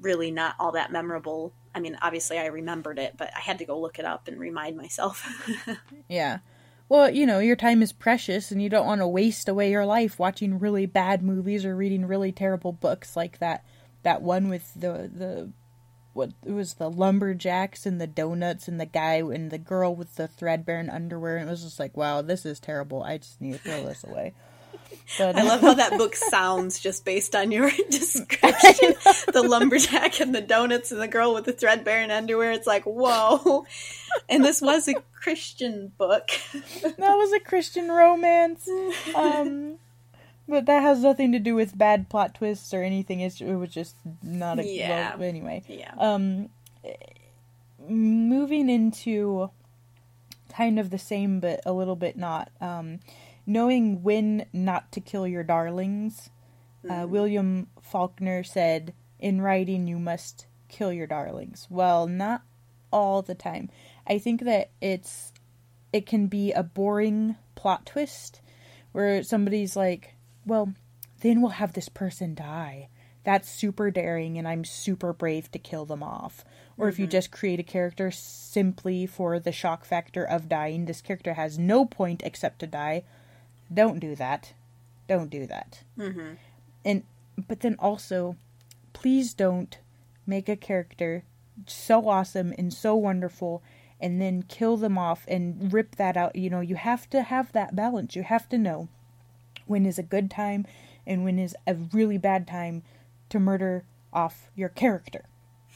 really 0.00 0.30
not 0.30 0.54
all 0.58 0.72
that 0.72 0.92
memorable. 0.92 1.52
I 1.74 1.80
mean 1.80 1.96
obviously 2.02 2.38
i 2.38 2.46
remembered 2.46 2.98
it 2.98 3.14
but 3.16 3.30
i 3.36 3.40
had 3.40 3.58
to 3.58 3.64
go 3.64 3.80
look 3.80 3.98
it 3.98 4.04
up 4.04 4.26
and 4.26 4.40
remind 4.40 4.76
myself. 4.76 5.24
Yeah 6.08 6.38
well, 6.88 7.10
you 7.10 7.26
know, 7.26 7.38
your 7.38 7.56
time 7.56 7.82
is 7.82 7.92
precious 7.92 8.50
and 8.50 8.62
you 8.62 8.68
don't 8.68 8.86
want 8.86 9.00
to 9.00 9.08
waste 9.08 9.48
away 9.48 9.70
your 9.70 9.84
life 9.84 10.18
watching 10.18 10.58
really 10.58 10.86
bad 10.86 11.22
movies 11.22 11.64
or 11.64 11.76
reading 11.76 12.06
really 12.06 12.32
terrible 12.32 12.72
books 12.72 13.16
like 13.16 13.38
that 13.38 13.64
that 14.04 14.22
one 14.22 14.48
with 14.48 14.72
the 14.74 15.10
the 15.12 15.50
what 16.14 16.30
it 16.44 16.52
was 16.52 16.74
the 16.74 16.90
lumberjacks 16.90 17.84
and 17.84 18.00
the 18.00 18.06
donuts 18.06 18.68
and 18.68 18.80
the 18.80 18.86
guy 18.86 19.16
and 19.16 19.50
the 19.50 19.58
girl 19.58 19.94
with 19.94 20.16
the 20.16 20.26
threadbare 20.26 20.88
underwear 20.90 21.36
and 21.36 21.48
it 21.48 21.50
was 21.50 21.62
just 21.62 21.78
like 21.78 21.96
wow 21.96 22.22
this 22.22 22.46
is 22.46 22.58
terrible. 22.58 23.02
I 23.02 23.18
just 23.18 23.40
need 23.40 23.52
to 23.52 23.58
throw 23.58 23.84
this 23.84 24.04
away 24.04 24.34
but, 25.18 25.36
I 25.36 25.42
love 25.42 25.60
how 25.60 25.74
that 25.74 25.96
book 25.96 26.14
sounds 26.30 26.78
just 26.80 27.04
based 27.04 27.34
on 27.34 27.50
your 27.50 27.70
description. 27.90 28.94
the 29.32 29.44
lumberjack 29.46 30.20
and 30.20 30.34
the 30.34 30.40
donuts 30.40 30.92
and 30.92 31.00
the 31.00 31.08
girl 31.08 31.34
with 31.34 31.44
the 31.44 31.52
threadbare 31.52 32.00
and 32.02 32.12
underwear. 32.12 32.52
It's 32.52 32.66
like, 32.66 32.84
whoa. 32.84 33.66
And 34.28 34.44
this 34.44 34.60
was 34.60 34.88
a 34.88 34.94
Christian 35.12 35.92
book. 35.98 36.30
that 36.82 36.98
was 36.98 37.32
a 37.32 37.40
Christian 37.40 37.88
romance. 37.88 38.68
Um, 39.14 39.78
but 40.48 40.66
that 40.66 40.82
has 40.82 41.00
nothing 41.00 41.32
to 41.32 41.38
do 41.38 41.54
with 41.54 41.76
bad 41.76 42.08
plot 42.08 42.34
twists 42.34 42.72
or 42.72 42.82
anything. 42.82 43.20
It's, 43.20 43.40
it 43.40 43.54
was 43.54 43.70
just 43.70 43.96
not 44.22 44.58
a 44.58 44.66
yeah. 44.66 45.16
Well, 45.16 45.28
anyway. 45.28 45.62
Yeah. 45.68 45.92
Um, 45.98 46.48
moving 47.88 48.68
into 48.68 49.50
kind 50.52 50.78
of 50.78 50.90
the 50.90 50.98
same, 50.98 51.40
but 51.40 51.60
a 51.66 51.72
little 51.72 51.96
bit 51.96 52.16
not. 52.16 52.50
Um, 52.60 53.00
knowing 53.48 54.02
when 54.02 54.44
not 54.52 54.92
to 54.92 55.00
kill 55.00 55.26
your 55.26 55.42
darlings. 55.42 56.28
Mm-hmm. 56.84 56.90
Uh, 56.90 57.06
William 57.06 57.68
Faulkner 57.80 58.44
said, 58.44 58.94
"In 59.18 59.40
writing, 59.40 59.88
you 59.88 59.98
must 59.98 60.46
kill 60.68 60.92
your 60.92 61.06
darlings." 61.06 61.66
Well, 61.68 62.06
not 62.06 62.42
all 62.92 63.22
the 63.22 63.34
time. 63.34 63.70
I 64.06 64.18
think 64.18 64.42
that 64.42 64.70
it's 64.80 65.32
it 65.92 66.06
can 66.06 66.26
be 66.26 66.52
a 66.52 66.62
boring 66.62 67.36
plot 67.54 67.86
twist 67.86 68.40
where 68.92 69.22
somebody's 69.22 69.74
like 69.74 70.14
well, 70.46 70.72
then 71.20 71.40
we'll 71.40 71.50
have 71.50 71.72
this 71.74 71.88
person 71.88 72.34
die. 72.34 72.88
That's 73.24 73.50
super 73.50 73.90
daring, 73.90 74.38
and 74.38 74.48
I'm 74.48 74.64
super 74.64 75.12
brave 75.12 75.50
to 75.52 75.58
kill 75.58 75.84
them 75.84 76.02
off. 76.02 76.44
Or 76.78 76.86
mm-hmm. 76.86 76.92
if 76.92 76.98
you 76.98 77.04
mm-hmm. 77.04 77.10
just 77.10 77.30
create 77.30 77.60
a 77.60 77.64
character 77.64 78.10
simply 78.10 79.04
for 79.06 79.38
the 79.38 79.52
shock 79.52 79.84
factor 79.84 80.24
of 80.24 80.48
dying, 80.48 80.86
this 80.86 81.02
character 81.02 81.34
has 81.34 81.58
no 81.58 81.84
point 81.84 82.22
except 82.24 82.60
to 82.60 82.66
die. 82.66 83.04
Don't 83.72 83.98
do 83.98 84.14
that. 84.16 84.52
Don't 85.08 85.30
do 85.30 85.46
that. 85.46 85.82
Mm-hmm. 85.98 86.34
And 86.84 87.02
but 87.46 87.60
then 87.60 87.76
also, 87.78 88.36
please 88.92 89.34
don't 89.34 89.78
make 90.26 90.48
a 90.48 90.56
character 90.56 91.24
so 91.66 92.08
awesome 92.08 92.52
and 92.58 92.72
so 92.72 92.94
wonderful 92.94 93.62
and 94.00 94.20
then 94.20 94.42
kill 94.42 94.76
them 94.76 94.96
off 94.96 95.24
and 95.28 95.72
rip 95.72 95.96
that 95.96 96.16
out. 96.16 96.36
You 96.36 96.50
know, 96.50 96.60
you 96.60 96.76
have 96.76 97.08
to 97.10 97.22
have 97.22 97.52
that 97.52 97.74
balance. 97.74 98.14
You 98.14 98.22
have 98.22 98.48
to 98.50 98.58
know 98.58 98.88
when 99.66 99.84
is 99.84 99.98
a 99.98 100.02
good 100.02 100.30
time 100.30 100.66
and 101.06 101.24
when 101.24 101.38
is 101.38 101.56
a 101.66 101.74
really 101.74 102.18
bad 102.18 102.46
time 102.46 102.82
to 103.30 103.40
murder 103.40 103.84
off 104.12 104.50
your 104.54 104.68
character. 104.68 105.24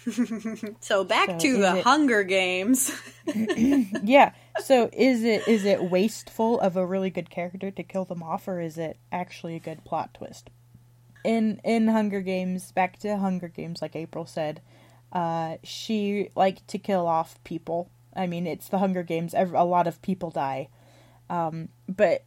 so 0.81 1.05
back 1.05 1.31
so 1.31 1.39
to 1.39 1.59
the 1.59 1.77
it, 1.77 1.85
Hunger 1.85 2.23
Games. 2.23 2.93
yeah. 3.35 4.33
So 4.61 4.91
is 4.93 5.25
it 5.25 5.49
is 5.49 5.65
it 5.65 5.91
wasteful 5.91 6.61
of 6.61 6.77
a 6.77 6.87
really 6.87 7.11
good 7.11 7.31
character 7.31 7.71
to 7.71 7.83
kill 7.83 8.05
them 8.05 8.23
off 8.23 8.47
or 8.47 8.61
is 8.61 8.79
it 8.79 8.99
actually 9.11 9.57
a 9.57 9.61
good 9.61 9.85
plot 9.85 10.15
twist? 10.15 10.51
In 11.25 11.61
in 11.65 11.89
Hunger 11.89 12.21
Games, 12.21 12.73
back 12.73 12.99
to 13.01 13.17
Hunger 13.17 13.49
Games 13.49 13.81
like 13.81 13.97
April 13.97 14.27
said, 14.27 14.61
uh, 15.13 15.57
she 15.63 16.31
liked 16.35 16.67
to 16.69 16.79
kill 16.79 17.07
off 17.07 17.43
people. 17.45 17.91
I 18.15 18.27
mean, 18.27 18.47
it's 18.47 18.69
the 18.69 18.79
Hunger 18.79 19.03
Games. 19.03 19.35
A 19.35 19.45
lot 19.45 19.87
of 19.87 20.03
people 20.03 20.31
die. 20.31 20.69
Um, 21.31 21.69
but 21.89 22.25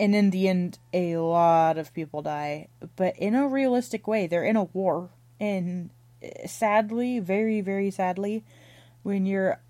and 0.00 0.14
in 0.14 0.30
the 0.30 0.48
end, 0.48 0.78
a 0.92 1.16
lot 1.18 1.78
of 1.78 1.94
people 1.94 2.22
die, 2.22 2.68
but 2.96 3.16
in 3.16 3.34
a 3.34 3.46
realistic 3.46 4.06
way. 4.08 4.26
They're 4.26 4.44
in 4.44 4.56
a 4.56 4.64
war, 4.64 5.10
and 5.38 5.90
uh, 6.22 6.46
sadly, 6.46 7.20
very, 7.20 7.60
very 7.60 7.90
sadly, 7.90 8.44
when 9.02 9.24
you're 9.24 9.60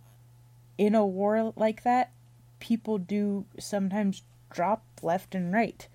in 0.79 0.95
a 0.95 1.07
war 1.07 1.53
like 1.57 1.83
that, 1.83 2.13
people 2.59 2.99
do 2.99 3.47
sometimes 3.59 4.23
drop 4.51 4.85
left 5.03 5.35
and 5.35 5.53
right. 5.53 5.87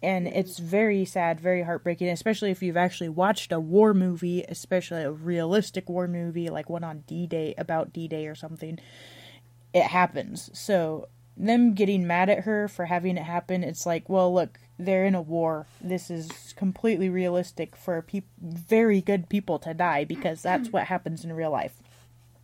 And 0.00 0.28
it's 0.28 0.58
very 0.58 1.04
sad, 1.04 1.40
very 1.40 1.62
heartbreaking, 1.62 2.08
especially 2.08 2.52
if 2.52 2.62
you've 2.62 2.76
actually 2.76 3.08
watched 3.08 3.50
a 3.50 3.58
war 3.58 3.92
movie, 3.94 4.44
especially 4.48 5.02
a 5.02 5.10
realistic 5.10 5.88
war 5.88 6.06
movie, 6.06 6.50
like 6.50 6.70
one 6.70 6.84
on 6.84 7.02
D 7.08 7.26
Day, 7.26 7.54
about 7.58 7.92
D 7.92 8.06
Day 8.06 8.28
or 8.28 8.36
something. 8.36 8.78
It 9.74 9.84
happens. 9.84 10.50
So, 10.56 11.08
them 11.36 11.74
getting 11.74 12.06
mad 12.06 12.30
at 12.30 12.44
her 12.44 12.68
for 12.68 12.86
having 12.86 13.16
it 13.16 13.24
happen, 13.24 13.64
it's 13.64 13.86
like, 13.86 14.08
well, 14.08 14.32
look, 14.32 14.60
they're 14.78 15.04
in 15.04 15.16
a 15.16 15.22
war. 15.22 15.66
This 15.80 16.10
is 16.10 16.54
completely 16.56 17.08
realistic 17.08 17.74
for 17.74 18.00
peop- 18.02 18.28
very 18.40 19.00
good 19.00 19.28
people 19.28 19.58
to 19.60 19.74
die 19.74 20.04
because 20.04 20.42
that's 20.42 20.68
what 20.72 20.84
happens 20.84 21.24
in 21.24 21.32
real 21.32 21.50
life. 21.50 21.82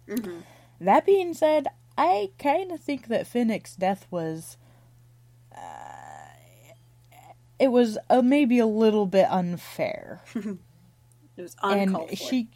Mm-hmm. 0.08 0.40
That 0.84 1.06
being 1.06 1.34
said, 1.34 1.66
I 1.96 2.30
kind 2.38 2.72
of 2.72 2.80
think 2.80 3.08
that 3.08 3.26
Finnick's 3.26 3.76
death 3.76 4.06
was. 4.10 4.56
Uh, 5.54 5.58
it 7.58 7.68
was 7.68 7.98
uh, 8.10 8.22
maybe 8.22 8.58
a 8.58 8.66
little 8.66 9.06
bit 9.06 9.26
unfair. 9.30 10.22
It 11.36 11.42
was 11.42 11.56
uncalled 11.64 12.10
and 12.10 12.18
for. 12.18 12.24
she 12.24 12.48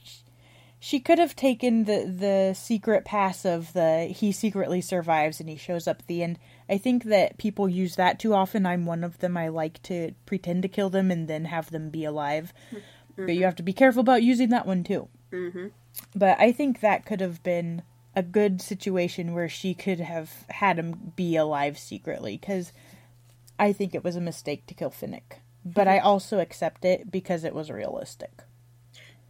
she 0.79 1.01
could 1.01 1.19
have 1.19 1.35
taken 1.35 1.83
the 1.85 2.05
the 2.07 2.55
secret 2.55 3.05
pass 3.05 3.45
of 3.45 3.73
the 3.73 4.05
he 4.05 4.31
secretly 4.31 4.81
survives 4.81 5.41
and 5.41 5.49
he 5.49 5.57
shows 5.57 5.89
up 5.89 5.99
at 5.99 6.07
the 6.07 6.23
end. 6.23 6.39
I 6.69 6.79
think 6.79 7.03
that 7.05 7.39
people 7.39 7.69
use 7.69 7.97
that 7.97 8.21
too 8.21 8.35
often. 8.35 8.67
I'm 8.67 8.87
one 8.87 9.03
of 9.03 9.19
them. 9.19 9.37
I 9.37 9.49
like 9.49 9.83
to 9.85 10.13
pretend 10.27 10.63
to 10.63 10.69
kill 10.69 10.91
them 10.91 11.11
and 11.11 11.27
then 11.27 11.47
have 11.47 11.73
them 11.73 11.91
be 11.91 12.05
alive. 12.05 12.53
But 13.17 13.35
you 13.35 13.43
have 13.47 13.57
to 13.57 13.65
be 13.65 13.73
careful 13.73 14.01
about 14.01 14.23
using 14.23 14.51
that 14.51 14.65
one 14.67 14.85
too. 14.85 15.09
hmm 15.33 15.67
But 16.15 16.39
I 16.39 16.53
think 16.53 16.79
that 16.79 17.05
could 17.05 17.21
have 17.21 17.43
been 17.43 17.83
a 18.17 18.23
good 18.23 18.61
situation 18.61 19.35
where 19.35 19.49
she 19.49 19.75
could 19.75 20.01
have 20.01 20.45
had 20.51 20.79
him 20.79 21.13
be 21.17 21.37
alive 21.37 21.79
secretly 21.79 22.37
because 22.37 22.73
I 23.59 23.73
think 23.73 23.95
it 23.95 24.05
was 24.05 24.17
a 24.17 24.21
mistake 24.21 24.67
to 24.67 24.75
kill 24.75 24.91
Finnick. 24.91 25.41
But 25.65 25.89
I 25.89 25.99
also 25.99 26.39
accept 26.41 26.85
it 26.85 27.11
because 27.11 27.45
it 27.45 27.55
was 27.55 27.71
realistic. 27.71 28.43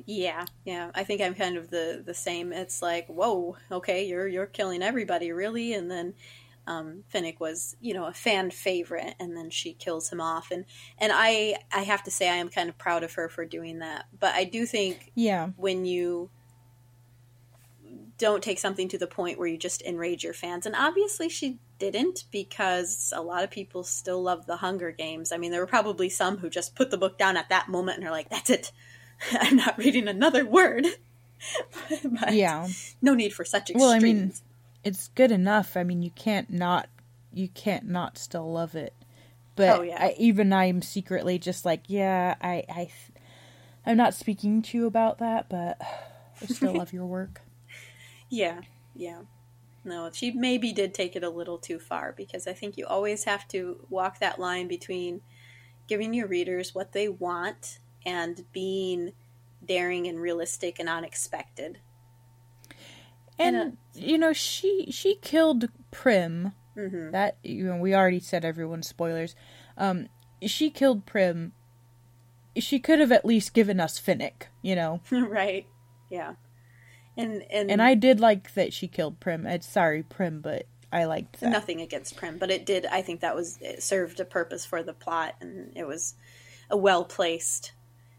Yeah, 0.07 0.47
yeah. 0.65 0.91
I 0.95 1.05
think 1.05 1.21
I'm 1.21 1.35
kind 1.35 1.57
of 1.57 1.71
the 1.71 2.03
the 2.05 2.15
same. 2.15 2.53
It's 2.53 2.81
like, 2.81 3.07
whoa, 3.09 3.57
okay, 3.71 4.07
you're 4.07 4.27
you're 4.29 4.47
killing 4.47 4.83
everybody, 4.83 5.33
really, 5.33 5.75
and 5.75 5.91
then 5.91 6.15
um, 6.67 7.05
Finnick 7.13 7.41
was, 7.41 7.77
you 7.81 7.95
know, 7.95 8.07
a 8.07 8.13
fan 8.13 8.51
favorite, 8.51 9.15
and 9.19 9.37
then 9.37 9.51
she 9.51 9.75
kills 9.75 10.11
him 10.11 10.21
off, 10.21 10.51
and 10.51 10.65
and 10.99 11.13
I 11.15 11.57
I 11.73 11.83
have 11.83 12.03
to 12.05 12.11
say 12.11 12.29
I 12.31 12.37
am 12.37 12.49
kind 12.49 12.69
of 12.69 12.79
proud 12.79 13.03
of 13.03 13.13
her 13.15 13.29
for 13.29 13.45
doing 13.45 13.81
that. 13.81 14.07
But 14.19 14.35
I 14.35 14.45
do 14.45 14.67
think 14.67 15.13
Yeah. 15.15 15.51
when 15.57 15.85
you 15.85 16.31
don't 18.19 18.43
take 18.43 18.59
something 18.59 18.89
to 18.89 18.99
the 18.99 19.07
point 19.07 19.39
where 19.39 19.49
you 19.49 19.57
just 19.57 19.83
enrage 19.83 20.25
your 20.25 20.35
fans, 20.35 20.67
and 20.67 20.75
obviously 20.77 21.29
she 21.29 21.59
didn't 21.79 22.25
because 22.31 23.13
a 23.17 23.23
lot 23.23 23.45
of 23.45 23.51
people 23.51 23.85
still 23.85 24.23
love 24.23 24.47
the 24.47 24.57
Hunger 24.57 24.91
Games. 24.91 25.33
I 25.33 25.37
mean, 25.39 25.53
there 25.53 25.61
were 25.61 25.67
probably 25.67 26.09
some 26.09 26.39
who 26.39 26.51
just 26.51 26.75
put 26.75 26.91
the 26.91 26.99
book 26.99 27.17
down 27.17 27.37
at 27.37 27.49
that 27.49 27.69
moment 27.69 27.99
and 27.99 28.07
are 28.07 28.11
like, 28.11 28.29
"That's 28.29 28.51
it." 28.51 28.73
I'm 29.33 29.57
not 29.57 29.79
reading 29.79 30.09
another 30.09 30.45
word. 30.45 30.87
but 32.05 32.35
Yeah. 32.35 32.69
no 33.01 33.15
need 33.15 33.33
for 33.33 33.45
such 33.45 33.71
extremes. 33.71 33.81
Well, 33.81 33.91
I 33.91 33.99
mean, 34.01 34.33
it's 34.85 35.09
good 35.09 35.31
enough. 35.31 35.77
I 35.77 35.85
mean, 35.85 36.03
you 36.03 36.11
can't 36.11 36.51
not 36.51 36.89
you 37.33 37.49
can't 37.49 37.89
not 37.89 38.19
still 38.19 38.51
love 38.51 38.75
it. 38.75 38.95
But 39.55 39.79
Oh, 39.79 39.83
yeah. 39.83 39.97
I, 40.01 40.15
even 40.19 40.53
I'm 40.53 40.83
secretly 40.83 41.39
just 41.39 41.65
like, 41.65 41.83
yeah, 41.87 42.35
I 42.41 42.65
I 42.69 42.91
I'm 43.87 43.97
not 43.97 44.15
speaking 44.15 44.63
to 44.63 44.79
you 44.79 44.87
about 44.87 45.19
that, 45.19 45.49
but 45.49 45.81
I 46.43 46.47
still 46.47 46.73
love 46.77 46.93
your 46.93 47.07
work. 47.07 47.41
Yeah, 48.29 48.61
yeah. 48.95 49.21
No, 49.85 50.11
she 50.13 50.31
maybe 50.33 50.73
did 50.73 50.93
take 50.93 51.17
it 51.17 51.25
a 51.25 51.31
little 51.31 51.59
too 51.59 51.79
far 51.79 52.13
because 52.17 52.47
I 52.47 52.53
think 52.53 52.77
you 52.77 52.87
always 52.87 53.25
have 53.25 53.49
to 53.49 53.85
walk 53.89 54.19
that 54.19 54.39
line 54.39 54.69
between 54.69 55.23
giving 55.87 56.13
your 56.13 56.27
readers 56.27 56.75
what 56.75 56.93
they 56.93 57.09
want 57.09 57.79
and 58.05 58.45
being 58.53 59.13
daring 59.65 60.07
and 60.07 60.21
realistic 60.21 60.79
and 60.79 60.89
unexpected. 60.89 61.79
And 63.39 63.57
And, 63.57 63.77
you 63.95 64.19
know, 64.19 64.33
she 64.33 64.89
she 64.91 65.15
killed 65.17 65.69
Prim. 65.91 66.53
hmm 66.75 67.11
That 67.11 67.37
you 67.43 67.65
know, 67.65 67.77
we 67.77 67.95
already 67.95 68.21
said 68.21 68.45
everyone 68.45 68.83
spoilers. 68.83 69.35
Um, 69.77 70.09
she 70.43 70.71
killed 70.71 71.07
Prim. 71.07 71.53
She 72.57 72.81
could 72.81 72.99
have 72.99 73.13
at 73.13 73.25
least 73.25 73.55
given 73.55 73.79
us 73.79 74.01
Finnick, 74.01 74.49
you 74.61 74.75
know. 74.75 75.01
right. 75.11 75.67
Yeah. 76.11 76.35
And 77.19 77.43
and 77.51 77.71
And 77.71 77.83
I 77.83 77.95
did 77.95 78.21
like 78.21 78.55
that 78.55 78.73
she 78.73 78.87
killed 78.87 79.19
Prim. 79.19 79.45
Uh, 79.47 79.59
sorry, 79.61 80.05
Prim, 80.05 80.41
but 80.41 80.67
I 80.93 81.05
liked 81.05 81.41
that. 81.41 81.51
nothing 81.51 81.81
against 81.81 82.17
Prim, 82.17 82.39
but 82.39 82.51
it 82.51 82.65
did. 82.65 82.87
I 82.87 83.03
think 83.03 83.21
that 83.21 83.35
was 83.35 83.59
it 83.61 83.83
served 83.83 84.21
a 84.21 84.25
purpose 84.25 84.65
for 84.65 84.83
the 84.85 84.95
plot, 84.95 85.35
and 85.41 85.73
it 85.77 85.87
was 85.87 86.15
a 86.71 86.77
well 86.77 87.05
placed 87.05 87.73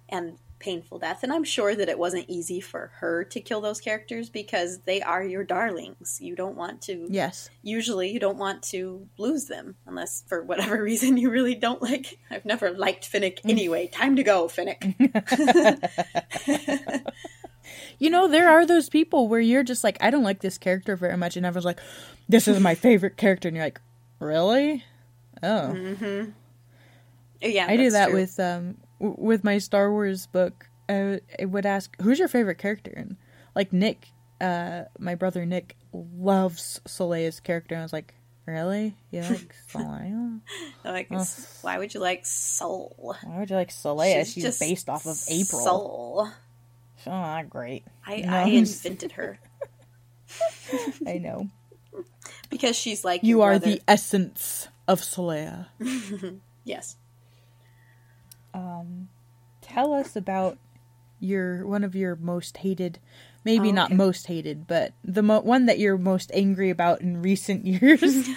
and 0.10 0.38
painful 0.60 1.00
death. 1.00 1.24
And 1.24 1.32
I'm 1.32 1.46
sure 1.46 1.74
that 1.74 1.88
it 1.88 1.98
wasn't 1.98 2.26
easy 2.28 2.60
for 2.60 2.92
her 2.98 3.24
to 3.24 3.40
kill 3.40 3.62
those 3.62 3.80
characters 3.80 4.30
because 4.30 4.80
they 4.80 5.02
are 5.02 5.24
your 5.24 5.46
darlings. 5.46 6.20
You 6.22 6.36
don't 6.36 6.58
want 6.58 6.82
to. 6.84 7.08
Yes. 7.10 7.50
Usually, 7.64 8.12
you 8.12 8.20
don't 8.20 8.38
want 8.38 8.64
to 8.64 9.08
lose 9.18 9.46
them 9.46 9.76
unless 9.88 10.26
for 10.28 10.44
whatever 10.44 10.84
reason 10.84 11.16
you 11.16 11.30
really 11.30 11.56
don't 11.56 11.82
like. 11.82 12.20
I've 12.30 12.46
never 12.46 12.72
liked 12.72 13.10
Finnick 13.10 13.40
anyway. 13.46 13.88
Time 13.88 14.18
to 14.18 14.24
go, 14.24 14.50
Finnick. 14.50 14.94
You 18.00 18.10
know, 18.10 18.28
there 18.28 18.50
are 18.50 18.66
those 18.66 18.90
people 18.90 19.28
where 19.28 19.40
you're 19.40 19.64
just 19.64 19.84
like, 19.84 19.98
I 20.02 20.10
don't 20.10 20.24
like 20.24 20.40
this 20.42 20.58
character 20.58 20.96
very 20.96 21.18
much, 21.18 21.38
and 21.38 21.46
everyone's 21.46 21.66
like, 21.66 21.80
this 22.28 22.48
is 22.48 22.60
my 22.60 22.76
favorite 22.76 23.18
character, 23.18 23.48
and 23.48 23.58
you're 23.58 23.66
like, 23.66 23.82
really? 24.20 24.84
Oh, 25.42 25.74
mm-hmm. 25.76 26.32
Yeah, 27.42 27.66
I 27.70 27.78
do 27.78 27.92
that 27.92 28.10
true. 28.10 28.20
with 28.20 28.40
um 28.40 28.78
w- 29.00 29.16
with 29.18 29.44
my 29.44 29.58
Star 29.60 29.92
Wars 29.92 30.28
book. 30.28 30.66
I, 30.90 31.22
I 31.40 31.46
would 31.46 31.66
ask, 31.66 31.96
who's 32.02 32.20
your 32.20 32.28
favorite 32.28 32.58
character? 32.58 32.92
And 32.96 33.16
like 33.56 33.72
Nick, 33.72 34.08
uh, 34.42 34.84
my 34.98 35.16
brother 35.16 35.46
Nick 35.46 35.76
loves 35.94 36.82
Soleia's 36.88 37.40
character, 37.40 37.76
and 37.76 37.82
I 37.82 37.86
was 37.86 37.94
like, 37.94 38.14
really? 38.46 38.96
You 39.12 39.22
like 39.22 39.56
Soleia? 39.72 40.40
like, 40.84 41.08
Oh. 41.12 41.24
why 41.62 41.78
would 41.78 41.94
you 41.94 42.00
like 42.00 42.26
Soul? 42.26 43.16
Why 43.24 43.40
would 43.40 43.50
you 43.50 43.56
like 43.56 43.70
Soleia? 43.72 44.26
She's, 44.26 44.44
just 44.44 44.60
based 44.60 44.90
off 44.90 45.06
of 45.06 45.18
April. 45.30 45.62
Soul. 45.64 46.28
Oh, 47.08 47.42
great. 47.50 47.86
I, 48.06 48.18
No, 48.22 48.34
I 48.34 48.44
invented 48.50 49.14
her 49.14 49.40
I 51.08 51.18
know. 51.18 51.50
because 52.50 52.76
she's 52.76 53.04
like 53.04 53.24
You 53.24 53.42
are 53.42 53.58
the 53.60 53.82
essence 53.88 54.68
of 54.88 55.02
Soleia. 55.02 55.68
yes. 56.64 56.98
um, 58.54 59.10
tell 59.62 59.94
us 59.94 60.16
about 60.16 60.58
your 61.20 61.66
one 61.66 61.84
of 61.84 61.96
your 61.96 62.16
most 62.16 62.58
hated, 62.58 63.00
maybe 63.44 63.70
Oh, 63.70 63.74
not 63.74 63.92
most 63.92 64.28
hated, 64.28 64.68
but 64.68 64.94
the 65.04 65.22
mo- 65.24 65.42
one 65.42 65.66
that 65.66 65.80
you're 65.80 65.98
most 65.98 66.32
angry 66.34 66.70
about 66.70 67.02
in 67.02 67.22
recent 67.22 67.66
years. 67.68 68.30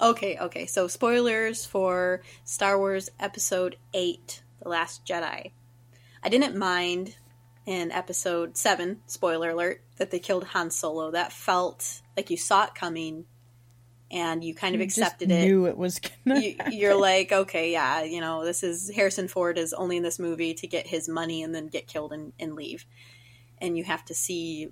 Okay, 0.00 0.36
okay. 0.38 0.66
So 0.66 0.88
spoilers 0.88 1.64
for 1.64 2.22
Star 2.44 2.76
Wars 2.78 3.10
Episode 3.20 3.76
Eight: 3.94 4.42
The 4.62 4.68
Last 4.68 5.06
Jedi. 5.06 5.52
I 6.24 6.28
didn't 6.28 6.56
mind 6.56 7.16
in 7.66 7.92
Episode 7.92 8.56
Seven. 8.56 9.00
Spoiler 9.06 9.50
alert: 9.50 9.82
that 9.96 10.10
they 10.10 10.18
killed 10.18 10.44
Han 10.44 10.70
Solo. 10.70 11.10
That 11.10 11.32
felt 11.32 12.02
like 12.16 12.30
you 12.30 12.36
saw 12.36 12.64
it 12.64 12.74
coming, 12.74 13.24
and 14.10 14.44
you 14.44 14.54
kind 14.54 14.74
of 14.74 14.80
You 14.80 14.84
accepted 14.84 15.30
it. 15.30 15.44
Knew 15.46 15.66
it 15.66 15.76
was 15.76 16.00
you, 16.26 16.56
You're 16.70 16.94
like, 16.94 17.32
okay, 17.32 17.72
yeah, 17.72 18.02
you 18.02 18.20
know, 18.20 18.44
this 18.44 18.62
is 18.62 18.90
Harrison 18.90 19.26
Ford 19.26 19.58
is 19.58 19.72
only 19.72 19.96
in 19.96 20.02
this 20.02 20.18
movie 20.18 20.54
to 20.54 20.66
get 20.66 20.86
his 20.86 21.08
money 21.08 21.42
and 21.42 21.54
then 21.54 21.68
get 21.68 21.86
killed 21.86 22.12
and, 22.12 22.32
and 22.38 22.54
leave. 22.54 22.84
And 23.58 23.76
you 23.78 23.84
have 23.84 24.04
to 24.06 24.14
see 24.14 24.68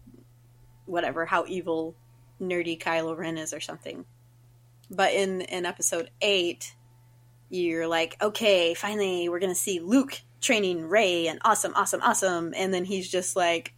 whatever, 0.84 1.24
how 1.24 1.46
evil 1.46 1.94
nerdy 2.40 2.78
Kylo 2.78 3.16
Ren 3.16 3.38
is 3.38 3.54
or 3.54 3.60
something. 3.60 4.04
But 4.90 5.14
in, 5.14 5.40
in 5.42 5.64
episode 5.64 6.10
eight, 6.20 6.74
you're 7.48 7.86
like, 7.86 8.16
okay, 8.20 8.74
finally 8.74 9.28
we're 9.28 9.38
gonna 9.38 9.54
see 9.54 9.80
Luke 9.80 10.20
training 10.40 10.88
Rey 10.88 11.26
and 11.28 11.38
awesome, 11.44 11.72
awesome, 11.74 12.00
awesome. 12.02 12.52
And 12.56 12.72
then 12.72 12.84
he's 12.84 13.08
just 13.08 13.36
like, 13.36 13.74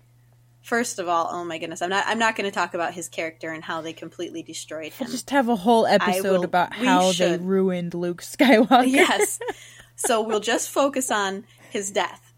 first 0.62 0.98
of 0.98 1.08
all, 1.08 1.28
oh 1.32 1.44
my 1.44 1.58
goodness, 1.58 1.82
I'm 1.82 1.90
not 1.90 2.04
I'm 2.06 2.18
not 2.18 2.36
gonna 2.36 2.50
talk 2.50 2.74
about 2.74 2.94
his 2.94 3.08
character 3.08 3.50
and 3.50 3.64
how 3.64 3.80
they 3.80 3.92
completely 3.92 4.42
destroyed 4.42 4.92
We'll 4.98 5.08
him. 5.08 5.12
just 5.12 5.30
have 5.30 5.48
a 5.48 5.56
whole 5.56 5.86
episode 5.86 6.38
will- 6.38 6.44
about 6.44 6.72
how 6.72 7.12
they 7.12 7.36
ruined 7.38 7.94
Luke 7.94 8.22
Skywalker. 8.22 8.86
yes. 8.90 9.38
So 9.94 10.22
we'll 10.22 10.40
just 10.40 10.70
focus 10.70 11.10
on 11.12 11.44
his 11.70 11.90
death. 11.92 12.32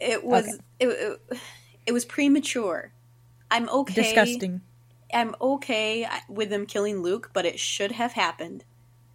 It 0.00 0.22
was 0.24 0.44
Okay. 0.46 0.56
it, 0.80 0.86
it, 0.88 1.38
it 1.86 1.92
was 1.92 2.04
premature. 2.04 2.92
I'm 3.50 3.68
okay. 3.70 3.94
Disgusting. 3.94 4.60
I'm 5.14 5.34
okay 5.40 6.04
uh, 6.04 6.10
with 6.28 6.50
them 6.50 6.66
killing 6.66 7.00
Luke, 7.00 7.30
but 7.32 7.46
it 7.46 7.58
should 7.58 7.92
have 7.92 8.12
happened 8.12 8.64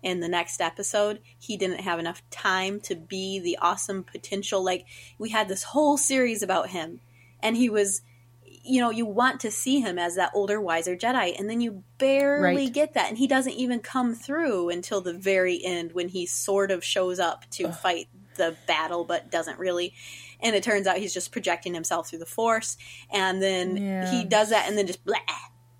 in 0.03 0.19
the 0.19 0.27
next 0.27 0.61
episode, 0.61 1.19
he 1.39 1.57
didn't 1.57 1.79
have 1.79 1.97
enough 1.97 2.21
time 2.29 2.79
to 2.81 2.95
be 2.95 3.39
the 3.39 3.57
awesome 3.61 4.03
potential. 4.03 4.63
Like, 4.63 4.85
we 5.17 5.29
had 5.29 5.47
this 5.47 5.63
whole 5.63 5.97
series 5.97 6.43
about 6.43 6.69
him, 6.69 6.99
and 7.41 7.57
he 7.57 7.69
was, 7.69 8.01
you 8.45 8.79
know, 8.81 8.89
you 8.91 9.05
want 9.05 9.39
to 9.41 9.49
see 9.51 9.79
him 9.79 9.97
as 9.97 10.15
that 10.15 10.31
older, 10.35 10.61
wiser 10.61 10.95
Jedi, 10.95 11.37
and 11.39 11.49
then 11.49 11.61
you 11.61 11.83
barely 11.97 12.65
Right. 12.65 12.73
get 12.73 12.93
that. 12.93 13.09
And 13.09 13.17
he 13.17 13.27
doesn't 13.27 13.53
even 13.53 13.79
come 13.79 14.13
through 14.13 14.69
until 14.69 15.01
the 15.01 15.13
very 15.13 15.63
end 15.63 15.93
when 15.93 16.09
he 16.09 16.25
sort 16.25 16.69
of 16.69 16.83
shows 16.83 17.19
up 17.19 17.49
to 17.51 17.71
fight 17.71 18.07
the 18.35 18.55
battle, 18.67 19.05
but 19.05 19.31
doesn't 19.31 19.59
really. 19.59 19.93
And 20.39 20.55
it 20.55 20.63
turns 20.63 20.87
out 20.87 20.97
he's 20.97 21.13
just 21.13 21.31
projecting 21.31 21.73
himself 21.73 22.09
through 22.09 22.19
the 22.19 22.25
Force, 22.25 22.77
and 23.09 23.41
then 23.41 23.77
Yeah. 23.77 24.05
he 24.09 24.25
does 24.25 24.49
that, 24.49 24.67
and 24.67 24.77
then 24.77 24.87
just 24.87 25.03
blah. 25.05 25.17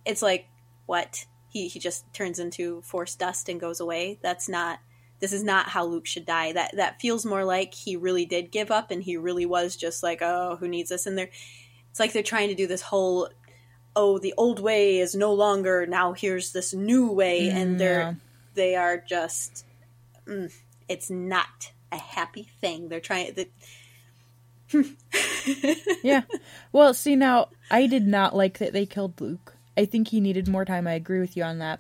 It's 0.05 0.21
like, 0.21 0.47
what? 0.85 1.25
He 1.53 1.67
he 1.67 1.79
just 1.79 2.11
turns 2.13 2.39
into 2.39 2.81
Force 2.81 3.15
dust 3.15 3.47
and 3.47 3.61
goes 3.61 3.79
away. 3.79 4.17
That's 4.21 4.49
not. 4.49 4.79
This 5.19 5.31
is 5.31 5.43
not 5.43 5.69
how 5.69 5.85
Luke 5.85 6.07
should 6.07 6.25
die. 6.25 6.51
That 6.51 6.75
that 6.75 6.99
feels 6.99 7.25
more 7.25 7.45
like 7.45 7.73
he 7.73 7.95
really 7.95 8.25
did 8.25 8.51
give 8.51 8.71
up, 8.71 8.89
and 8.91 9.01
he 9.03 9.15
really 9.15 9.45
was 9.45 9.75
just 9.75 10.01
like, 10.03 10.21
oh, 10.21 10.57
who 10.59 10.67
needs 10.67 10.89
this? 10.89 11.05
And 11.05 11.17
they're, 11.17 11.29
it's 11.91 11.99
like 11.99 12.11
they're 12.11 12.23
trying 12.23 12.49
to 12.49 12.55
do 12.55 12.65
this 12.67 12.81
whole, 12.81 13.29
oh, 13.95 14.17
the 14.17 14.33
old 14.35 14.59
way 14.59 14.97
is 14.97 15.13
no 15.15 15.31
longer. 15.33 15.85
Now 15.85 16.13
here's 16.13 16.51
this 16.51 16.73
new 16.73 17.11
way, 17.11 17.49
and 17.49 17.75
Mm, 17.75 17.77
they're 17.77 17.99
yeah. 17.99 18.13
they 18.55 18.75
are 18.75 18.97
just. 18.97 19.63
Mm, 20.25 20.51
it's 20.89 21.09
not 21.09 21.71
a 21.91 21.97
happy 21.97 22.49
thing. 22.59 22.89
They're 22.89 22.99
trying. 22.99 23.33
The, 23.35 23.47
yeah. 26.03 26.23
Well, 26.71 26.93
see 26.93 27.15
now, 27.15 27.49
I 27.69 27.85
did 27.87 28.07
not 28.07 28.35
like 28.35 28.57
that 28.57 28.73
they 28.73 28.85
killed 28.85 29.21
Luke. 29.21 29.55
I 29.77 29.85
think 29.85 30.09
he 30.09 30.19
needed 30.21 30.47
more 30.47 30.65
time. 30.65 30.87
I 30.87 30.93
agree 30.93 31.19
with 31.19 31.35
you 31.35 31.43
on 31.43 31.59
that. 31.59 31.79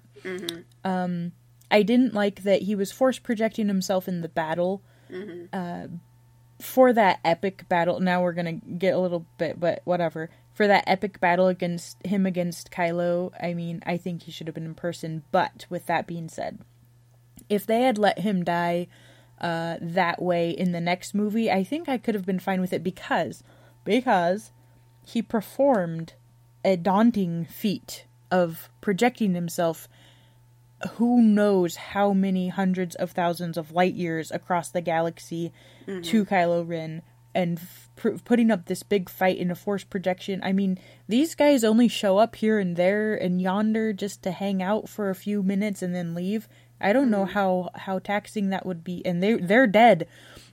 Um, 0.83 1.31
I 1.69 1.83
didn't 1.83 2.13
like 2.13 2.43
that 2.43 2.63
he 2.63 2.75
was 2.75 2.91
force 2.91 3.19
projecting 3.19 3.67
himself 3.67 4.07
in 4.07 4.21
the 4.21 4.29
battle. 4.29 4.81
Uh, 5.53 5.87
for 6.61 6.93
that 6.93 7.19
epic 7.25 7.67
battle, 7.67 7.99
now 7.99 8.21
we're 8.23 8.33
gonna 8.33 8.53
get 8.53 8.93
a 8.93 8.99
little 8.99 9.25
bit, 9.37 9.59
but 9.59 9.81
whatever. 9.83 10.29
For 10.53 10.67
that 10.67 10.83
epic 10.87 11.19
battle 11.19 11.47
against 11.47 12.05
him 12.05 12.25
against 12.25 12.71
Kylo, 12.71 13.31
I 13.41 13.53
mean, 13.53 13.81
I 13.85 13.97
think 13.97 14.23
he 14.23 14.31
should 14.31 14.47
have 14.47 14.53
been 14.53 14.65
in 14.65 14.75
person. 14.75 15.23
But 15.31 15.65
with 15.69 15.87
that 15.87 16.07
being 16.07 16.29
said, 16.29 16.59
if 17.49 17.65
they 17.65 17.81
had 17.81 17.97
let 17.97 18.19
him 18.19 18.43
die 18.43 18.87
uh, 19.41 19.77
that 19.81 20.21
way 20.21 20.51
in 20.51 20.71
the 20.71 20.81
next 20.81 21.13
movie, 21.13 21.51
I 21.51 21.63
think 21.63 21.89
I 21.89 21.97
could 21.97 22.15
have 22.15 22.25
been 22.25 22.39
fine 22.39 22.61
with 22.61 22.71
it 22.71 22.83
because 22.83 23.43
because 23.83 24.51
he 25.05 25.21
performed 25.21 26.13
a 26.63 26.77
daunting 26.77 27.45
feat 27.45 28.05
of 28.31 28.69
projecting 28.81 29.35
himself 29.35 29.87
who 30.93 31.21
knows 31.21 31.75
how 31.75 32.13
many 32.13 32.49
hundreds 32.49 32.95
of 32.95 33.11
thousands 33.11 33.57
of 33.57 33.71
light 33.71 33.93
years 33.93 34.31
across 34.31 34.69
the 34.69 34.81
galaxy 34.81 35.53
mm-hmm. 35.87 36.01
to 36.01 36.25
Kylo 36.25 36.67
Ren 36.67 37.01
and 37.35 37.59
pr- 37.95 38.17
putting 38.23 38.51
up 38.51 38.65
this 38.65 38.83
big 38.83 39.09
fight 39.09 39.37
in 39.37 39.49
a 39.49 39.55
force 39.55 39.83
projection. 39.83 40.41
I 40.43 40.51
mean, 40.51 40.77
these 41.07 41.35
guys 41.35 41.63
only 41.63 41.87
show 41.87 42.17
up 42.17 42.35
here 42.35 42.59
and 42.59 42.75
there 42.75 43.15
and 43.15 43.41
yonder 43.41 43.93
just 43.93 44.21
to 44.23 44.31
hang 44.31 44.61
out 44.61 44.89
for 44.89 45.09
a 45.09 45.15
few 45.15 45.41
minutes 45.41 45.81
and 45.81 45.95
then 45.95 46.13
leave. 46.13 46.47
I 46.79 46.91
don't 46.91 47.09
know 47.09 47.23
mm-hmm. 47.23 47.33
how 47.33 47.69
how 47.75 47.99
taxing 47.99 48.49
that 48.49 48.65
would 48.65 48.83
be 48.83 49.05
and 49.05 49.23
they 49.23 49.35
they're 49.35 49.67
dead. 49.67 50.07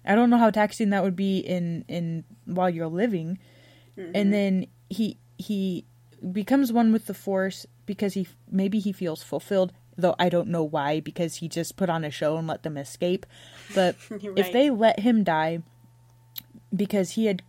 I 0.04 0.14
don't 0.14 0.30
know 0.30 0.38
how 0.38 0.50
taxing 0.50 0.90
that 0.90 1.02
would 1.02 1.16
be 1.16 1.38
in 1.38 1.84
in 1.88 2.24
while 2.44 2.70
you're 2.70 2.86
living. 2.86 3.38
Mm-hmm. 3.98 4.12
And 4.14 4.32
then 4.32 4.66
he 4.88 5.18
he 5.38 5.86
becomes 6.32 6.72
one 6.72 6.92
with 6.92 7.06
the 7.06 7.14
force 7.14 7.66
because 7.86 8.14
he 8.14 8.26
maybe 8.50 8.78
he 8.78 8.92
feels 8.92 9.22
fulfilled 9.22 9.72
though 9.96 10.14
I 10.18 10.28
don't 10.28 10.48
know 10.48 10.64
why 10.64 11.00
because 11.00 11.36
he 11.36 11.48
just 11.48 11.76
put 11.76 11.90
on 11.90 12.04
a 12.04 12.10
show 12.10 12.36
and 12.36 12.46
let 12.46 12.62
them 12.62 12.76
escape. 12.76 13.26
But 13.74 13.96
if 14.10 14.52
they 14.52 14.70
let 14.70 15.00
him 15.00 15.24
die 15.24 15.62
because 16.74 17.12
he 17.12 17.26
had 17.26 17.42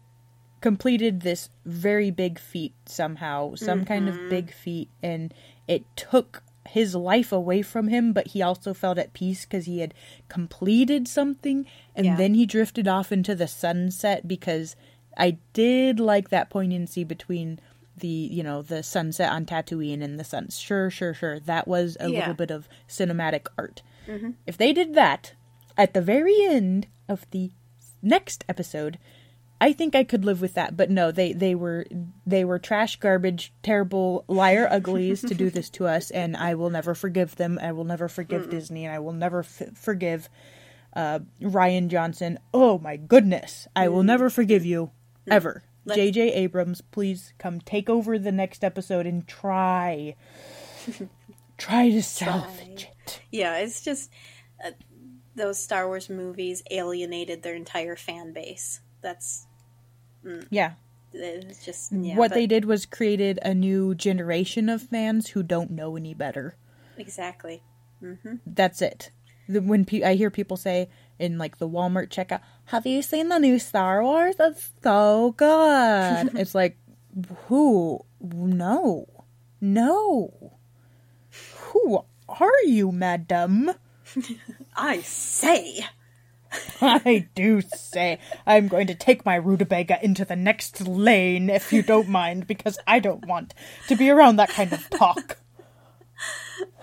completed 0.59 1.22
this 1.22 1.49
very 1.65 2.11
big 2.11 2.39
feat 2.39 2.74
somehow, 2.86 3.55
some 3.55 3.86
kind 3.86 4.07
of 4.07 4.15
mm-hmm. 4.15 4.30
big 4.30 4.53
feat 4.53 4.89
and 5.01 5.34
it 5.67 5.84
took 5.95 6.43
his 6.67 6.95
life 6.95 7.32
away 7.32 7.61
from 7.61 7.88
him, 7.88 8.13
but 8.13 8.28
he 8.28 8.41
also 8.41 8.74
felt 8.74 8.97
at 8.97 9.13
peace 9.13 9.45
because 9.45 9.65
he 9.65 9.80
had 9.80 9.93
completed 10.30 11.07
something, 11.07 11.65
and 11.95 12.05
Yeah. 12.05 12.15
then 12.15 12.36
he 12.36 12.45
drifted 12.45 12.88
off 12.88 13.11
into 13.11 13.34
the 13.36 13.47
sunset 13.47 14.28
because 14.28 14.76
I 15.17 15.38
did 15.53 15.99
like 15.99 16.30
that 16.30 16.49
poignancy 16.49 17.03
between 17.03 17.59
the 17.98 18.08
you 18.08 18.42
know 18.44 18.62
the 18.62 18.82
sunset 18.84 19.32
on 19.32 19.46
Tatooine 19.46 20.02
and 20.04 20.20
the 20.20 20.24
sun. 20.24 20.50
Sure, 20.50 20.89
sure, 20.89 21.14
sure. 21.14 21.39
That 21.39 21.68
was 21.68 21.98
a 22.00 22.10
Yeah. 22.10 22.20
little 22.20 22.34
bit 22.34 22.52
of 22.52 22.68
cinematic 22.88 23.48
art. 23.58 23.82
If 24.46 24.58
they 24.58 24.74
did 24.74 24.94
that 24.96 25.34
at 25.78 25.94
the 25.94 26.02
very 26.02 26.36
end 26.46 26.88
of 27.08 27.26
the 27.32 27.52
next 28.02 28.44
episode, 28.50 28.98
I 29.62 29.72
think 29.74 29.96
I 29.96 30.04
could 30.04 30.26
live 30.26 30.42
with 30.42 30.54
that. 30.56 30.76
But 30.76 30.89
no, 30.89 31.12
they 31.12 31.32
they 31.34 31.54
were 31.56 31.86
they 32.26 32.44
were 32.44 32.60
trash, 32.60 32.96
garbage, 32.98 33.54
terrible 33.64 34.26
liar 34.28 34.68
uglies 34.70 35.22
to 35.22 35.34
do 35.36 35.50
this 35.50 35.70
to 35.72 35.88
us, 35.88 36.10
and 36.12 36.36
I 36.36 36.56
will 36.56 36.70
never 36.72 36.94
forgive 36.96 37.36
them. 37.36 37.60
I 37.62 37.72
will 37.72 37.84
never 37.86 38.08
forgive 38.10 38.50
Disney, 38.50 38.86
and 38.86 38.94
I 38.94 39.00
will 39.00 39.14
never 39.14 39.39
f- 39.42 39.62
forgive 39.76 40.28
uh, 40.94 41.20
Rian 41.42 41.88
Johnson. 41.88 42.39
Oh 42.54 42.80
my 42.80 42.98
goodness, 42.98 43.68
I 43.76 43.88
will 43.88 44.04
never 44.04 44.30
forgive 44.30 44.66
you 44.66 44.92
ever. 45.30 45.64
J.J. 45.88 46.34
Abrams, 46.34 46.82
please 46.82 47.34
come 47.40 47.60
take 47.62 47.90
over 47.90 48.20
the 48.20 48.32
next 48.32 48.64
episode 48.64 49.06
and 49.08 49.28
try, 49.28 50.16
try 51.58 51.90
to 51.90 52.04
salvage 52.04 52.88
it. 53.06 53.22
Yeah, 53.32 53.58
it's 53.58 53.82
just 53.82 54.12
uh, 54.64 54.72
those 55.36 55.58
Star 55.58 55.88
Wars 55.88 56.10
movies 56.10 56.64
alienated 56.72 57.42
their 57.44 57.56
entire 57.56 57.96
fan 57.96 58.32
base. 58.34 58.82
That's 59.02 59.48
Yeah, 60.52 60.74
it's 61.14 61.66
just 61.66 61.92
yeah, 61.92 62.16
what 62.16 62.30
but- 62.30 62.36
they 62.36 62.48
did 62.48 62.66
was 62.66 62.86
created 62.86 63.40
a 63.42 63.54
new 63.54 63.96
generation 63.96 64.70
of 64.70 64.84
fans 64.84 65.30
who 65.30 65.42
don't 65.44 65.72
know 65.72 65.96
any 65.96 66.14
better. 66.14 66.56
exactly. 66.98 67.64
Mm-hmm. 68.04 68.36
That's 68.46 68.82
it. 68.82 69.12
When 69.48 69.86
pe- 69.86 70.04
I 70.04 70.14
hear 70.16 70.30
people 70.30 70.58
say 70.58 70.90
in 71.22 71.38
like 71.38 71.57
the 71.57 71.69
Walmart 71.69 72.09
checkout, 72.09 72.41
"Have 72.65 72.86
you 72.86 73.01
seen 73.01 73.30
the 73.30 73.38
new 73.38 73.59
Star 73.59 74.03
Wars? 74.03 74.36
That's 74.38 74.72
so 74.84 75.34
good." 75.38 76.32
it's 76.36 76.55
like, 76.55 76.78
who? 77.47 78.05
No, 78.19 79.07
no. 79.59 80.57
Who 81.55 82.03
are 82.28 82.63
you, 82.65 82.91
madam? 82.91 83.72
I 84.76 85.01
say, 85.01 85.86
I 86.82 87.28
do 87.36 87.61
say 87.61 88.19
I'm 88.45 88.67
going 88.67 88.88
to 88.88 88.95
take 88.95 89.26
my 89.26 89.36
rutabaga 89.36 90.03
into 90.03 90.26
the 90.26 90.36
next 90.36 90.82
lane 90.82 91.49
if 91.49 91.72
you 91.72 91.82
don't 91.82 92.09
mind, 92.09 92.47
because 92.47 92.78
I 92.88 92.99
don't 92.99 93.26
want 93.26 93.53
to 93.88 93.95
be 93.95 94.09
around 94.09 94.38
that 94.38 94.49
kind 94.49 94.74
of 94.74 94.89
talk. 94.89 95.38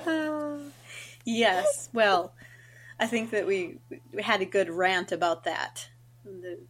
yes. 1.24 1.88
Well, 1.92 2.32
I 3.00 3.06
think 3.06 3.30
that 3.30 3.46
we 3.46 3.78
we 4.12 4.22
had 4.22 4.40
a 4.40 4.44
good 4.46 4.68
rant 4.70 5.12
about 5.12 5.44
that. 5.44 5.88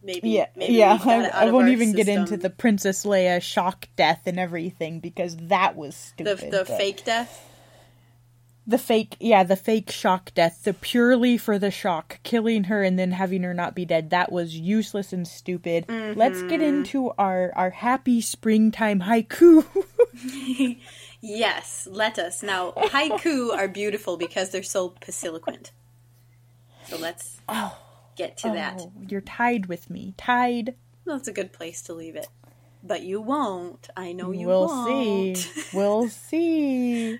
Maybe 0.03 0.29
Yeah, 0.29 0.45
maybe 0.55 0.73
yeah. 0.73 0.93
we 0.97 1.03
got 1.03 1.25
it 1.25 1.35
I, 1.35 1.47
I 1.47 1.51
won't 1.51 1.67
even 1.69 1.91
get 1.91 2.07
into 2.07 2.37
the 2.37 2.49
Princess 2.49 3.03
Leia 3.05 3.41
shock 3.41 3.87
death 3.97 4.21
and 4.25 4.39
everything 4.39 4.99
because 5.01 5.35
that 5.47 5.75
was 5.75 5.95
stupid. 5.95 6.37
the 6.51 6.63
but- 6.65 6.67
fake 6.77 7.03
death. 7.03 7.45
the 8.65 8.77
fake, 8.77 9.17
yeah, 9.19 9.43
the 9.43 9.55
fake 9.57 9.89
shock 9.91 10.31
death, 10.35 10.63
the 10.63 10.73
purely 10.73 11.37
for 11.37 11.57
the 11.59 11.71
shock, 11.71 12.19
killing 12.23 12.65
her 12.65 12.83
and 12.83 12.97
then 12.99 13.11
having 13.11 13.43
her 13.43 13.53
not 13.53 13.75
be 13.75 13.83
dead. 13.83 14.11
That 14.11 14.31
was 14.31 14.55
useless 14.55 15.11
and 15.11 15.27
stupid. 15.27 15.85
Let's 15.89 16.41
get 16.43 16.61
Mm-hmm. 16.61 16.77
into 16.85 17.09
our 17.17 17.51
our 17.55 17.71
happy 17.71 18.21
springtime 18.21 19.01
haiku. 19.01 19.65
Yes, 21.21 21.85
let 21.91 22.17
us. 22.17 22.41
Now, 22.43 22.71
haiku 22.77 23.51
are 23.53 23.67
beautiful 23.67 24.15
because 24.15 24.51
they're 24.51 24.63
so 24.63 24.89
pauciloquent. 25.01 25.71
So 26.89 26.97
let's 26.97 27.39
oh. 27.47 27.77
get 28.15 28.37
to 28.37 28.49
that. 28.49 28.77
Oh, 28.79 28.91
you're 29.07 29.21
tied 29.21 29.67
with 29.67 29.89
me, 29.89 30.13
tied. 30.17 30.75
That's 31.05 31.27
a 31.27 31.31
good 31.31 31.53
place 31.53 31.81
to 31.83 31.93
leave 31.93 32.15
it. 32.15 32.27
But 32.83 33.03
you 33.03 33.21
won't. 33.21 33.89
I 33.95 34.11
know 34.13 34.31
you 34.31 34.47
we'll 34.47 34.67
won't. 34.67 35.37
see. 35.37 35.63
We'll 35.73 36.09
see. 36.09 37.19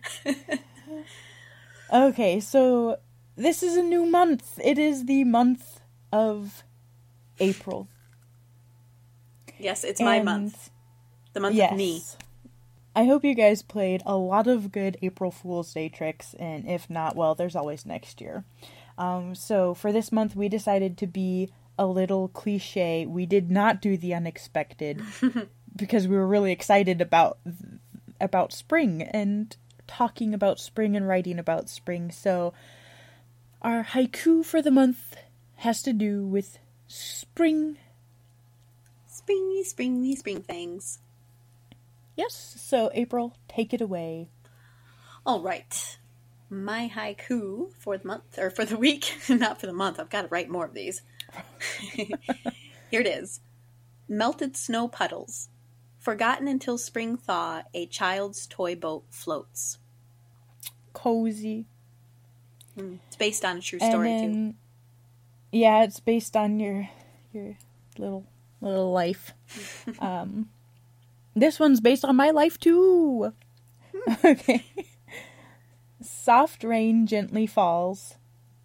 okay, 1.93 2.39
so 2.39 2.97
this 3.35 3.61
is 3.61 3.77
a 3.77 3.83
new 3.83 4.05
month. 4.05 4.59
It 4.63 4.77
is 4.79 5.05
the 5.05 5.23
month 5.23 5.81
of 6.11 6.63
April. 7.39 7.87
yes, 9.59 9.83
it's 9.83 10.01
my 10.01 10.21
month. 10.21 10.71
The 11.33 11.39
month 11.41 11.55
Yes. 11.55 11.71
of 11.71 11.77
me. 11.77 12.01
I 12.95 13.05
hope 13.05 13.23
you 13.23 13.35
guys 13.35 13.61
played 13.61 14.01
a 14.05 14.17
lot 14.17 14.47
of 14.47 14.71
good 14.71 14.97
April 15.01 15.29
Fool's 15.31 15.73
Day 15.73 15.89
tricks, 15.89 16.33
and 16.39 16.67
if 16.67 16.89
not, 16.89 17.15
well, 17.15 17.35
there's 17.35 17.55
always 17.55 17.85
next 17.85 18.19
year. 18.19 18.45
Um, 18.99 19.33
so 19.33 19.73
for 19.73 19.91
this 19.91 20.11
month, 20.11 20.35
we 20.35 20.49
decided 20.49 20.97
to 20.97 21.07
be 21.07 21.49
a 21.77 21.87
little 21.87 22.27
cliche. 22.27 23.05
We 23.05 23.25
did 23.25 23.49
not 23.49 23.81
do 23.81 23.95
the 23.95 24.13
unexpected 24.13 25.01
because 25.75 26.07
we 26.07 26.17
were 26.17 26.27
really 26.27 26.51
excited 26.51 26.99
about 26.99 27.39
about 28.19 28.51
spring 28.51 29.01
and 29.01 29.55
talking 29.87 30.33
about 30.33 30.59
spring 30.59 30.97
and 30.97 31.07
writing 31.07 31.39
about 31.39 31.69
spring. 31.69 32.11
So 32.11 32.53
Our 33.61 33.83
haiku 33.83 34.45
for 34.45 34.61
the 34.61 34.71
month 34.71 35.15
has 35.57 35.81
to 35.83 35.93
do 35.93 36.25
with 36.25 36.59
spring. 36.87 37.77
Springy, 39.07 39.63
springy, 39.63 40.15
spring 40.15 40.41
things. 40.41 40.99
Yes, 42.15 42.55
so 42.59 42.89
April, 42.93 43.35
take 43.47 43.73
it 43.73 43.81
away. 43.81 44.29
All 45.25 45.41
right. 45.41 45.98
My 46.49 46.91
haiku 46.93 47.71
for 47.77 47.97
the 47.97 48.07
month, 48.07 48.37
or 48.37 48.49
for 48.49 48.65
the 48.65 48.77
week, 48.77 49.15
not 49.29 49.59
for 49.59 49.67
the 49.67 49.73
month. 49.73 49.99
I've 49.99 50.09
got 50.09 50.23
to 50.23 50.27
write 50.29 50.49
more 50.49 50.65
of 50.65 50.73
these. 50.73 51.01
Here 51.93 53.01
it 53.01 53.07
is 53.07 53.39
Melted 54.07 54.57
snow 54.57 54.87
puddles. 54.87 55.49
Forgotten 55.99 56.47
until 56.47 56.77
spring 56.77 57.17
thaw, 57.17 57.63
a 57.73 57.85
child's 57.85 58.47
toy 58.47 58.75
boat 58.75 59.03
floats. 59.11 59.77
Cozy. 60.93 61.65
It's 62.77 63.17
based 63.17 63.43
on 63.43 63.57
a 63.57 63.61
true 63.61 63.79
story, 63.79 64.09
too. 64.09 64.53
yeah, 65.51 65.83
it's 65.83 65.99
based 65.99 66.35
on 66.35 66.59
your 66.59 66.89
your 67.33 67.57
little 67.97 68.25
little 68.61 68.91
life. 68.91 69.33
um, 69.99 70.49
this 71.35 71.59
one's 71.59 71.81
based 71.81 72.05
on 72.05 72.15
my 72.15 72.31
life 72.31 72.57
too. 72.59 73.33
okay. 74.23 74.63
Soft 76.29 76.63
rain 76.63 77.07
gently 77.07 77.47
falls 77.47 78.17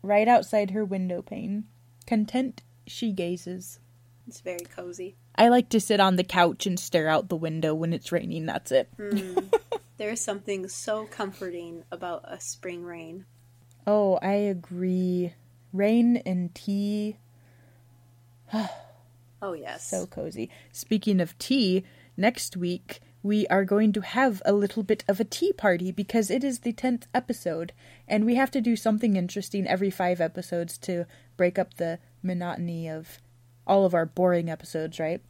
right 0.03 0.29
outside 0.29 0.73
her 0.73 0.85
window 0.85 1.23
pane. 1.23 1.65
Content 2.07 2.61
she 2.87 3.11
gazes. 3.11 3.81
It's 4.29 4.43
very 4.43 4.67
cozy. 4.67 5.17
I 5.35 5.49
like 5.49 5.71
to 5.71 5.81
sit 5.81 5.99
on 5.99 6.17
the 6.17 6.25
couch 6.25 6.67
and 6.67 6.79
stare 6.79 7.09
out 7.09 7.31
the 7.31 7.37
window 7.37 7.75
when 7.75 7.95
it's 7.95 8.12
raining. 8.12 8.45
That's 8.45 8.71
it. 8.71 8.91
Hmm. 8.99 9.39
There 9.97 10.11
is 10.11 10.21
something 10.21 10.69
so 10.69 11.07
comforting 11.07 11.85
about 11.91 12.25
a 12.31 12.39
spring 12.39 12.85
rain. 12.85 13.25
Oh, 13.87 14.19
I 14.21 14.35
agree. 14.35 15.33
Rain 15.73 16.19
and 16.19 16.55
tea, 16.55 17.17
Oh, 19.41 19.55
yes. 19.55 19.89
so 19.89 20.05
cozy. 20.05 20.51
Speaking 20.71 21.19
of 21.19 21.39
tea, 21.39 21.85
next 22.15 22.59
week 22.59 23.01
we 23.25 23.47
are 23.47 23.64
going 23.64 23.91
to 23.91 24.03
have 24.03 24.43
a 24.45 24.53
little 24.53 24.83
bit 24.83 25.03
of 25.09 25.18
a 25.18 25.25
tea 25.25 25.53
party 25.53 25.91
because 25.91 26.31
it 26.31 26.45
is 26.45 26.61
the 26.61 26.75
10th 26.75 27.05
episode 27.14 27.72
and 28.07 28.27
we 28.27 28.35
have 28.35 28.51
to 28.51 28.61
do 28.61 28.77
something 28.77 29.16
interesting 29.16 29.66
every 29.66 29.91
5 29.91 30.20
episodes 30.20 30.77
to 30.79 31.07
break 31.39 31.59
up 31.59 31.75
the 31.75 31.99
monotony 32.22 32.87
of 32.87 33.22
all 33.66 33.87
of 33.87 33.95
our 33.95 34.05
boring 34.05 34.51
episodes, 34.51 35.01
right? 35.01 35.22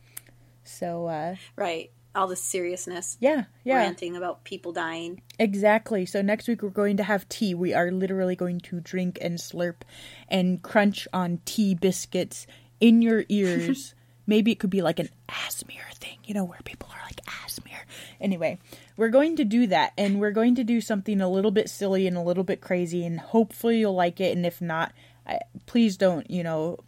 So 0.65 1.07
uh 1.07 1.37
right. 1.57 1.91
All 2.17 2.27
the 2.29 2.37
seriousness. 2.37 3.17
yeah, 3.21 3.45
yeah. 3.65 3.77
Ranting 3.77 4.17
about 4.17 4.45
people 4.45 4.73
dying. 4.73 5.21
Exactly. 5.39 6.05
So 6.07 6.23
next 6.23 6.47
week 6.47 6.63
we're 6.63 6.71
going 6.71 6.97
to 6.97 7.03
have 7.03 7.29
tea. 7.29 7.55
We 7.55 7.75
are 7.75 7.91
literally 7.91 8.37
going 8.37 8.61
to 8.61 8.81
drink 8.81 9.19
and 9.21 9.39
slurp 9.39 9.83
and 10.29 10.63
crunch 10.63 11.09
on 11.13 11.41
tea 11.45 11.75
biscuits 11.75 12.47
in 12.81 13.03
your 13.03 13.25
ears. 13.29 13.95
Maybe 14.27 14.53
it 14.53 14.59
could 14.59 14.71
be 14.71 14.83
like 14.83 14.99
an 14.99 15.09
ASMR 15.29 15.93
thing, 15.95 16.19
you 16.25 16.35
know, 16.35 16.45
where 16.45 16.61
people 16.65 16.89
are 16.93 17.05
like 17.05 17.25
ASMR. 17.25 17.85
Anyway, 18.21 18.59
we're 18.97 19.09
going 19.09 19.37
to 19.37 19.45
do 19.45 19.67
that 19.67 19.93
and 19.99 20.21
we're 20.21 20.31
going 20.31 20.55
to 20.57 20.65
do 20.65 20.81
something 20.81 21.21
a 21.21 21.29
little 21.31 21.51
bit 21.51 21.69
silly 21.69 22.07
and 22.07 22.17
a 22.17 22.23
little 22.23 22.45
bit 22.45 22.61
crazy 22.61 23.05
and 23.05 23.21
hopefully 23.21 23.79
you'll 23.81 23.95
like 23.95 24.21
it 24.21 24.37
and 24.37 24.47
if 24.47 24.61
not, 24.61 24.93
I, 25.27 25.41
please 25.67 25.97
don't, 25.97 26.31
you 26.31 26.43
know, 26.43 26.79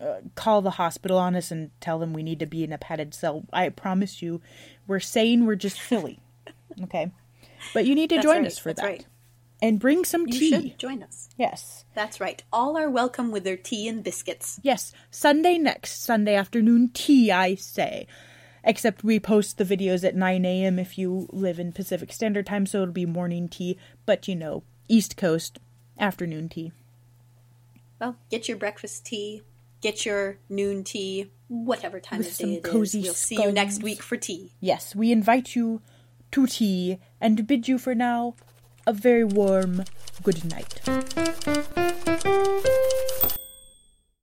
uh, 0.00 0.16
call 0.34 0.60
the 0.60 0.70
hospital 0.72 1.18
on 1.18 1.34
us 1.34 1.50
and 1.50 1.70
tell 1.80 1.98
them 1.98 2.12
we 2.12 2.22
need 2.22 2.38
to 2.40 2.46
be 2.46 2.62
in 2.62 2.72
a 2.72 2.78
padded 2.78 3.14
cell. 3.14 3.44
I 3.52 3.68
promise 3.70 4.20
you, 4.20 4.40
we're 4.86 5.00
saying 5.00 5.46
we're 5.46 5.56
just 5.56 5.80
silly. 5.80 6.20
Okay? 6.82 7.10
But 7.72 7.86
you 7.86 7.94
need 7.94 8.10
to 8.10 8.16
That's 8.16 8.26
join 8.26 8.38
right, 8.42 8.46
us 8.46 8.58
for 8.58 8.68
that's 8.68 8.82
that. 8.82 8.86
right. 8.86 9.06
And 9.66 9.80
bring 9.80 10.04
some 10.04 10.28
You 10.28 10.38
tea. 10.38 10.50
should 10.50 10.78
join 10.78 11.02
us. 11.02 11.28
Yes. 11.36 11.84
That's 11.92 12.20
right. 12.20 12.40
All 12.52 12.76
are 12.76 12.88
welcome 12.88 13.32
with 13.32 13.42
their 13.42 13.56
tea 13.56 13.88
and 13.88 14.04
biscuits. 14.04 14.60
Yes. 14.62 14.92
Sunday 15.10 15.58
next. 15.58 16.04
Sunday 16.04 16.36
afternoon 16.36 16.90
tea, 16.94 17.32
I 17.32 17.56
say. 17.56 18.06
Except 18.62 19.02
we 19.02 19.18
post 19.18 19.58
the 19.58 19.64
videos 19.64 20.04
at 20.04 20.14
9 20.14 20.44
a.m. 20.44 20.78
if 20.78 20.96
you 20.96 21.26
live 21.32 21.58
in 21.58 21.72
Pacific 21.72 22.12
Standard 22.12 22.46
Time, 22.46 22.64
so 22.64 22.82
it'll 22.82 22.92
be 22.94 23.06
morning 23.06 23.48
tea. 23.48 23.76
But, 24.06 24.28
you 24.28 24.36
know, 24.36 24.62
East 24.86 25.16
Coast, 25.16 25.58
afternoon 25.98 26.48
tea. 26.48 26.70
Well, 28.00 28.14
get 28.30 28.46
your 28.46 28.58
breakfast 28.58 29.04
tea, 29.04 29.42
get 29.80 30.06
your 30.06 30.38
noon 30.48 30.84
tea, 30.84 31.32
whatever 31.48 31.98
time 31.98 32.18
With 32.18 32.28
of 32.28 32.36
day 32.38 32.54
it 32.54 32.66
is. 32.66 32.72
cozy 32.72 33.00
We'll 33.02 33.14
see 33.14 33.42
you 33.42 33.50
next 33.50 33.82
week 33.82 34.00
for 34.00 34.16
tea. 34.16 34.52
Yes, 34.60 34.94
we 34.94 35.10
invite 35.10 35.56
you 35.56 35.82
to 36.30 36.46
tea 36.46 37.00
and 37.20 37.48
bid 37.48 37.66
you 37.66 37.78
for 37.78 37.96
now 37.96 38.36
a 38.86 38.92
very 38.92 39.24
warm 39.24 39.84
good 40.22 40.44
night. 40.44 40.80